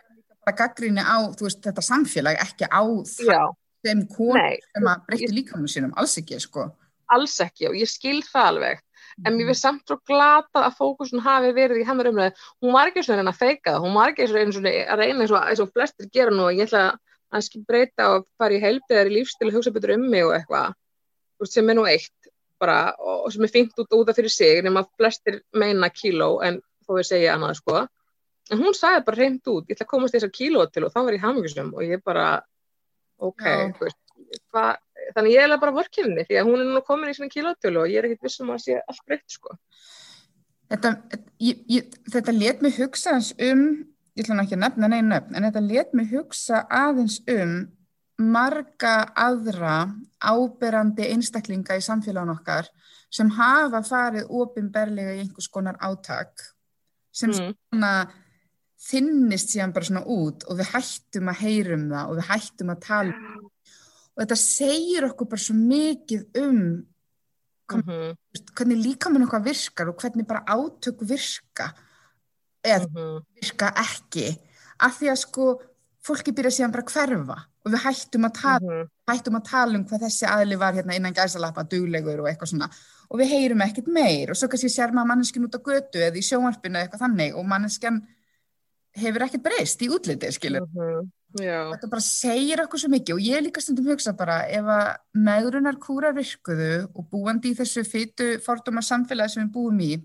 bara 0.46 0.58
gaggríni 0.60 1.06
á, 1.06 1.18
þú 1.38 1.48
veist, 1.48 1.64
þetta 1.66 1.86
samfélag, 1.86 2.44
ekki 2.46 2.70
á 2.70 2.82
það 3.14 3.56
sem 3.86 4.04
konu 4.12 4.36
nei, 4.36 4.60
sem 4.76 4.92
að 4.92 5.08
breytti 5.08 5.34
líkamann 5.34 5.72
sínum, 5.72 5.96
alls 6.00 6.18
ekki, 6.20 6.40
sko. 6.44 6.70
alls 7.10 7.36
ekki 7.42 7.70
og 7.70 7.78
ég 7.80 7.90
skil 7.90 8.20
það 8.28 8.54
alveg. 8.54 8.86
En 9.26 9.36
mér 9.36 9.50
finnst 9.50 9.66
samt 9.66 9.90
svo 9.90 9.98
glatað 10.08 10.68
að 10.68 10.76
fókusun 10.78 11.24
hafi 11.24 11.50
verið 11.56 11.82
í 11.82 11.86
hennar 11.88 12.08
umræðu, 12.12 12.44
hún 12.64 12.76
var 12.76 12.92
ekki 12.92 13.02
svona 13.04 13.24
reyna 13.24 13.34
að 13.34 13.40
feika 13.40 13.74
það, 13.74 13.80
hún 13.84 13.96
var 13.98 14.12
ekki 14.14 14.28
svona 14.30 14.54
svona 14.56 14.74
að 14.94 15.02
reyna 15.02 15.24
eins 15.26 15.34
og, 15.34 15.40
eins 15.50 15.64
og 15.64 15.72
flestir 15.74 16.12
gera 16.14 16.36
nú 16.36 16.46
og 16.46 16.56
ég 16.56 16.70
ætla 16.70 16.84
að 16.86 17.00
kannski 17.32 17.62
breyta 17.68 18.10
og 18.16 18.28
fara 18.40 18.58
í 18.58 18.64
heilbiðar 18.64 19.10
í 19.10 19.18
lífstil 19.20 19.50
og 19.50 19.60
hugsa 19.60 19.74
betur 19.76 19.96
um 19.96 20.10
mig 20.10 20.26
og 20.26 20.36
eitthvað. 20.38 20.76
Sem 21.48 21.70
er 21.72 21.78
nú 21.78 21.86
eitt 21.88 22.32
bara 22.60 22.80
og 23.00 23.30
sem 23.32 23.46
er 23.46 23.54
fínt 23.54 23.80
út 23.80 23.96
út 23.96 24.10
af 24.12 24.18
fyrir 24.18 24.34
sig 24.34 24.64
nema 24.66 24.84
að 24.84 24.92
flestir 25.00 25.40
meina 25.56 25.90
kíló 25.94 26.42
en 26.44 26.60
þó 26.84 26.98
við 26.98 27.10
segja 27.14 27.38
annað 27.38 27.60
sko. 27.62 27.86
En 28.50 28.60
hún 28.60 28.76
sagði 28.76 29.06
bara 29.06 29.22
reynd 29.22 29.48
út, 29.48 29.68
ég 29.70 29.78
ætla 29.78 29.86
að 29.86 29.92
komast 29.94 30.16
þessar 30.16 30.34
kíló 30.34 30.66
til 30.68 30.86
og 30.88 30.94
þá 30.94 31.00
var 31.06 31.16
ég 31.16 31.24
hamingjusum 31.24 31.74
og 31.78 31.86
ég 31.86 32.02
bara 32.04 32.28
ok, 33.20 33.44
Já. 33.46 33.70
þú 33.78 33.86
veist 33.86 34.00
hva, 34.54 34.66
þannig 35.16 35.36
ég 35.36 35.46
er 35.46 35.62
bara 35.62 35.76
vorkinni 35.76 36.26
því 36.28 36.40
að 36.40 36.50
hún 36.50 36.64
er 36.64 36.72
nú 36.74 36.82
komin 36.86 37.12
í 37.12 37.16
svona 37.18 37.34
kílótölu 37.34 37.84
og 37.84 37.92
ég 37.92 38.02
er 38.02 38.10
ekkert 38.10 38.28
vissum 38.28 38.52
að 38.54 38.64
sé 38.66 38.80
allt 38.82 39.06
breytt 39.06 39.38
sko. 39.38 39.56
Þetta, 40.70 40.92
ég, 41.42 41.62
ég, 41.70 41.96
þetta 42.14 42.36
let 42.36 42.62
mig 42.66 42.76
hugsa 42.78 43.16
um, 43.48 43.64
ég 44.16 44.24
ætla 44.24 44.38
nú 44.38 44.46
ekki 44.46 44.58
að 44.58 44.64
nefna 44.66 44.88
neina 44.88 45.16
nöfn, 45.16 45.36
en 45.36 45.48
þetta 45.48 45.66
let 45.66 45.94
mig 45.94 46.10
hugsa 46.14 46.64
aðeins 46.70 47.20
um 47.30 47.60
marga 48.20 48.94
aðra 49.16 49.90
áberandi 50.20 51.08
einstaklinga 51.14 51.78
í 51.80 51.84
samfélagun 51.84 52.36
okkar 52.36 52.68
sem 53.10 53.30
hafa 53.38 53.82
farið 53.88 54.32
opinberlega 54.42 55.16
í 55.16 55.22
einhvers 55.24 55.48
konar 55.52 55.80
átak 55.80 56.44
sem 57.16 57.32
mm. 57.32 57.56
svona 57.72 57.94
þinnist 58.90 59.54
síðan 59.54 59.74
bara 59.76 59.88
svona 59.88 60.04
út 60.08 60.46
og 60.48 60.60
við 60.60 60.72
hættum 60.74 61.32
að 61.32 61.42
heyrum 61.46 61.88
það 61.92 62.12
og 62.12 62.20
við 62.20 62.30
hættum 62.30 62.74
að 62.74 62.84
tala 62.86 63.16
um 63.16 63.26
það. 63.26 63.74
og 64.14 64.22
þetta 64.24 64.40
segir 64.44 65.10
okkur 65.10 65.32
bara 65.34 65.46
svo 65.46 65.58
mikið 65.60 66.42
um 66.44 66.62
mm 67.70 67.82
-hmm. 67.82 68.16
hvernig 68.56 68.86
líkamann 68.86 69.28
okkar 69.28 69.44
virkar 69.44 69.90
og 69.90 70.02
hvernig 70.02 70.28
bara 70.28 70.46
átök 70.48 71.00
virka 71.02 71.74
eða 72.64 72.88
Mm 72.88 72.96
-hmm. 72.96 73.24
virka 73.42 73.74
ekki 73.76 74.38
af 74.80 75.00
því 75.00 75.08
að 75.12 75.16
sko 75.26 75.62
fólki 76.04 76.32
byrja 76.32 76.52
síðan 76.52 76.72
bara 76.72 76.84
að 76.84 76.94
hverfa 76.94 77.38
og 77.66 77.72
við 77.72 77.84
hættum 77.84 78.26
að 78.26 78.34
tala, 78.42 78.60
Mm 78.60 78.70
-hmm. 78.70 78.88
hættum 79.08 79.36
að 79.36 79.50
tala 79.50 79.78
um 79.78 79.86
hvað 79.86 80.02
þessi 80.06 80.26
aðli 80.28 80.56
var 80.58 80.74
hérna 80.74 80.96
innan 80.96 81.14
gæsalappa 81.14 81.64
duglegur 81.64 82.20
og 82.20 82.28
eitthvað 82.28 82.50
svona 82.52 82.70
og 83.10 83.20
við 83.20 83.28
heyrum 83.30 83.62
ekkert 83.62 83.88
meir 83.88 84.30
og 84.30 84.36
svo 84.38 84.48
kannski 84.48 84.70
sér 84.70 84.92
maður 84.94 85.08
manneskinn 85.08 85.44
út 85.46 85.56
á 85.56 85.60
götu 85.60 85.98
eða 86.00 86.18
í 86.18 86.22
sjónvarpinu 86.30 86.76
eða 86.78 86.84
eitthvað 86.88 87.04
þannig 87.06 87.36
og 87.36 87.46
manneskjan 87.46 88.02
hefur 88.96 89.22
ekkert 89.22 89.44
breyst 89.44 89.82
í 89.82 89.90
útliti 89.90 90.32
skilur 90.32 90.62
Mhm. 90.68 91.12
Já, 91.40 91.70
þetta 91.72 91.90
bara 91.90 92.02
segir 92.02 92.58
okkur 92.60 92.80
svo 92.80 92.90
mikið 92.90 93.14
og 93.14 93.20
ég 93.22 93.44
líka 93.44 93.62
stundum 93.62 93.86
hugsa 93.86 94.14
bara 94.18 94.48
ef 94.50 94.64
að 94.66 94.96
meðrunar 95.16 95.78
kúra 95.78 96.12
virkuðu 96.12 96.88
og 96.96 97.06
búandi 97.12 97.52
í 97.52 97.56
þessu 97.56 97.84
fytu 97.86 98.40
fordóma 98.42 98.82
samfélagi 98.82 99.30
sem 99.30 99.44
við 99.48 99.52
búum 99.54 99.80
í 99.80 100.04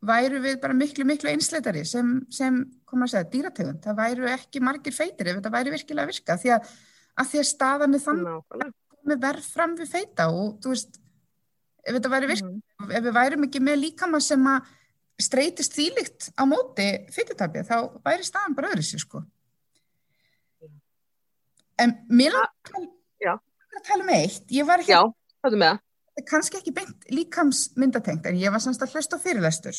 væru 0.09 0.39
við 0.39 0.61
bara 0.63 0.75
miklu 0.79 1.03
miklu 1.05 1.27
einsleitari 1.33 1.81
sem, 1.85 2.11
sem 2.31 2.61
koma 2.87 3.09
að 3.09 3.11
segja, 3.17 3.27
dýrategund. 3.33 3.81
Það 3.83 3.97
væru 3.99 4.29
ekki 4.31 4.61
margir 4.63 4.95
feitir 4.95 5.27
ef 5.33 5.41
þetta 5.41 5.51
væri 5.51 5.73
virkilega 5.75 6.05
að 6.07 6.13
virka 6.13 6.37
því 6.39 6.53
að, 6.55 6.69
að 7.19 7.27
því 7.33 7.41
að 7.41 7.49
staðan 7.49 7.97
er 7.99 8.03
þannig 8.05 8.69
með 9.11 9.19
verð 9.25 9.49
fram 9.57 9.75
við 9.81 9.91
feita 9.91 10.29
og 10.31 10.61
þú 10.63 10.71
veist 10.71 11.01
ef 11.83 11.97
þetta 11.99 12.13
væri 12.15 12.29
virka, 12.31 12.53
Mhm. 12.53 12.93
ef 12.95 13.03
við 13.09 13.17
værum 13.19 13.45
ekki 13.49 13.61
með 13.67 13.81
líkama 13.83 14.21
sem 14.23 14.47
að 14.47 14.71
streytist 15.19 15.75
þýlikt 15.75 16.31
á 16.39 16.43
móti 16.47 16.87
fytutabi 17.11 17.67
þá 17.67 17.77
væri 18.07 18.23
staðan 18.31 18.55
bara 18.55 18.71
öðru 18.71 18.87
sér 18.87 19.03
sko 19.03 19.25
en 21.79 21.95
mér 22.11 22.33
langar 22.39 22.55
að 22.55 22.71
tala- 22.71 22.93
Já. 23.23 23.35
langar 23.35 23.81
að 23.83 23.87
tala 23.91 24.03
um 24.05 24.15
eitt. 24.15 24.47
Ég 24.51 24.67
var 24.67 24.79
Já, 24.87 25.03
kannski 26.27 26.59
ekki 26.59 26.73
beint 26.75 27.05
líkamsmyndatengt 27.15 28.27
en 28.27 28.39
ég 28.41 28.51
var 28.53 28.63
semst 28.65 28.83
að 28.83 28.95
hlusta 28.97 29.17
á 29.19 29.23
fyrirlestur 29.23 29.77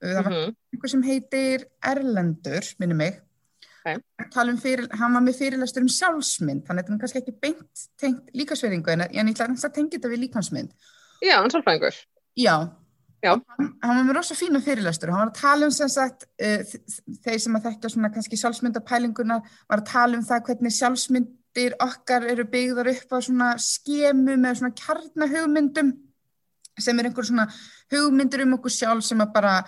það 0.00 0.24
var 0.24 0.30
Mhm. 0.32 0.54
einhver 0.74 0.88
sem 0.90 1.02
heitir 1.02 1.64
Erlendur, 1.84 2.64
minni 2.78 2.94
mig 2.94 3.20
Ok. 3.84 4.02
tala 4.30 4.50
um 4.52 4.58
fyrir, 4.58 4.88
hann 4.92 5.14
var 5.14 5.22
með 5.22 5.38
fyrirlestur 5.38 5.80
um 5.82 5.88
sjálfsmynd, 5.88 6.66
þannig 6.66 6.84
að 6.84 6.94
er 6.94 6.98
kannski 7.00 7.20
ekki 7.22 7.40
beint 7.40 7.86
tengt 7.98 8.28
líkasveringu 8.34 8.88
en, 8.92 9.00
ég 9.00 9.30
ætla 9.32 9.46
að 9.48 9.72
tengja 9.74 9.98
þetta 9.98 10.10
við 10.12 10.28
líkamsmynd 10.28 10.70
Já, 11.22 11.36
hann 11.40 11.50
sálfræðingur. 11.50 11.96
Já, 12.36 12.70
Já. 13.22 13.32
Og 13.34 13.42
Hann, 13.58 13.74
hann 13.82 13.96
var 13.96 14.04
með 14.08 14.16
rosa 14.16 14.34
fína 14.34 14.62
fyrirlestur 14.64 15.10
hann 15.12 15.26
var 15.28 15.30
að 15.34 15.40
tala 15.40 15.66
um 15.66 15.70
sem 15.70 15.88
sagt 15.88 16.24
uh, 16.40 16.62
þeir 17.24 17.38
sem 17.38 17.56
að 17.56 17.66
þekkja 17.68 17.90
svona 17.92 18.08
kannski 18.14 18.36
sjálfsmyndapælinguna 18.40 19.42
var 19.68 19.78
að 19.82 19.90
tala 19.92 20.16
um 20.16 20.24
það 20.24 20.44
hvernig 20.46 20.72
sjálfsmyndir 21.50 21.74
okkar 21.82 22.26
eru 22.30 22.44
byggðar 22.46 22.88
upp 22.88 23.12
á 23.12 23.18
svona 23.20 23.58
skemu 23.58 24.36
með 24.38 24.60
svona 24.60 24.74
kjarnahugmyndum 24.74 25.92
sem 26.78 26.98
er 26.98 27.08
einhver 27.08 27.24
svona 27.24 27.48
hugmyndir 27.90 28.44
um 28.44 28.54
okkur 28.54 28.70
sjálf 28.70 29.04
sem 29.04 29.20
að 29.20 29.32
bara 29.34 29.64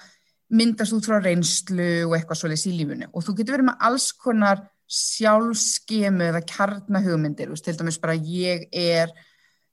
myndast 0.51 0.93
út 0.93 1.05
frá 1.05 1.21
reynslu 1.21 2.07
og 2.07 2.15
eitthvað 2.17 2.39
svoleiðis 2.39 2.67
í 2.69 2.77
lífunu 2.77 3.09
og 3.13 3.25
þú 3.25 3.35
getur 3.37 3.57
verið 3.57 3.69
með 3.71 3.83
alls 3.89 4.13
konar 4.13 4.63
sjálfskemu 4.93 6.25
eða 6.29 6.43
kjarnahugmyndir, 6.45 7.49
veist, 7.49 7.65
til 7.65 7.77
dæmis 7.77 7.99
bara 7.99 8.15
ég 8.15 8.69
er 8.71 9.11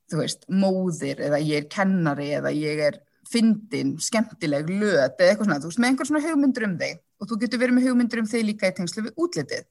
þú 0.09 0.21
veist, 0.23 0.45
móðir 0.49 1.19
eða 1.21 1.39
ég 1.43 1.63
er 1.63 1.69
kennari 1.69 2.31
eða 2.39 2.53
ég 2.55 2.83
er 2.87 2.99
fyndin, 3.29 3.97
skemmtileg, 4.01 4.69
löt 4.71 5.19
eða 5.19 5.33
eitthvað 5.33 5.45
svona, 5.45 5.59
þú 5.61 5.69
veist, 5.69 5.81
með 5.83 5.91
einhver 5.91 6.07
svona 6.09 6.23
hugmyndur 6.23 6.65
um 6.65 6.77
þig. 6.79 7.01
Og 7.19 7.29
þú 7.29 7.35
getur 7.43 7.59
verið 7.61 7.75
með 7.75 7.89
hugmyndur 7.89 8.21
um 8.23 8.29
þig 8.31 8.45
líka 8.47 8.71
í 8.71 8.73
tengslu 8.79 9.03
við 9.05 9.19
útlitið. 9.21 9.67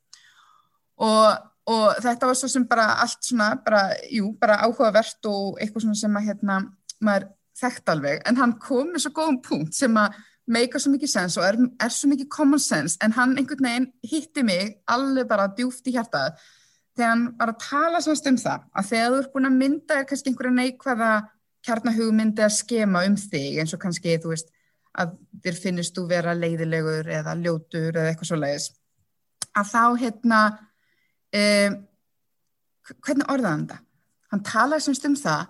Og, 1.03 1.48
og 1.69 1.99
þetta 2.03 2.31
var 2.31 2.39
svo 2.39 2.49
sem 2.51 2.65
bara 2.69 2.87
allt 3.03 3.21
svona, 3.25 3.51
bara, 3.65 3.83
jú, 4.13 4.33
bara 4.41 4.61
áhugavert 4.65 5.29
og 5.29 5.59
eitthvað 5.61 5.85
svona 5.85 6.01
sem 6.01 6.19
að 6.19 6.31
hérna, 6.31 6.59
maður 7.05 7.29
þekkt 7.59 7.93
alveg, 7.93 8.21
en 8.29 8.39
hann 8.39 8.55
kom 8.63 8.93
með 8.93 9.05
svo 9.05 9.15
góðum 9.17 9.41
punkt 9.45 9.77
sem 9.77 9.97
að 9.99 10.17
meika 10.49 10.81
svo 10.81 10.93
mikið 10.95 11.11
sens 11.13 11.37
og 11.37 11.45
er, 11.45 11.59
er 11.83 11.93
svo 11.93 12.09
mikið 12.13 12.31
common 12.33 12.63
sense, 12.63 12.97
en 13.05 13.13
hann 13.17 13.37
einhvern 13.37 13.67
veginn 13.67 13.89
hitti 14.07 14.45
mig 14.47 14.79
alveg 14.89 15.29
bara 15.29 15.51
djúft 15.57 15.91
í 15.91 15.97
hjartað 15.97 16.39
þegar 16.97 17.11
hann 17.13 17.25
var 17.39 17.53
að 17.53 17.65
tala 17.67 18.01
svona 18.03 18.33
um 18.33 18.39
það, 18.45 18.63
að 18.73 18.89
þegar 18.93 19.11
þú 19.11 19.19
ert 19.23 19.35
búin 19.35 19.49
að 19.51 19.59
mynda 19.59 19.99
kannski 20.09 20.33
einhverja 20.33 20.57
neikvæða 20.57 21.11
kjarnahugmyndi 21.69 22.47
að 22.47 22.57
skema 22.57 23.05
um 23.07 23.19
þig 23.19 23.61
eins 23.61 23.75
og 23.77 23.83
kannski, 23.83 24.17
þú 24.23 24.33
veist, 24.33 24.55
að 24.99 25.15
þér 25.45 25.61
finnist 25.63 25.99
þú 25.99 26.07
vera 26.11 26.35
leiðilegur 26.35 27.11
eða 27.19 27.37
ljótur 27.39 27.93
eða 27.93 28.13
eitthvað 28.13 28.31
svo 28.31 28.41
leiðis, 28.41 28.71
að 29.59 29.71
þá 29.75 29.83
hérna 30.01 30.41
um, 31.35 31.79
hvernig 33.05 33.29
orðaði 33.33 33.55
hann 33.55 33.67
það? 33.69 33.81
Hann 34.33 34.45
talaði 34.45 34.85
semst 34.85 35.09
um 35.09 35.17
það 35.17 35.47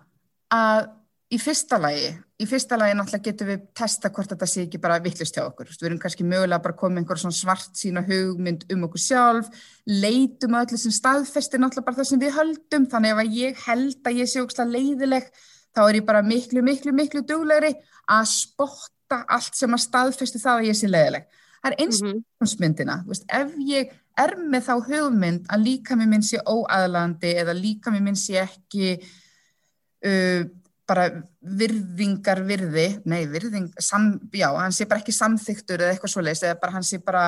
að 0.54 0.86
í 1.28 1.36
fyrsta 1.42 1.76
lagi, 1.76 2.08
í 2.40 2.46
fyrsta 2.48 2.78
lagi 2.80 2.94
náttúrulega 2.96 3.26
getum 3.26 3.48
við 3.50 3.64
testa 3.76 4.08
hvort 4.14 4.30
þetta 4.32 4.46
sé 4.48 4.62
ekki 4.64 4.78
bara 4.80 4.96
vittlust 5.04 5.36
hjá 5.36 5.42
okkur. 5.44 5.68
Við 5.74 5.88
erum 5.90 5.98
kannski 6.00 6.24
mögulega 6.24 6.62
bara 6.64 6.76
komið 6.78 7.02
einhver 7.02 7.20
svona 7.20 7.36
svart 7.36 7.76
sína 7.76 8.00
hugmynd 8.06 8.64
um 8.72 8.86
okkur 8.88 9.02
sjálf, 9.02 9.50
leitum 9.84 10.56
að 10.56 10.70
öllu 10.70 10.80
sem 10.80 10.94
staðfestir 10.94 11.60
náttúrulega 11.60 11.88
bara 11.90 12.00
það 12.00 12.10
sem 12.12 12.22
við 12.22 12.38
höldum, 12.38 12.86
þannig 12.88 13.12
ef 13.12 13.22
að 13.24 13.36
ég 13.42 13.64
held 13.66 14.08
að 14.08 14.20
ég 14.22 14.30
sé 14.32 14.44
ógslag 14.44 14.72
leiðileg, 14.72 15.28
þá 15.76 15.82
er 15.84 16.00
ég 16.00 16.06
bara 16.08 16.24
miklu, 16.24 16.62
miklu, 16.64 16.94
miklu 16.96 17.24
duglegri 17.28 17.74
að 18.08 18.24
spotta 18.32 19.20
allt 19.28 19.58
sem 19.58 19.76
að 19.76 19.84
staðfesti 19.84 20.40
það 20.40 20.62
að 20.62 20.70
ég 20.70 20.80
sé 20.80 20.88
leiðileg. 20.88 21.28
Það 21.58 21.72
er 21.72 21.80
eins 21.84 22.00
Mhm. 22.00 22.24
líkamsmyndina, 22.40 23.02
þú 23.04 23.08
veist, 23.12 23.28
ef 23.28 23.52
ég 23.68 23.92
er 24.24 24.34
með 24.38 24.68
þá 24.68 24.74
hugmynd 24.88 25.48
að 25.52 25.64
líkami 25.66 26.06
minn 26.10 26.24
sé 26.26 26.40
óaðlandi 26.42 27.34
eða 27.42 27.56
líkami 27.56 28.00
minn 28.04 28.18
sé 28.18 28.38
ekki 28.42 28.94
uh, 28.98 30.46
bara 30.88 31.04
virðingar 31.44 32.40
virði, 32.48 32.86
nei 33.04 33.26
virðing, 33.28 33.68
sam, 33.82 34.14
já, 34.32 34.48
hann 34.56 34.72
sé 34.72 34.86
bara 34.88 35.02
ekki 35.02 35.12
samþyktur 35.12 35.84
eða 35.84 35.94
eitthvað 35.94 36.14
svoleiðis, 36.14 36.44
eða 36.48 36.60
bara 36.62 36.76
hann 36.78 36.86
sé 36.86 37.00
bara, 37.04 37.26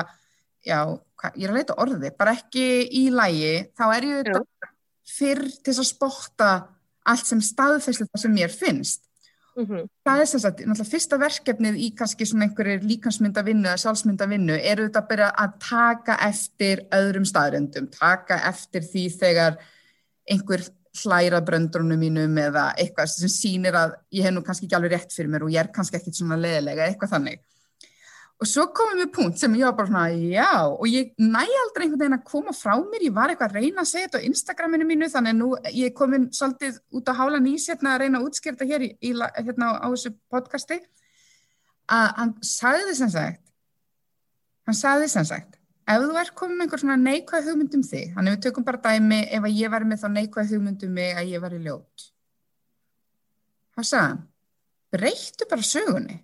já, 0.65 0.79
hva, 0.89 1.31
ég 1.35 1.45
er 1.45 1.53
að 1.53 1.59
leita 1.59 1.77
orði, 1.83 2.11
bara 2.17 2.33
ekki 2.39 2.65
í 2.97 3.03
lægi, 3.13 3.53
þá 3.77 3.85
er 3.91 4.07
ég 4.09 4.31
fyrr 5.11 5.43
til 5.61 5.75
að 5.77 5.89
spotta 5.91 6.49
allt 7.11 7.29
sem 7.29 7.41
staðfæslu 7.43 8.07
það 8.09 8.23
sem 8.23 8.35
mér 8.35 8.53
finnst 8.53 9.05
Mhm. 9.61 9.87
það 10.07 10.21
er 10.21 10.25
sem 10.25 10.39
sagt, 10.39 10.59
náttúrulega 10.65 10.91
fyrsta 10.91 11.17
verkefnið 11.21 11.75
í 11.77 11.87
kannski 11.95 12.25
svona 12.25 12.47
einhverjir 12.47 12.83
líkansmyndavinnu 12.83 13.69
eða 13.69 13.81
sjálfsmyndavinnu 13.83 14.57
eru 14.73 14.87
þetta 14.89 15.07
bara 15.07 15.31
að 15.37 15.55
taka 15.69 16.17
eftir 16.27 16.85
öðrum 16.91 17.25
staðrendum, 17.25 17.89
taka 17.91 18.41
eftir 18.49 18.81
því 18.81 19.05
þegar 19.19 19.57
einhver 20.29 20.65
hlæra 21.03 21.39
bröndrunum 21.45 21.99
mínum 21.99 22.35
eða 22.37 22.73
eitthvað 22.75 23.13
sem 23.13 23.31
sýnir 23.31 23.77
að 23.77 23.95
ég 24.11 24.27
hef 24.27 24.33
nú 24.35 24.43
kannski 24.43 24.67
ekki 24.67 24.75
alveg 24.75 24.91
rétt 24.95 25.15
fyrir 25.15 25.31
mér 25.31 25.45
og 25.45 25.53
ég 25.53 25.63
er 25.63 25.71
kannski 25.71 25.97
ekkit 25.97 26.19
svona 26.19 26.39
leðilega 26.39 26.87
eitthvað 26.89 27.13
þannig. 27.15 27.39
Og 28.41 28.49
svo 28.49 28.63
komum 28.73 28.97
við 28.97 29.11
punkt 29.13 29.37
sem 29.37 29.53
ég 29.53 29.67
var 29.67 29.75
bara 29.77 29.89
svona, 29.91 30.05
já, 30.17 30.65
og 30.65 30.87
ég 30.89 31.11
næ 31.21 31.43
aldrei 31.45 31.83
einhvern 31.85 31.99
veginn 32.01 32.15
að 32.15 32.23
koma 32.25 32.53
frá 32.57 32.71
mér, 32.79 33.03
ég 33.05 33.13
var 33.13 33.29
eitthvað 33.29 33.51
að 33.51 33.59
reyna 33.59 33.83
að 33.83 33.89
segja 33.91 34.07
þetta 34.07 34.17
á 34.17 34.27
Instagraminu 34.31 34.87
mínu, 34.89 35.09
þannig 35.13 35.35
að 35.35 35.37
nú 35.37 35.49
ég 35.67 35.91
er 35.91 35.93
komin 35.99 36.25
svolítið 36.33 36.79
út 36.97 37.11
á 37.11 37.13
hála 37.19 37.41
nýs 37.43 37.67
hérna 37.69 37.91
að 37.93 38.01
reyna 38.01 38.17
að 38.17 38.25
útskýrta 38.31 38.65
hér 38.71 38.85
í, 38.87 38.89
í, 38.97 39.11
hérna 39.13 39.67
á, 39.69 39.85
á 39.85 39.87
þessu 39.93 40.13
podcasti, 40.33 40.79
að 41.85 42.07
hann 42.17 42.33
sagði 42.49 42.97
sem 42.97 43.13
sagt, 43.13 43.43
hann 44.65 44.79
sagði 44.81 45.11
sem 45.13 45.29
sagt, 45.29 45.61
ef 45.85 46.01
þú 46.01 46.17
ert 46.23 46.35
komin 46.41 46.57
með 46.57 46.65
einhver 46.65 46.83
svona 46.85 46.97
neikvæð 47.03 47.51
hugmynd 47.51 47.77
um 47.77 47.85
þig, 47.91 48.09
þannig 48.17 48.37
við 48.39 48.43
tökum 48.47 48.67
bara 48.71 48.81
dæmi 48.87 49.21
ef 49.29 49.45
að 49.45 49.61
ég 49.61 49.75
var 49.75 49.85
með 49.85 50.01
þá 50.01 50.09
neikvæð 50.17 50.55
hugmynd 50.55 50.89
um 50.89 50.97
mig 50.97 51.13
að 51.13 51.29
ég 51.35 51.45
var 51.45 51.53
í 51.53 51.61
ljót. 51.61 52.09
Þá 53.77 53.81
sagði 53.85 54.03
hann, 54.07 54.27
breyttu 54.97 55.51
bara 55.53 55.71
sögunni 55.75 56.19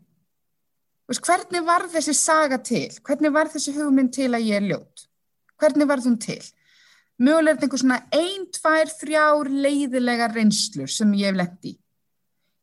veist, 1.08 1.24
hvernig 1.24 1.64
var 1.68 1.88
þessi 1.92 2.14
saga 2.18 2.60
til? 2.60 2.90
Hvernig 3.06 3.34
var 3.36 3.52
þessi 3.52 3.74
hugmynd 3.76 4.14
til 4.16 4.32
að 4.34 4.48
ég 4.48 4.62
er 4.62 4.70
ljót? 4.72 5.08
Hvernig 5.58 5.90
var 5.90 6.04
hún 6.04 6.18
til? 6.22 6.42
Mögulega 7.18 7.56
er 7.56 7.58
þetta 7.58 7.66
einhver 7.66 7.82
svona 7.82 8.00
ein, 8.14 8.44
tvær, 8.54 8.92
þrjár 9.00 9.48
leiðilega 9.50 10.28
reynslur 10.34 10.92
sem 10.92 11.14
ég 11.18 11.32
hef 11.32 11.40
lett 11.40 11.70
í. 11.72 11.78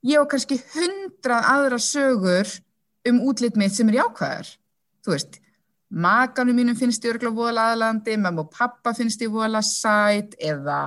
Ég 0.05 0.21
og 0.21 0.29
kannski 0.31 0.61
hundrað 0.75 1.49
aðra 1.51 1.79
sögur 1.83 2.51
um 3.09 3.23
útlit 3.27 3.57
mitt 3.59 3.75
sem 3.75 3.89
er 3.91 3.99
jákvæðar. 4.03 4.53
Þú 5.05 5.15
veist, 5.17 5.41
makanum 5.91 6.57
mínum 6.61 6.77
finnst 6.79 7.03
ég 7.05 7.17
örgulega 7.17 7.35
vola 7.35 7.65
aðlandi, 7.73 8.15
mamma 8.21 8.45
og 8.45 8.53
pappa 8.55 8.95
finnst 8.95 9.25
ég 9.25 9.33
vola 9.33 9.63
sætt 9.65 10.37
eða 10.39 10.85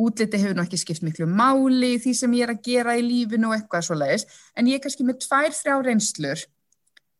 útliti 0.00 0.38
hefur 0.38 0.56
nú 0.56 0.64
ekki 0.64 0.78
skipt 0.80 1.04
miklu 1.04 1.26
máli 1.26 1.96
í 1.96 2.00
því 2.00 2.14
sem 2.16 2.38
ég 2.38 2.46
er 2.46 2.54
að 2.54 2.64
gera 2.64 2.96
í 2.96 3.04
lífinu 3.04 3.50
og 3.50 3.58
eitthvað 3.58 3.84
svo 3.88 3.98
leiðis. 3.98 4.24
En 4.56 4.70
ég 4.70 4.78
er 4.78 4.84
kannski 4.86 5.04
með 5.04 5.20
tvær, 5.26 5.52
þrjá 5.60 5.76
reynslur 5.84 6.46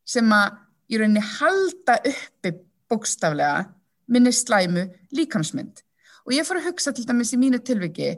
sem 0.07 0.27
að 0.35 0.59
í 0.91 0.99
rauninni 0.99 1.23
halda 1.37 1.97
uppi 2.09 2.53
bókstaflega 2.91 3.69
minni 4.11 4.33
slæmu 4.35 4.87
líkansmynd. 5.15 5.83
Og 6.27 6.35
ég 6.35 6.45
fór 6.47 6.59
að 6.59 6.71
hugsa 6.71 6.93
til 6.95 7.07
dæmis 7.07 7.33
í 7.33 7.39
mínu 7.39 7.61
tilviki 7.65 8.13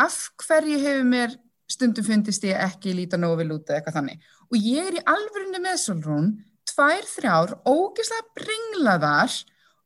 af 0.00 0.16
hverju 0.42 0.80
hefur 0.82 1.06
mér 1.08 1.36
stundum 1.70 2.06
fundist 2.06 2.44
ég 2.46 2.58
ekki 2.62 2.94
líta 2.94 3.18
nógu 3.18 3.40
vil 3.42 3.54
út 3.56 3.70
eða 3.70 3.80
eitthvað 3.80 3.98
þannig. 4.00 4.26
Og 4.50 4.58
ég 4.60 4.90
er 4.90 4.98
í 4.98 5.06
alvörunni 5.12 5.62
með 5.62 5.78
Solrún 5.82 6.28
tvær, 6.66 7.06
þrjár, 7.08 7.54
ógislega 7.66 8.26
bringlaðar, 8.36 9.32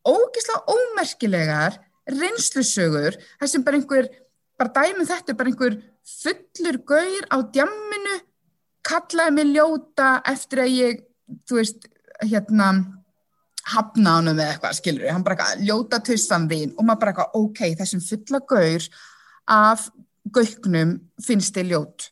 ógislega 0.09 0.75
ómerkilegar 0.75 1.79
reynslusögur, 2.11 3.17
þar 3.39 3.53
sem 3.53 3.65
bara 3.65 3.79
einhver, 3.79 4.09
bara 4.59 4.73
dæmum 4.75 5.09
þetta, 5.09 5.37
bara 5.39 5.53
einhver 5.53 5.79
fullur 6.09 6.81
gaur 6.89 7.29
á 7.31 7.37
djamminu 7.55 8.17
kallaði 8.87 9.37
mig 9.37 9.53
ljóta 9.55 10.11
eftir 10.29 10.65
að 10.65 10.75
ég 10.75 11.03
þú 11.49 11.59
veist, 11.61 11.89
hérna 12.21 12.71
hafna 13.71 14.17
hann 14.19 14.31
með 14.33 14.47
eitthvað, 14.47 14.79
skilur 14.79 15.05
við, 15.05 15.13
hann 15.15 15.27
bara 15.27 15.37
eitthvað, 15.37 15.67
ljóta 15.69 16.01
tussan 16.07 16.49
þín 16.51 16.73
og 16.77 16.87
maður 16.87 17.03
bara 17.03 17.13
eitthvað, 17.15 17.37
ok, 17.41 17.61
þessum 17.81 18.07
fulla 18.07 18.41
gaur 18.53 18.89
af 19.51 19.87
gauknum 20.35 20.97
finnst 21.25 21.57
þið 21.57 21.73
ljót. 21.75 22.11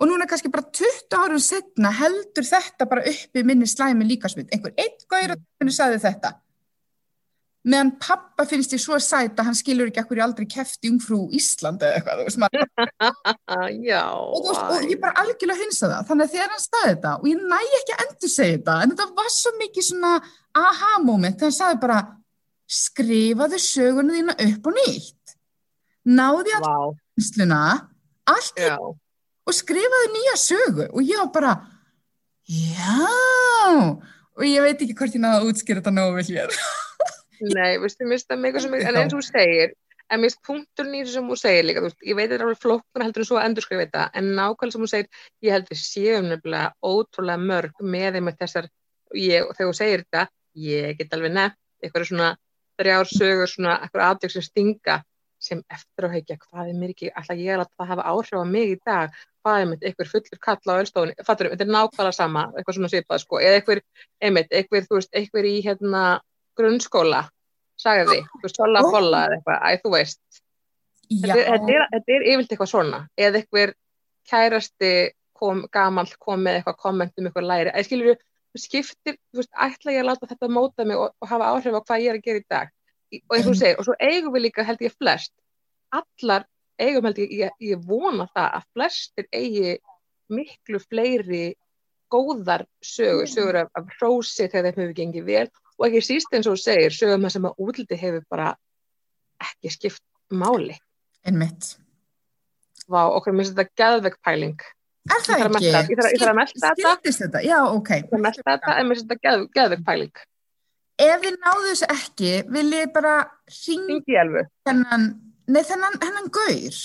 Og 0.00 0.08
núna 0.08 0.26
kannski 0.28 0.48
bara 0.52 0.64
20 0.64 1.16
árum 1.20 1.42
setna 1.44 1.90
heldur 1.92 2.46
þetta 2.46 2.86
bara 2.88 3.04
uppi 3.10 3.42
minni 3.44 3.68
slæmi 3.68 4.06
líkasmynd. 4.08 4.48
Einhver 4.54 4.72
eitt 4.80 5.04
gaur 5.10 5.34
að 5.34 5.42
það 5.60 5.74
sagði 5.76 5.98
þetta 6.06 6.32
meðan 7.68 7.90
pappa 8.00 8.46
finnst 8.48 8.72
ég 8.72 8.80
svo 8.80 8.96
sæt 9.02 9.36
að 9.36 9.50
hann 9.50 9.56
skilur 9.58 9.90
ekki 9.90 10.00
ekkur 10.00 10.20
ég 10.20 10.24
aldrei 10.24 10.46
kefti 10.48 10.88
umfrú 10.88 11.26
Ísland 11.36 11.82
eða 11.84 11.98
eitthvað, 11.98 12.20
þú 12.20 12.28
veist 12.28 12.38
Já 13.90 14.04
og, 14.16 14.46
veist, 14.46 14.62
og 14.64 14.86
ég 14.88 15.02
bara 15.02 15.24
algjörlega 15.24 15.66
hinsa 15.66 15.90
það. 15.90 16.06
Þannig 16.08 16.26
að 16.26 16.36
þegar 16.36 16.54
hann 16.54 16.64
staði 16.64 16.94
þetta 16.94 17.12
og 17.18 17.28
ég 17.28 17.44
næ 17.52 17.58
ekki 17.80 17.96
að 17.96 18.04
endur 18.06 18.32
segja 18.32 18.56
þetta 18.56 18.78
en 18.80 18.94
þetta 18.94 19.08
var 19.20 19.30
svo 19.36 19.52
mikið 19.58 19.88
svona 19.90 20.14
aha 20.62 20.92
moment 21.04 21.36
þegar 21.36 21.50
hann 21.50 21.58
sagði 21.58 21.82
bara 21.84 22.00
skrifaðu 22.80 23.62
söguna 23.66 24.16
þína 24.16 24.38
upp 24.46 24.70
og 24.70 24.78
nýtt. 24.78 25.36
Náði 26.10 26.56
að 26.56 26.64
wow. 26.64 26.92
hinsluna 27.18 27.62
allt 28.30 28.60
Já. 28.62 28.76
og 28.80 29.56
skrifaðu 29.56 30.12
nýja 30.14 30.36
sögu. 30.40 30.88
Og 30.94 31.04
ég 31.04 31.20
var 31.26 31.32
bara 31.34 31.56
já. 32.48 33.00
Og 34.40 34.46
ég 34.48 34.64
veit 34.64 34.80
ekki 34.80 34.96
hvort 34.96 35.12
ég 35.12 35.20
náða 35.20 35.42
að 35.42 35.50
útskýra 35.50 35.82
þetta 35.82 35.92
nógu 35.92 36.16
vel 36.16 36.30
hér 36.30 36.54
Nei, 37.40 37.78
finnst 37.80 38.28
það 38.28 38.42
mega 38.42 38.60
sem 38.60 38.74
en 38.76 38.98
eins 39.00 39.14
og 39.14 39.20
þú 39.20 39.26
segir, 39.28 39.72
en 40.10 40.24
finnst 40.24 40.40
punkturinn 40.46 40.96
í 40.98 41.02
þessu 41.04 41.16
sem 41.16 41.30
þú 41.30 41.38
segir 41.38 41.66
líka, 41.66 41.82
veist, 41.84 41.98
ég 42.04 42.18
veit 42.18 42.26
þetta 42.26 42.38
er 42.38 42.46
alveg 42.46 42.60
flokkuna 42.64 43.06
heldur 43.06 43.24
en 43.24 43.28
svo 43.28 43.38
að 43.40 43.46
endur 43.48 43.66
skrifa 43.66 43.86
þetta, 43.86 44.06
en 44.18 44.30
nákvæmlega 44.36 44.74
sem 44.74 44.84
þú 44.84 44.90
segir, 44.92 45.26
ég 45.46 45.56
held 45.56 45.70
við 45.70 45.80
séum 45.80 46.30
nefnilega 46.30 46.92
ótrúlega 46.92 47.44
mörg 47.52 47.84
með 47.94 48.18
þeim 48.18 48.28
með 48.28 48.40
þessar, 48.42 48.70
ég, 49.16 49.50
þegar 49.56 49.70
þú 49.70 49.76
segir 49.80 50.04
þetta, 50.04 50.24
ég 50.66 50.98
get 50.98 51.14
alveg 51.16 51.36
nefnt, 51.36 51.60
eitthvað 51.80 52.08
svona 52.10 52.30
þrjársögur, 52.80 53.52
svona 53.54 53.76
eitthvað 53.84 54.06
aðdjók 54.08 54.34
sem 54.34 54.46
stinga, 54.46 55.00
sem 55.40 55.60
eftir 55.72 56.04
að 56.04 56.16
heikja, 56.18 56.36
hvað 56.42 56.68
er 56.68 56.76
mér 56.76 56.90
ekki, 56.92 57.12
alltaf 57.16 57.38
ég 57.40 57.54
er 57.54 57.62
að 57.62 57.70
það 57.78 57.92
hafa 57.94 58.08
áhrif 58.10 58.40
á 58.40 58.44
mig 58.44 58.74
í 58.74 58.80
dag, 58.84 59.14
hvað 59.40 59.60
er 59.60 59.68
mitt, 59.70 59.84
eitthvað 59.86 60.10
fullur 60.10 60.40
kall 60.44 60.58
á 60.68 60.80
öllstofunni, 60.82 61.14
fattur, 61.24 61.48
þetta 61.54 61.64
er 61.64 61.72
nákvæmlega 61.72 62.16
sama, 62.16 62.42
eitthvað 62.52 62.76
svona 62.76 62.90
svipað, 62.92 63.22
sko, 63.22 63.40
eða 63.40 63.60
eitthvað, 63.60 63.80
einmitt, 64.20 64.50
eitthvað, 64.52 64.90
veist, 64.92 65.12
eitthvað 65.16 65.48
í 65.48 65.54
hérna 65.64 66.02
grunnskóla, 66.60 67.24
sagði 67.80 68.06
því, 68.10 68.22
þú 68.32 68.42
veist, 68.46 68.60
sola 68.60 68.82
bolla 68.86 69.26
eða 69.26 69.38
eitthvað, 69.38 69.60
æ, 69.60 69.70
þú 69.84 69.94
veist. 69.96 70.42
Þetta 71.10 71.36
er, 71.36 71.46
þetta, 71.48 71.76
er, 71.76 71.86
þetta 71.94 72.16
er 72.16 72.26
yfirlt 72.32 72.52
eitthvað 72.54 72.72
svona, 72.72 73.00
eða 73.18 73.40
eitthvað 73.40 73.72
kærasti 74.30 74.92
kom, 75.40 75.64
gamall 75.72 76.10
kom 76.22 76.44
með 76.46 76.60
eitthvað 76.60 76.82
kommentum, 76.84 77.26
eitthvað 77.28 77.48
læri, 77.48 77.72
eða 77.72 77.88
skilur 77.88 78.12
þú, 78.20 78.62
skiptir, 78.62 79.16
þú 79.32 79.42
veist, 79.42 79.52
ætla 79.66 79.96
ég 79.96 80.04
að 80.04 80.10
láta 80.10 80.30
þetta 80.30 80.50
móta 80.52 80.86
mig 80.86 81.00
og, 81.00 81.16
og 81.18 81.32
hafa 81.32 81.50
áhrif 81.54 81.78
á 81.78 81.80
hvað 81.80 82.04
ég 82.04 82.12
er 82.12 82.20
að 82.20 82.28
gera 82.28 82.42
í 82.42 82.46
dag. 82.54 82.72
Og 83.26 83.34
eins 83.34 83.46
og 83.46 83.50
þú 83.50 83.58
segir, 83.58 83.78
og 83.80 83.86
svo 83.88 83.96
eigum 83.98 84.34
við 84.36 84.44
líka, 84.46 84.66
held 84.66 84.84
ég, 84.84 84.94
flest, 84.94 85.32
allar 85.90 86.46
eigum 86.80 87.08
held 87.08 87.18
ég, 87.20 87.32
ég, 87.44 87.56
ég 87.72 87.82
vona 87.86 88.26
það 88.34 88.58
að 88.58 88.68
flestir 88.76 89.28
eigi 89.34 89.74
miklu 90.30 90.80
fleiri 90.84 91.44
góðar 92.10 92.64
sögur, 92.82 93.28
sögur 93.30 93.60
af, 93.64 93.72
af 93.78 93.90
hrósi 93.98 94.48
þegar 94.50 94.70
þeim 94.70 94.82
hefur 94.84 94.96
gengið 94.98 95.26
vel 95.28 95.46
og 95.80 95.86
ekki 95.88 96.02
síst 96.04 96.34
eins 96.36 96.48
og 96.48 96.58
þú 96.58 96.62
segir, 96.62 96.94
sögum 96.94 97.24
það 97.24 97.34
sem 97.36 97.46
að 97.48 97.62
útliti 97.64 97.98
hefur 98.00 98.26
bara 98.32 98.50
ekki 99.40 99.72
skipt 99.72 100.04
máli. 100.30 100.76
Einmitt. 101.24 101.74
Vá, 102.90 103.06
okkur 103.08 103.36
minnst 103.36 103.56
þetta 103.56 103.80
gæðvegg 103.80 104.18
pæling. 104.26 104.60
Er 105.08 105.22
það 105.24 105.30
ekki? 105.30 105.32
Ég 105.32 105.40
þarf 105.40 105.46
að 105.46 105.54
melda 105.56 105.80
þetta. 105.80 106.10
Ég 106.10 106.20
þarf 106.20 106.32
að 106.32 106.38
melda 108.26 108.44
þetta, 108.50 108.74
en 108.76 108.90
minnst 108.90 109.08
þetta 109.08 109.36
gæðvegg 109.56 109.86
pæling. 109.86 110.22
Ef 111.00 111.22
þið 111.24 111.36
náðu 111.40 111.66
þessu 111.70 111.88
ekki, 111.94 112.32
vil 112.52 112.66
ég 112.76 112.92
bara 112.92 113.14
elfu. 114.20 114.44
Hennan, 114.68 115.06
nei 115.48 115.62
þennan, 115.64 115.96
hennan 116.02 116.28
gaur. 116.34 116.80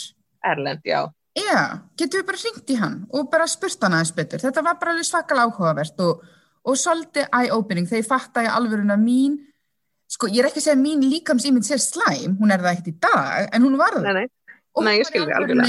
Erlend, 0.46 0.86
já. 0.88 1.02
Já, 1.36 1.82
getur 2.00 2.22
við 2.22 2.28
bara 2.30 2.40
ringt 2.40 2.72
í 2.72 2.78
hann 2.80 2.96
og 3.12 3.28
bara 3.34 3.48
spurt 3.52 3.82
hann 3.84 3.98
aðeins 3.98 4.14
betur. 4.16 4.40
Þetta 4.40 4.64
var 4.64 4.78
bara 4.80 4.94
alveg 4.96 5.08
svakal 5.10 5.42
áhugavert 5.44 6.00
og 6.06 6.24
og 6.66 6.78
svolítið 6.80 7.28
eye-opening 7.30 7.90
þegar 7.90 8.02
ég 8.02 8.08
fatt 8.10 8.40
að 8.40 8.48
ég 8.48 8.56
að 8.96 9.04
mín, 9.04 9.36
sko 10.10 10.30
ég 10.32 10.42
er 10.42 10.50
ekki 10.50 10.62
að 10.62 10.68
segja 10.70 10.82
mín 10.82 11.04
líkamsýmynd 11.12 11.68
sér 11.68 11.82
slæm, 11.84 12.38
hún 12.40 12.54
er 12.54 12.64
það 12.64 12.72
ekkert 12.72 12.92
í 12.92 12.96
dag, 13.06 13.50
en 13.54 13.66
hún 13.66 13.78
var 13.78 13.98
það. 13.98 14.22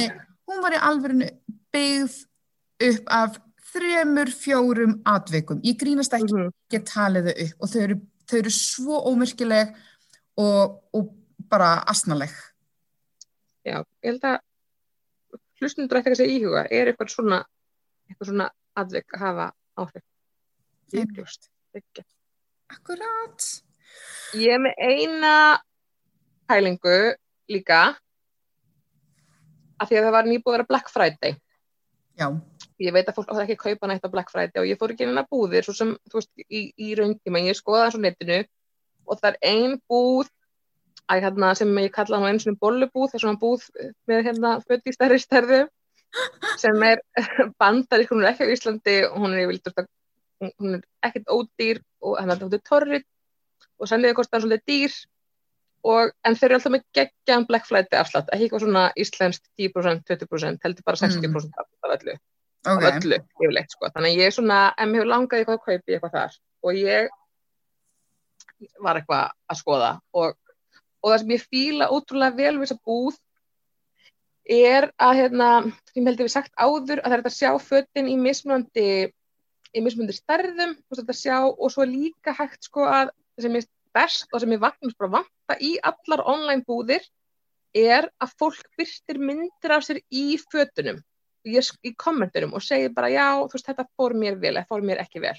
Ég. 0.00 0.22
Hún 0.46 0.62
var 0.62 0.76
í 0.76 0.80
alveg 0.88 1.26
byggð 1.74 2.16
upp 2.88 3.12
af 3.18 3.38
þremur, 3.72 4.32
fjórum 4.32 4.96
atvikum. 5.08 5.60
Ég 5.66 5.78
grínast 5.80 6.14
ekki 6.16 6.32
mm 6.32 6.48
-hmm. 6.48 6.84
tala 6.86 7.22
þau 7.26 7.34
upp 7.44 7.62
og 7.62 7.70
þau 7.72 7.80
eru, 7.82 7.96
þau 8.28 8.38
eru 8.38 8.50
svo 8.50 9.00
ómyrkileg 9.10 9.74
og, 10.36 10.82
og 10.92 11.14
bara 11.50 11.82
asnaleg. 11.86 12.32
Já, 13.66 13.82
ég 14.02 14.10
held 14.10 14.24
að 14.24 14.38
hlustundur 15.60 15.98
ætti 15.98 16.10
ekki 16.10 16.14
að 16.14 16.20
segja 16.20 16.36
íhuga, 16.38 16.66
er 16.70 16.90
eitthvað 16.90 17.10
svona, 17.10 17.44
eitthvað 18.08 18.28
svona 18.30 18.50
atvik 18.74 19.16
að 19.16 19.20
hafa 19.20 19.46
áhrif? 19.76 20.04
Einlust. 20.94 21.48
Akkurát. 22.70 23.46
Ég 24.36 24.52
er 24.54 24.60
með 24.62 24.74
eina 24.82 25.32
pælingu 26.46 26.98
líka 27.50 27.80
af 29.76 29.88
því 29.88 29.98
að 29.98 30.06
það 30.06 30.14
var 30.16 30.28
nýbúið 30.28 30.52
að 30.52 30.56
vera 30.56 30.68
Black 30.70 30.92
Friday. 30.92 31.36
Já. 32.16 32.28
Ég 32.80 32.92
veit 32.92 33.08
að 33.08 33.16
fólk 33.16 33.32
áður 33.32 33.44
ekki 33.44 33.56
að 33.56 33.64
kaupa 33.64 33.90
nætt 33.90 34.06
á 34.06 34.12
Black 34.12 34.32
Friday 34.32 34.62
og 34.62 34.68
ég 34.68 34.78
fór 34.80 34.92
ekki 34.92 35.06
inn 35.06 35.20
að 35.20 35.30
búðir 35.32 35.66
svo 35.66 35.74
sem, 35.76 35.92
þú 36.10 36.20
veist, 36.20 36.32
í, 36.46 36.62
í 36.76 36.94
rauntíma. 36.98 37.42
Ég 37.44 37.58
skoða 37.58 37.90
svo 37.92 38.00
netinu 38.02 38.42
og 39.06 39.20
það 39.20 39.30
er 39.32 39.38
ein 39.50 39.76
búð 39.88 40.30
að, 41.06 41.22
hérna, 41.24 41.52
sem 41.58 41.72
ég 41.82 41.92
kalla 41.94 42.20
hann 42.20 42.34
eins 42.34 42.46
og 42.50 42.58
bollubúð, 42.62 43.10
það 43.12 43.18
er 43.18 43.24
svona 43.24 43.42
búð 43.42 43.66
með 44.10 44.24
hérna 44.26 44.54
född 44.64 44.88
í 44.90 44.94
stærri 44.96 45.20
stærðu 45.22 45.60
sem 46.60 46.82
er 46.86 47.02
bandar, 47.60 48.02
ekki 48.02 48.48
á 48.48 48.52
Íslandi 48.54 48.96
og 49.10 49.20
hún 49.22 49.36
er 49.36 49.44
yfirlega 49.44 49.86
hún 50.42 50.78
er 50.78 50.82
ekkert 51.06 51.28
ódýr 51.32 51.82
og 52.04 52.16
hann 52.20 52.30
er 52.30 52.38
alltaf 52.38 52.64
torrið 52.68 53.04
og 53.80 53.90
senniði 53.90 54.16
kostar 54.18 54.42
svolítið 54.44 54.66
dýr 54.70 54.96
og, 55.86 56.12
en 56.26 56.36
þeir 56.38 56.48
eru 56.48 56.58
alltaf 56.58 56.74
með 56.74 56.86
geggjan 56.98 57.46
Black 57.48 57.68
Friday 57.68 58.00
afslátt, 58.00 58.30
ekki 58.32 58.48
eitthvað 58.48 58.64
svona 58.64 58.86
íslenskt 58.98 59.44
10%, 59.60 60.02
20%, 60.10 60.64
heldur 60.64 60.86
bara 60.86 61.00
60% 61.02 61.28
mm. 61.28 61.36
af 61.60 61.94
öllu, 61.96 62.16
okay. 62.66 62.74
af 62.74 62.88
öllu 62.90 63.20
yfirleitt 63.20 63.76
sko, 63.76 63.92
þannig 63.94 64.10
að 64.10 64.22
ég 64.22 64.30
er 64.30 64.36
svona, 64.36 64.58
en 64.76 64.90
mér 64.90 65.02
hefur 65.02 65.12
langað 65.12 65.42
eitthvað 65.42 65.60
að 65.60 65.64
kaupa 65.66 65.94
eitthvað 65.94 66.16
þar 66.16 66.40
og 66.66 66.80
ég 66.80 67.14
var 68.82 68.98
eitthvað 68.98 69.30
að 69.52 69.60
skoða 69.60 69.92
og, 70.16 70.34
og 71.04 71.12
það 71.12 71.22
sem 71.22 71.36
ég 71.36 71.46
fíla 71.52 71.92
ótrúlega 71.92 72.40
vel 72.40 72.56
við 72.56 72.66
þessa 72.66 72.86
búð 72.88 73.20
er 74.56 74.88
að 75.02 75.20
hérna, 75.20 75.50
sem 75.90 76.06
heldur 76.06 76.28
við 76.28 76.34
sagt 76.36 76.52
áður 76.54 77.02
að 77.02 77.08
það 77.10 77.16
er 77.18 77.24
að 77.26 77.36
sjá 77.36 77.50
föttin 77.62 78.10
í 78.10 78.16
mismunandi 78.20 78.88
í 79.74 79.82
mismundir 79.84 80.16
stærðum 80.16 80.76
sjá, 81.10 81.38
og 81.46 81.70
svo 81.72 81.86
líka 81.88 82.34
hægt 82.36 82.68
sko 82.68 82.86
að 82.86 83.12
sem 83.40 83.56
er 83.58 83.66
best 83.96 84.32
og 84.32 84.42
sem 84.42 84.52
er 84.52 84.62
vagnast 84.62 84.98
bara 84.98 85.18
vanta 85.18 85.58
í 85.60 85.76
allar 85.90 86.24
online 86.28 86.64
búðir 86.66 87.04
er 87.76 88.08
að 88.22 88.32
fólk 88.40 88.64
byrstir 88.78 89.18
myndir 89.20 89.74
af 89.74 89.84
sér 89.84 90.00
í 90.10 90.38
fötunum 90.40 91.02
í 91.46 91.92
kommenturum 91.94 92.56
og 92.58 92.64
segir 92.64 92.94
bara 92.94 93.10
já 93.12 93.28
veist 93.52 93.68
þetta 93.68 93.86
fór 93.96 94.16
mér 94.18 94.40
vel 94.40 94.56
eða 94.56 94.66
fór 94.70 94.82
mér 94.82 95.02
ekki 95.04 95.22
vel 95.22 95.36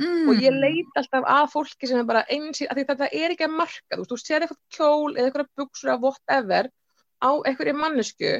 mm. 0.00 0.26
og 0.30 0.42
ég 0.42 0.56
leit 0.56 0.98
alltaf 0.98 1.28
að 1.36 1.46
fólki 1.52 1.88
sem 1.88 2.00
er 2.00 2.08
bara 2.08 2.24
eins 2.32 2.62
í, 2.62 2.66
að 2.66 2.82
þetta 2.82 3.10
er 3.12 3.34
ekki 3.34 3.46
að 3.46 3.54
marka, 3.60 3.92
þú 3.94 4.00
veist, 4.02 4.10
þú 4.10 4.18
sér 4.22 4.46
eitthvað 4.46 4.62
kjól 4.76 5.12
eða 5.14 5.28
eitthvað 5.28 5.52
buksur 5.60 5.92
eða 5.92 6.02
whatever 6.02 6.70
á 7.22 7.30
einhverju 7.46 7.76
mannesku 7.78 8.32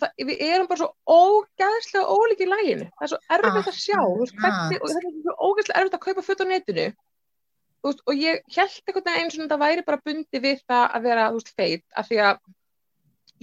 það, 0.00 0.12
við 0.28 0.44
erum 0.46 0.68
bara 0.70 0.80
svo 0.82 0.88
ógæðslega 1.06 2.14
ólík 2.16 2.42
í 2.44 2.48
læginu, 2.50 2.86
það 2.96 3.06
er 3.06 3.12
svo 3.12 3.20
erfitt 3.36 3.70
að 3.72 3.78
sjá 3.80 3.98
þú 4.00 4.20
veist, 4.20 4.38
hvernig, 4.42 4.80
og 4.80 4.92
þetta 4.92 5.10
er 5.10 5.18
svo 5.26 5.36
ógæðslega 5.48 5.82
erfitt 5.82 5.98
að 5.98 6.04
kaupa 6.06 6.24
föt 6.26 6.42
á 6.42 6.46
netinu. 6.50 6.86
Veist, 7.86 8.02
og 8.02 8.22
ég 8.22 8.40
held 8.56 8.78
eitthvað 8.82 9.10
eins 9.12 9.36
og 9.36 9.42
þetta 9.44 9.60
væri 9.62 9.84
bara 9.86 10.02
bundi 10.04 10.42
við 10.42 10.62
það 10.66 10.86
að 10.98 11.06
vera, 11.10 11.28
þú 11.30 11.40
veist, 11.40 11.52
feit 11.60 11.84
af 12.00 12.08
því 12.08 12.22
að 12.26 12.40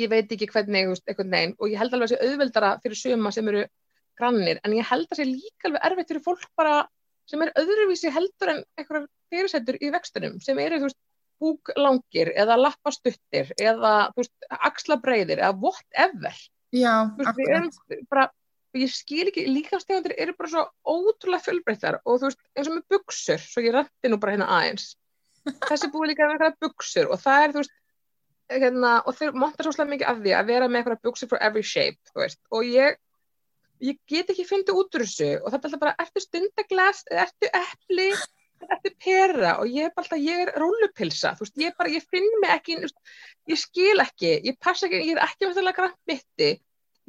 ég 0.04 0.12
veit 0.12 0.36
ekki 0.36 0.49
hvernig, 0.51 0.89
veist, 0.91 1.06
eitthvað 1.08 1.32
neinn 1.32 1.56
og 1.60 1.72
ég 1.72 1.80
held 1.80 1.95
alveg 1.95 2.10
að 2.10 2.14
sé 2.16 2.28
auðveldara 2.28 2.74
fyrir 2.84 2.99
suma 2.99 3.32
sem 3.34 3.49
eru 3.54 3.64
grannir, 4.20 4.60
en 4.66 4.76
ég 4.78 4.89
held 4.89 5.08
að 5.10 5.22
sé 5.22 5.28
líka 5.30 5.70
alveg 5.70 5.88
erfitt 5.89 6.12
fyrir 6.12 6.26
fólk 6.26 6.49
bara 6.60 6.84
sem 7.30 7.41
er 7.45 7.54
öðruvísi 7.60 8.12
heldur 8.14 8.51
en 8.51 8.62
eitthvað 8.78 9.08
fyrirsættur 9.32 9.80
í 9.80 9.91
vextunum 9.93 10.39
sem 10.43 10.60
eru, 10.60 10.82
þú 10.82 10.89
veist, 10.89 10.99
búklangir 11.44 12.32
eða 12.39 12.58
lappastuttir 12.62 13.52
eða, 13.60 13.94
veist, 14.18 14.34
axlabreiðir 14.50 15.44
eða 15.44 15.54
whatever. 15.60 16.39
Já, 16.74 16.94
veist, 17.20 17.44
erum 17.46 17.70
bara, 18.10 18.30
ég 18.78 18.91
skil 18.94 19.28
ekki, 19.30 19.46
líkastegundir 19.52 20.16
eru 20.18 20.36
bara 20.39 20.52
svo 20.54 20.66
ótrúlega 20.96 21.44
fjölbreyttar 21.46 22.00
og 22.02 22.20
þú 22.20 22.30
veist, 22.30 22.44
eins 22.56 22.70
og 22.70 22.78
með 22.78 22.84
buksur, 22.96 23.46
svo 23.46 23.64
ég 23.66 23.76
rætti 23.76 24.12
nú 24.12 24.20
bara 24.22 24.36
hérna 24.38 24.50
aðeins. 24.58 24.94
Þessi 25.70 25.91
búið 25.94 26.14
líka 26.14 26.28
með 26.28 26.36
eitthvað 26.38 26.60
buksur 26.68 27.10
og 27.12 27.22
það 27.22 27.46
er, 27.46 27.56
þú 27.56 27.64
veist, 27.64 27.80
hérna, 28.54 28.94
og 29.08 29.18
þeir 29.18 29.39
montar 29.44 29.68
svo 29.68 29.74
slega 29.76 29.94
mikið 29.94 30.12
af 30.12 30.22
því 30.22 30.36
að 30.38 30.52
vera 30.52 30.70
með 30.70 30.82
eitthvað 30.82 31.04
buksur 31.08 31.32
for 31.32 31.44
every 31.46 31.66
shape, 31.68 32.14
veist, 32.18 32.39
og 32.54 32.68
ég, 32.68 32.98
ég 33.84 34.00
get 34.10 34.32
ekki 34.34 34.48
fundið 34.48 34.80
út 34.80 34.98
úr 34.98 35.06
þessu 35.06 35.32
og 35.39 35.52
þetta 35.52 35.60
er 35.60 35.70
alltaf 35.70 35.84
bara, 35.84 35.96
ertu 36.04 36.24
stundaglas, 36.24 37.04
eða 37.12 37.28
ertu 37.28 37.52
epli, 37.62 38.10
eða 38.64 38.78
ertu 38.78 38.91
pera 39.03 39.55
og 39.61 39.72
ég 39.72 39.89
er 39.89 39.97
alltaf, 39.99 40.20
ég 40.22 40.43
er 40.45 40.51
rúllupilsa, 40.59 41.34
þú 41.38 41.45
veist, 41.45 41.57
ég 41.61 41.76
bara, 41.80 41.91
ég 41.93 42.05
finn 42.09 42.30
mig 42.41 42.53
ekki, 42.53 42.78
veist, 42.84 42.97
ég 43.51 43.59
skil 43.59 44.03
ekki, 44.03 44.32
ég 44.47 44.59
passa 44.64 44.88
ekki, 44.88 45.01
ég 45.09 45.18
er 45.18 45.26
ekki 45.28 45.49
með 45.49 45.59
þetta 45.59 45.76
grann 45.78 45.97
mitti, 46.09 46.49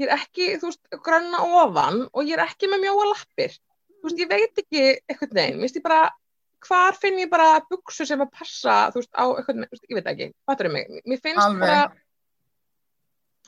ég 0.01 0.09
er 0.09 0.15
ekki, 0.19 0.51
þú 0.61 0.71
veist, 0.71 0.83
granna 1.07 1.43
ofan 1.63 2.05
og 2.11 2.29
ég 2.29 2.37
er 2.37 2.45
ekki 2.45 2.71
með 2.71 2.85
mjóa 2.87 3.09
lappir, 3.13 3.57
þú 4.01 4.11
veist, 4.11 4.23
ég 4.25 4.33
veit 4.35 4.65
ekki 4.65 4.85
eitthvað 4.95 5.37
neginn, 5.41 5.61
mér 5.61 5.69
finnst 5.69 5.81
ég 5.81 5.87
bara, 5.87 6.01
hvar 6.65 6.97
finn 7.01 7.21
ég 7.21 7.31
bara 7.33 7.51
buksur 7.69 8.09
sem 8.09 8.25
að 8.25 8.33
passa, 8.39 8.79
þú 8.95 9.03
veist, 9.03 9.13
á 9.15 9.25
eitthvað, 9.25 9.63
veist, 9.71 9.87
ég 9.91 10.01
veit 10.01 10.11
ekki, 10.15 10.33
fattur 10.49 10.73
mig, 10.75 10.99
mér 11.05 11.23
finnst 11.23 11.47
Alveg. 11.47 11.63
bara, 11.69 11.85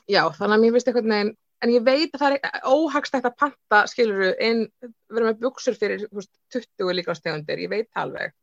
já, 0.07 0.23
þannig 0.39 0.57
að 0.57 0.63
mér 0.65 0.77
finnst 0.77 0.91
eitthvað 0.91 1.11
neginn, 1.13 1.35
en 1.63 1.73
ég 1.73 1.85
veit 1.85 2.13
að 2.13 2.21
það 2.21 2.35
er 2.37 2.67
óhagstætt 2.69 3.25
að 3.29 3.37
panta, 3.41 3.79
skiluru, 3.89 4.33
inn, 4.43 4.67
vera 5.09 5.31
með 5.31 5.41
buksur 5.45 5.77
fyrir, 5.79 6.05
veist, 6.13 6.31
20 6.53 6.93
líkastegundir, 6.99 7.63
ég 7.65 7.71
veit 7.71 7.89
það 7.89 8.03
alveg, 8.03 8.35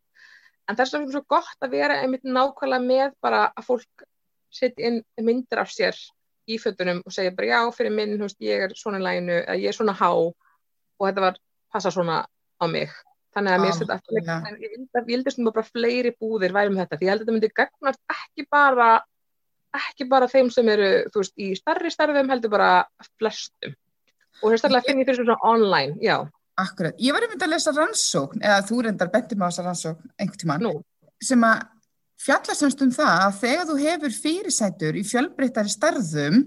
en 0.69 0.81
þess 0.81 0.97
vegna 0.97 1.11
er 1.11 1.17
svo 1.17 1.25
gott 1.37 1.67
að 1.67 1.77
vera 1.77 2.01
einmitt 2.03 2.27
nákvæmlega 2.27 2.89
með 2.89 3.17
bara 3.25 3.47
að 3.53 3.71
fólk 3.71 4.07
setja 4.55 4.91
inn 4.91 5.01
myndir 5.27 5.63
af 5.63 5.73
sér 5.75 5.99
í 6.51 6.59
fötunum 6.61 7.01
og 7.05 7.15
segja 7.15 7.33
bara 7.35 7.51
já, 7.51 7.59
fyrir 7.77 7.95
minn, 7.95 8.19
veist, 8.21 8.41
ég 8.45 8.67
er 8.67 8.77
svona 8.79 9.01
læginu, 9.03 9.41
ég 9.57 9.71
er 9.71 9.77
svona 9.77 9.97
há 9.97 10.11
og 10.15 11.03
þetta 11.03 11.27
var, 11.29 11.41
passa 11.73 11.91
svona 11.95 12.23
á 12.25 12.65
mig. 12.71 12.93
Þannig 13.35 13.51
að 13.51 13.63
mér 13.65 13.73
eftir 13.73 13.91
Algjörlega. 13.91 14.35
en 14.47 14.59
ég 14.63 15.07
vildi, 15.09 15.33
stundum 15.35 15.55
bara 15.57 15.67
fleiri 15.67 16.13
búðir 16.21 16.55
væri 16.55 16.71
með 16.71 16.85
þetta, 16.85 16.99
því 16.99 17.07
ég 17.07 17.13
held 17.13 17.23
að 17.23 17.25
þetta 17.25 17.35
myndi 17.35 17.51
gagnast 17.59 18.15
ekki 18.15 18.47
bara 18.51 18.91
ekki 19.81 20.09
bara 20.11 20.31
þeim 20.31 20.51
sem 20.55 20.69
eru, 20.71 20.91
þú 21.13 21.23
veist, 21.23 21.35
í 21.37 21.51
starri 21.59 21.93
starfum 21.93 22.31
heldur 22.33 22.53
bara 22.53 22.71
flestum. 23.19 23.77
Og 24.43 24.51
sérstaklega 24.53 24.89
finn 24.89 25.03
ég 25.03 25.09
fyrir 25.09 25.23
svona 25.23 25.39
online, 25.51 25.99
já, 26.03 26.19
Akkurat. 26.55 26.95
Ég 27.03 27.11
var 27.11 27.25
einmitt 27.27 27.43
að 27.43 27.51
lesa 27.51 27.73
rannsókn, 27.75 28.39
eða 28.39 28.61
þú 28.69 28.77
reyndar 28.87 29.09
bentum 29.11 29.41
á 29.43 29.51
þessa 29.51 29.63
rannsókn 29.65 30.11
einhvern 30.23 30.39
tímann, 30.39 30.63
nú, 30.63 30.75
sem 31.19 31.43
að 31.43 31.65
fjalla 32.25 32.55
semst 32.55 32.85
um 32.85 32.93
það 32.95 33.23
að 33.25 33.41
þegar 33.41 33.67
þú 33.71 33.79
hefur 33.81 34.15
fyrirsætur 34.23 34.99
í 34.99 35.03
fjölbreyttari 35.09 35.73
starðum 35.73 36.39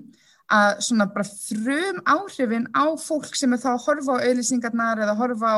að 0.57 0.79
svona 0.87 1.09
bara 1.11 1.27
frum 1.27 1.99
áhrifin 2.07 2.69
á 2.71 2.87
fólk 3.01 3.35
sem 3.35 3.51
er 3.51 3.61
þá 3.61 3.73
að 3.73 3.83
horfa 3.83 4.15
á 4.15 4.23
auðlýsingarnar 4.29 5.03
eða 5.03 5.17
horfa 5.19 5.51
á 5.51 5.57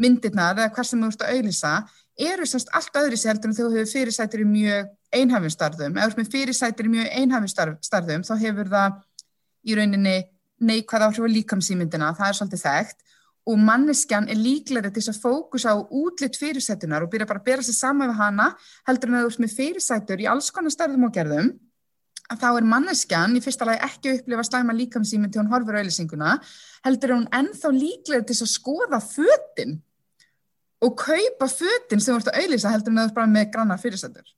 myndirnar 0.00 0.58
eða 0.58 0.74
hvað 0.76 0.90
sem 0.90 1.00
þú 1.00 1.10
ert 1.14 1.24
að 1.24 1.32
auðlýsa 1.38 1.72
eru 2.20 2.46
semst 2.48 2.70
allt 2.76 2.96
öðri 3.00 3.18
sér 3.18 3.34
heldur 3.34 3.50
en 3.50 3.56
þú 3.56 3.68
hefur 3.74 3.92
fyrirsætur 3.92 4.42
í 4.44 4.48
mjög 4.48 4.90
einhæfum 5.14 5.54
starðum 5.54 5.96
eða 5.96 6.08
þú 6.08 6.10
ert 6.12 6.20
með 6.20 6.34
fyrirsætur 6.34 6.88
í 6.88 6.92
mjög 6.94 7.14
einhæfum 7.20 7.50
starf, 7.50 7.78
starðum 7.86 8.26
þá 8.26 8.34
hefur 8.42 8.70
það 8.74 8.98
í 9.66 9.76
rauninni 9.78 10.16
neikvæð 10.60 11.06
áhrif 11.06 11.24
á 11.24 11.34
líkamsýmyndina, 11.36 12.12
það 12.18 12.28
er 12.28 12.38
svolítið 12.38 12.62
þekkt. 12.66 13.06
Og 13.48 13.56
manneskjan 13.56 14.28
er 14.28 14.36
líklegri 14.36 14.90
til 14.92 15.06
að 15.08 15.22
fókusa 15.22 15.72
á 15.72 15.76
útlitt 15.80 16.36
fyrirsætunar 16.36 17.06
og 17.06 17.10
byrja 17.12 17.26
bara 17.26 17.40
að 17.40 17.46
bera 17.48 17.64
sig 17.64 17.74
saman 17.74 18.12
við 18.12 18.20
hana 18.20 18.50
heldur 18.88 19.10
en 19.10 19.16
að 19.16 19.24
þú 19.24 19.30
ert 19.32 19.42
með 19.44 19.54
fyrirsætur 19.56 20.22
í 20.22 20.28
alls 20.28 20.50
konar 20.52 20.74
starfum 20.74 21.06
og 21.08 21.14
gerðum 21.14 21.48
að 22.30 22.42
þá 22.44 22.48
er 22.50 22.68
manneskjan 22.68 23.38
í 23.38 23.42
fyrsta 23.42 23.66
lagi 23.66 23.80
ekki 23.88 24.10
að 24.10 24.18
upplifa 24.20 24.44
slæma 24.46 24.76
líkamsýmynd 24.76 25.34
til 25.34 25.40
hún 25.40 25.50
horfur 25.50 25.80
auðlýsinguna 25.80 26.36
heldur 26.84 27.14
en 27.14 27.22
hún 27.22 27.32
ennþá 27.40 27.72
líklegri 27.74 28.28
til 28.28 28.36
að 28.36 28.52
skoða 28.52 29.00
fötin 29.02 29.80
og 30.80 30.94
kaupa 30.96 31.48
fötin 31.52 32.00
sem 32.00 32.14
þú 32.14 32.20
ert 32.20 32.30
að 32.32 32.38
auðlýsa 32.42 32.72
heldur 32.72 32.92
en 32.94 32.98
að 33.00 33.08
þú 33.08 33.10
ert 33.10 33.18
bara 33.20 33.32
með 33.38 33.50
grannar 33.54 33.82
fyrirsætur 33.82 34.28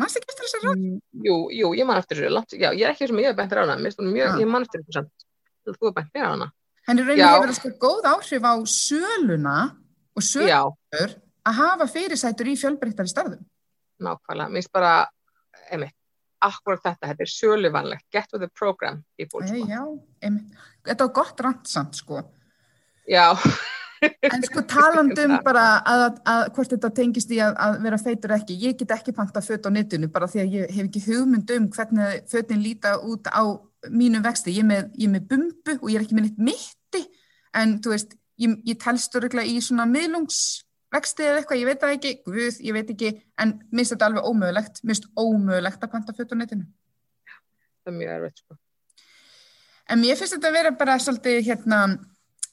Mannst 0.00 0.18
ekki 0.18 0.32
eftir 0.32 0.46
þess 0.48 0.56
að 0.58 0.64
ráð? 0.66 0.84
jú, 1.22 1.34
jú, 1.54 1.68
ég 1.78 1.86
man 1.86 2.00
eftir 2.00 2.18
þessu, 2.24 2.58
já, 2.58 2.70
ég 2.74 2.82
er 2.82 2.90
ekki 2.94 3.06
sem 3.06 3.20
ég 3.22 3.28
hef 3.30 3.36
bænt 3.38 3.52
þér 3.52 3.60
á 3.62 3.64
hana, 3.68 3.92
ég 4.40 4.48
man 4.50 4.64
eftir 4.66 4.82
þessu 4.82 4.96
samt, 4.96 5.26
þú 5.68 5.74
hefur 5.76 5.92
bænt 5.94 6.10
þér 6.10 6.24
á 6.26 6.30
hana. 6.32 6.48
Henni 6.88 7.04
Já. 7.16 7.28
hefur 7.30 7.52
það 7.52 7.58
sko 7.60 7.70
góð 7.84 8.08
áhrif 8.10 8.44
á 8.44 8.54
söluna 8.68 9.58
og 10.18 10.22
sölur 10.26 11.14
að 11.46 11.58
hafa 11.60 11.86
fyrirsætur 11.94 12.50
í 12.50 12.56
fjölbreyttari 12.58 13.12
starfum. 13.12 13.44
nákvæmlega, 14.02 14.50
mér 14.50 14.64
finnst 14.64 14.72
bara, 14.74 15.06
einmitt, 15.70 15.94
akkurat 16.42 16.82
þetta, 16.82 17.12
þetta 17.12 17.22
er 17.22 17.30
söluvanlegt, 17.30 18.06
get 18.10 18.26
with 18.34 18.42
the 18.42 18.50
program, 18.58 19.04
people, 19.16 19.40
Æ, 19.46 19.46
sko. 19.46 19.70
já. 19.70 19.82
Þetta 20.90 21.06
var 21.06 21.14
gott 21.14 21.40
rant 21.40 21.70
samt 21.70 21.94
sko. 22.02 22.24
Já, 23.08 23.30
En 24.30 24.44
sko 24.46 24.64
talandum 24.68 25.36
bara 25.46 25.64
að, 25.80 26.04
að, 26.06 26.18
að 26.32 26.42
hvort 26.56 26.74
þetta 26.74 26.90
tengist 26.96 27.32
í 27.34 27.40
að, 27.44 27.54
að 27.66 27.78
vera 27.86 28.00
feitur 28.00 28.34
ekki. 28.36 28.58
Ég 28.64 28.78
get 28.80 28.94
ekki 28.96 29.14
panta 29.16 29.42
föt 29.44 29.68
á 29.68 29.70
netinu 29.74 30.10
bara 30.12 30.28
því 30.30 30.42
að 30.42 30.58
ég 30.58 30.74
hef 30.74 30.88
ekki 30.88 31.04
hugmynd 31.08 31.54
um 31.56 31.70
hvernig 31.74 32.26
fötin 32.30 32.64
líta 32.64 32.96
út 33.02 33.30
á 33.32 33.42
mínum 33.90 34.24
vexti. 34.24 34.54
Ég 34.56 34.64
er 34.64 34.70
með, 34.70 34.92
ég 35.00 35.12
með 35.12 35.26
bumbu 35.32 35.78
og 35.80 35.88
ég 35.92 35.98
er 35.98 36.06
ekki 36.06 36.18
með 36.18 36.30
neitt 36.30 36.44
mitti 36.50 37.04
en 37.54 37.78
þú 37.82 37.94
veist, 37.94 38.14
ég, 38.40 38.56
ég 38.66 38.78
telst 38.82 39.14
öruglega 39.18 39.50
í 39.50 39.60
svona 39.62 39.86
miðlungsvexti 39.90 41.26
eða 41.26 41.42
eitthvað, 41.42 41.60
ég 41.60 41.70
veit 41.70 41.84
það 41.84 41.94
ekki, 41.98 42.14
guð, 42.26 42.58
ég 42.66 42.76
veit 42.76 42.90
ekki, 42.94 43.12
en 43.40 43.56
minnst 43.70 43.94
þetta 43.94 44.10
alveg 44.10 44.28
ómögulegt, 44.30 44.82
minnst 44.86 45.08
ómögulegt 45.14 45.86
að 45.86 45.94
panta 45.94 46.16
föt 46.16 46.34
á 46.34 46.36
netinu. 46.40 46.66
það 47.84 47.92
er 47.92 47.98
mjög 48.00 48.14
erfitt, 48.16 48.42
sko. 48.42 48.58
En 49.84 50.00
mér 50.00 50.16
finnst 50.16 50.36
þetta 50.38 50.50
að 50.50 50.58
vera 50.58 50.74
bara 50.80 50.98
svolítið 51.02 51.42
hérna, 51.44 51.80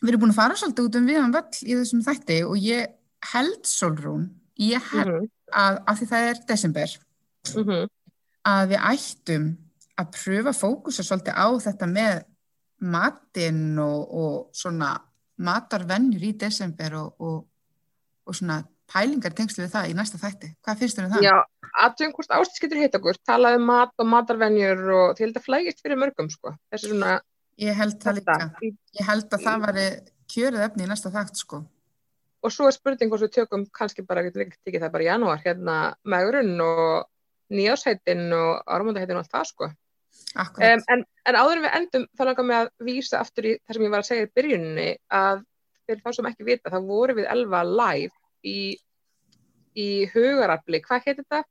við 0.02 0.14
erum 0.14 0.24
búin 0.26 0.34
að 0.34 0.41
fara 0.41 0.58
svolítið 0.60 0.88
út 0.88 0.97
um 0.99 1.12
viðan 1.12 1.36
völl 1.36 1.62
í 1.62 1.78
þessum 1.78 2.06
þætti 2.06 2.41
og 2.47 2.58
ég 2.58 2.97
held, 3.32 3.62
Solrún, 3.70 4.26
ég 4.58 4.91
held 4.93 5.22
Mm 5.22 5.30
að, 5.52 5.80
að 5.88 5.99
því 5.99 6.08
það 6.10 6.28
er 6.30 6.41
desember, 6.49 6.97
-hmm. 7.52 7.88
að 8.47 8.74
við 8.74 8.84
ættum 8.91 9.47
að 10.02 10.12
pröfa 10.18 10.54
fókusa 10.56 11.06
svolítið 11.06 11.38
á 11.38 11.47
þetta 11.68 11.88
með 11.88 12.26
matinn 12.82 13.80
og, 13.80 14.02
og 14.10 14.36
svona 14.56 14.95
matarvenjur 15.41 16.24
í 16.24 16.36
desember 16.38 16.95
og, 16.97 17.16
og, 17.20 17.39
og 18.26 18.38
svona 18.38 18.64
pælingar 18.91 19.34
tengslu 19.34 19.64
við 19.64 19.74
það 19.76 19.91
í 19.91 19.95
næsta 19.95 20.20
þætti. 20.20 20.54
Hvað 20.64 20.80
finnst 20.80 20.97
þér 20.97 21.06
um 21.06 21.12
það? 21.14 21.26
Já, 21.28 21.36
aðtöðum 21.86 22.16
hvort 22.18 22.34
ástæð 22.38 22.64
getur 22.64 22.82
hitt 22.82 22.97
okkur, 22.97 23.20
talaði 23.26 23.60
um 23.62 23.70
mat 23.70 23.93
og 23.97 24.10
matarvenjur 24.12 24.82
og 24.97 25.14
til 25.18 25.30
þetta 25.30 25.45
flægist 25.45 25.84
fyrir 25.84 26.02
mörgum, 26.02 26.30
sko. 26.34 26.56
Þessi 26.74 26.91
svona, 26.91 27.20
Ég 27.62 27.78
held 27.78 27.99
það 28.01 28.18
líka. 28.18 28.38
Ég 28.66 29.05
held 29.05 29.36
að 29.36 29.45
það 29.45 29.68
væri 29.68 29.86
kjörið 30.32 30.66
efni 30.66 30.88
í 30.88 30.89
næsta 30.89 31.12
þætt, 31.14 31.43
sko. 31.43 31.62
Og 32.41 32.53
svo 32.53 32.68
er 32.70 32.74
spurning 32.74 33.12
hvort 33.12 33.22
við 33.28 33.36
tökum 33.36 33.68
kannski 33.76 34.05
bara, 34.07 34.24
líka 34.26 34.57
tekið 34.66 34.86
það 34.86 34.93
bara 34.95 35.05
í 35.05 35.09
janúar, 35.09 35.43
hérna, 35.43 35.76
megurinn 36.09 36.55
og 36.66 37.05
nýjásheitin 37.53 38.32
og 38.34 38.64
áramöndaheitin 38.66 39.20
og 39.20 39.22
allt 39.22 39.36
það, 39.36 39.47
sko. 39.51 39.70
Um, 40.36 40.82
en, 40.88 41.03
en 41.28 41.38
áður 41.38 41.59
en 41.59 41.66
við 41.66 41.78
endum 41.78 42.05
þá 42.16 42.24
langar 42.28 42.47
mig 42.47 42.57
að 42.57 42.70
vísa 42.88 43.20
aftur 43.20 43.47
í 43.47 43.53
það 43.59 43.78
sem 43.78 43.86
ég 43.86 43.93
var 43.93 44.03
að 44.03 44.09
segja 44.09 44.28
í 44.28 44.32
byrjunni 44.38 44.88
að 45.18 45.41
fyrir 45.88 46.03
þá 46.05 46.16
sem 46.18 46.30
ekki 46.30 46.47
vita 46.47 46.72
þá 46.72 46.78
voru 46.88 47.16
við 47.18 47.28
elva 47.32 47.62
live 47.68 48.14
í, 48.47 48.59
í 49.76 49.89
hugarafli, 50.14 50.82
hvað 50.86 51.07
heitir 51.07 51.26
þetta? 51.26 51.41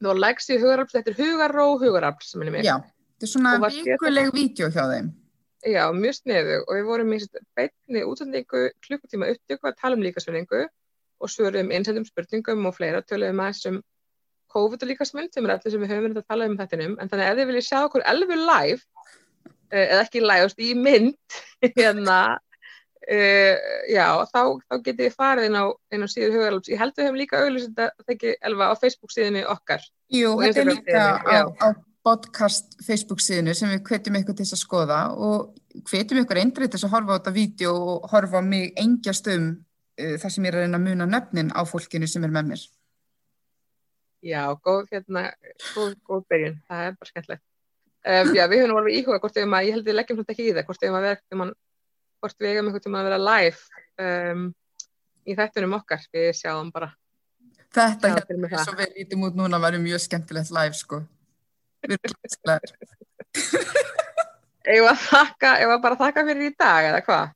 Það 0.00 0.10
var 0.10 0.22
leggst 0.24 0.50
í 0.50 0.58
hugarafli, 0.58 0.98
þetta 0.98 1.12
er 1.12 1.20
hugarró 1.20 1.66
hugarafl 1.82 2.26
sem 2.26 2.42
minnum 2.42 2.58
ég. 2.58 2.66
Já, 2.66 2.76
þetta 3.20 3.28
er 3.28 3.32
svona 3.34 3.52
þetta- 3.60 3.84
vikuleg 3.84 4.32
vídeo 4.32 4.70
hjá 4.72 4.84
þeim. 4.88 5.10
Já, 5.68 5.84
mjög 5.92 6.14
sniðu 6.16 6.54
og 6.64 6.72
við 6.72 6.84
vorum 6.88 7.12
í 7.12 7.18
beinni 7.58 8.02
útsendingu 8.08 8.60
klukkutíma 8.80 9.28
upptöku 9.34 9.68
að 9.68 9.76
tala 9.76 9.96
um 9.98 10.04
líkasvinningu 10.06 10.62
og 11.20 11.28
svörum 11.28 11.68
einsendum 11.70 12.06
spurningum 12.08 12.64
og 12.64 12.76
fleira 12.78 13.02
töluðum 13.04 13.42
aðeins 13.44 13.66
um 13.68 13.82
COVID 14.54 14.82
og 14.82 14.88
líkasmynd 14.88 15.34
sem 15.34 15.44
er 15.44 15.52
allir 15.58 15.70
sem 15.70 15.82
við 15.82 15.92
höfum 15.92 16.06
verið 16.08 16.22
að 16.22 16.30
tala 16.32 16.46
um 16.48 16.56
þettinum 16.56 16.96
en 16.96 17.10
þannig 17.10 17.26
að 17.26 17.32
ef 17.32 17.40
þið 17.40 17.50
viljið 17.50 17.66
sjá 17.68 17.78
okkur 17.84 18.06
elfu 18.08 18.38
live 18.40 18.80
eh, 19.70 19.84
eða 19.84 20.06
ekki 20.06 20.24
live, 20.24 20.54
í 20.56 20.70
mynd 20.74 21.40
hérna 21.76 22.20
Uh, 23.10 23.56
já, 23.88 24.04
þá, 24.28 24.60
þá 24.68 24.74
getið 24.84 25.06
þið 25.06 25.14
farið 25.16 25.46
inn 25.48 25.56
á, 25.56 25.64
inn 25.90 26.04
á 26.04 26.08
síður 26.12 26.34
hugalöfs. 26.36 26.68
Ég 26.70 26.78
held 26.78 26.92
að 26.92 27.00
við 27.00 27.06
hefum 27.08 27.16
líka 27.18 27.38
auðvitað 27.40 27.70
þetta 27.72 28.04
þekki 28.10 28.34
elva 28.46 28.68
á 28.70 28.74
Facebook 28.78 29.14
síðunni 29.14 29.40
okkar. 29.48 29.86
Jú, 30.12 30.34
þetta 30.38 30.60
er 30.60 30.68
líka 30.68 31.06
á, 31.24 31.40
á 31.48 31.68
podcast 32.06 32.78
Facebook 32.86 33.20
síðinu 33.20 33.54
sem 33.56 33.70
við 33.74 33.82
hvetjum 33.88 34.18
ykkur 34.20 34.36
til 34.38 34.46
að 34.46 34.60
skoða 34.60 35.00
og 35.12 35.54
hvetjum 35.90 36.22
ykkur 36.22 36.40
eindrið 36.42 36.74
til 36.74 36.82
að 36.84 36.94
horfa 36.94 37.16
á 37.16 37.16
þetta 37.18 37.34
vídeo 37.36 37.72
og 37.76 38.10
horfa 38.12 38.42
mig 38.44 38.72
engjast 38.80 39.28
um 39.34 39.50
uh, 39.52 40.16
það 40.16 40.34
sem 40.34 40.46
ég 40.46 40.52
er 40.52 40.58
að 40.58 40.66
reyna 40.66 40.80
að 40.80 40.86
muna 40.88 41.08
nöfnin 41.08 41.52
á 41.52 41.60
fólkinu 41.68 42.08
sem 42.10 42.24
er 42.24 42.34
með 42.34 42.52
mér. 42.52 42.66
Já, 44.20 44.42
góð, 44.60 44.90
hérna, 44.92 45.30
góð, 45.72 45.94
góð 46.04 46.24
byrjun. 46.28 46.56
Það 46.68 46.86
er 46.86 46.96
bara 46.98 47.10
skemmtilegt. 47.10 47.44
Um, 48.00 48.32
já, 48.36 48.44
við 48.48 48.62
höfum 48.62 48.78
alveg 48.80 48.96
íhuga 48.98 49.20
hvort 49.20 49.36
við 49.36 49.46
um 49.46 49.54
að, 49.56 49.66
ég 49.66 49.76
held 49.76 49.84
að 49.84 49.90
við 49.90 49.96
leggjum 49.96 50.18
svona 50.18 50.34
ekki 50.34 50.44
í 50.46 50.54
það, 50.56 50.66
hvort 50.68 50.82
við 50.84 50.90
um 50.90 50.98
að 50.98 51.08
um 51.36 51.52
hvort 52.20 52.42
við 52.42 52.50
eigum 52.50 52.74
tíma 52.84 53.00
að 53.00 53.08
vera 53.08 53.20
live 53.20 53.84
um, 54.04 54.42
í 55.24 55.36
þættunum 55.38 55.76
okkar. 55.78 56.04
Við 56.12 56.28
sjáum 56.36 56.68
bara. 56.74 56.90
Þetta 57.70 58.12
hérna 58.16 58.50
það. 58.50 58.64
svo 58.66 58.76
við 58.76 58.98
lítum 58.98 59.24
út 59.28 59.38
núna 59.38 59.60
væri 59.62 59.80
mjög 59.80 60.04
skemmtilegt 60.04 60.52
live 60.52 60.76
sko. 60.76 61.00
Við 61.86 61.98
erum. 62.06 62.16
Eigum 64.70 64.88
að 64.90 65.04
þakka, 65.06 65.52
eigum 65.60 65.74
að 65.76 65.84
bara 65.84 66.00
þakka 66.00 66.24
fyrir 66.28 66.50
í 66.50 66.54
dag, 66.58 66.88
eða 66.90 67.00
hvað? 67.06 67.26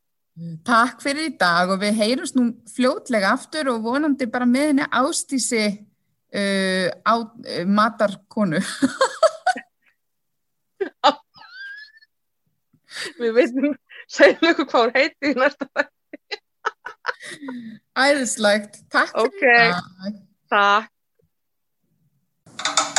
Takk 0.66 1.02
fyrir 1.04 1.28
í 1.28 1.32
dag 1.38 1.70
og 1.70 1.78
við 1.78 1.98
heyrumst 2.00 2.34
nú 2.34 2.48
fljótlega 2.74 3.30
aftur 3.36 3.70
og 3.70 3.84
vonandi 3.84 4.26
bara 4.30 4.46
með 4.50 4.64
henni 4.72 4.86
ástísi 4.90 5.64
uh, 5.70 6.88
á 7.06 7.14
uh, 7.22 7.64
matarkonu. 7.70 8.60
Við 13.18 13.32
veitum, 13.34 13.74
segjum 14.10 14.50
ykkur 14.52 14.66
hvað 14.70 14.82
hún 14.84 14.94
heiti 14.98 15.30
í 15.32 15.34
næsta 15.38 15.66
þætti. 15.70 16.38
Æðislegt. 18.04 18.72
Takk 18.92 19.14
fyrir 19.14 19.26
Ok. 19.26 19.42
í 19.42 19.48
dag. 20.50 20.90
Takk. 22.54 22.93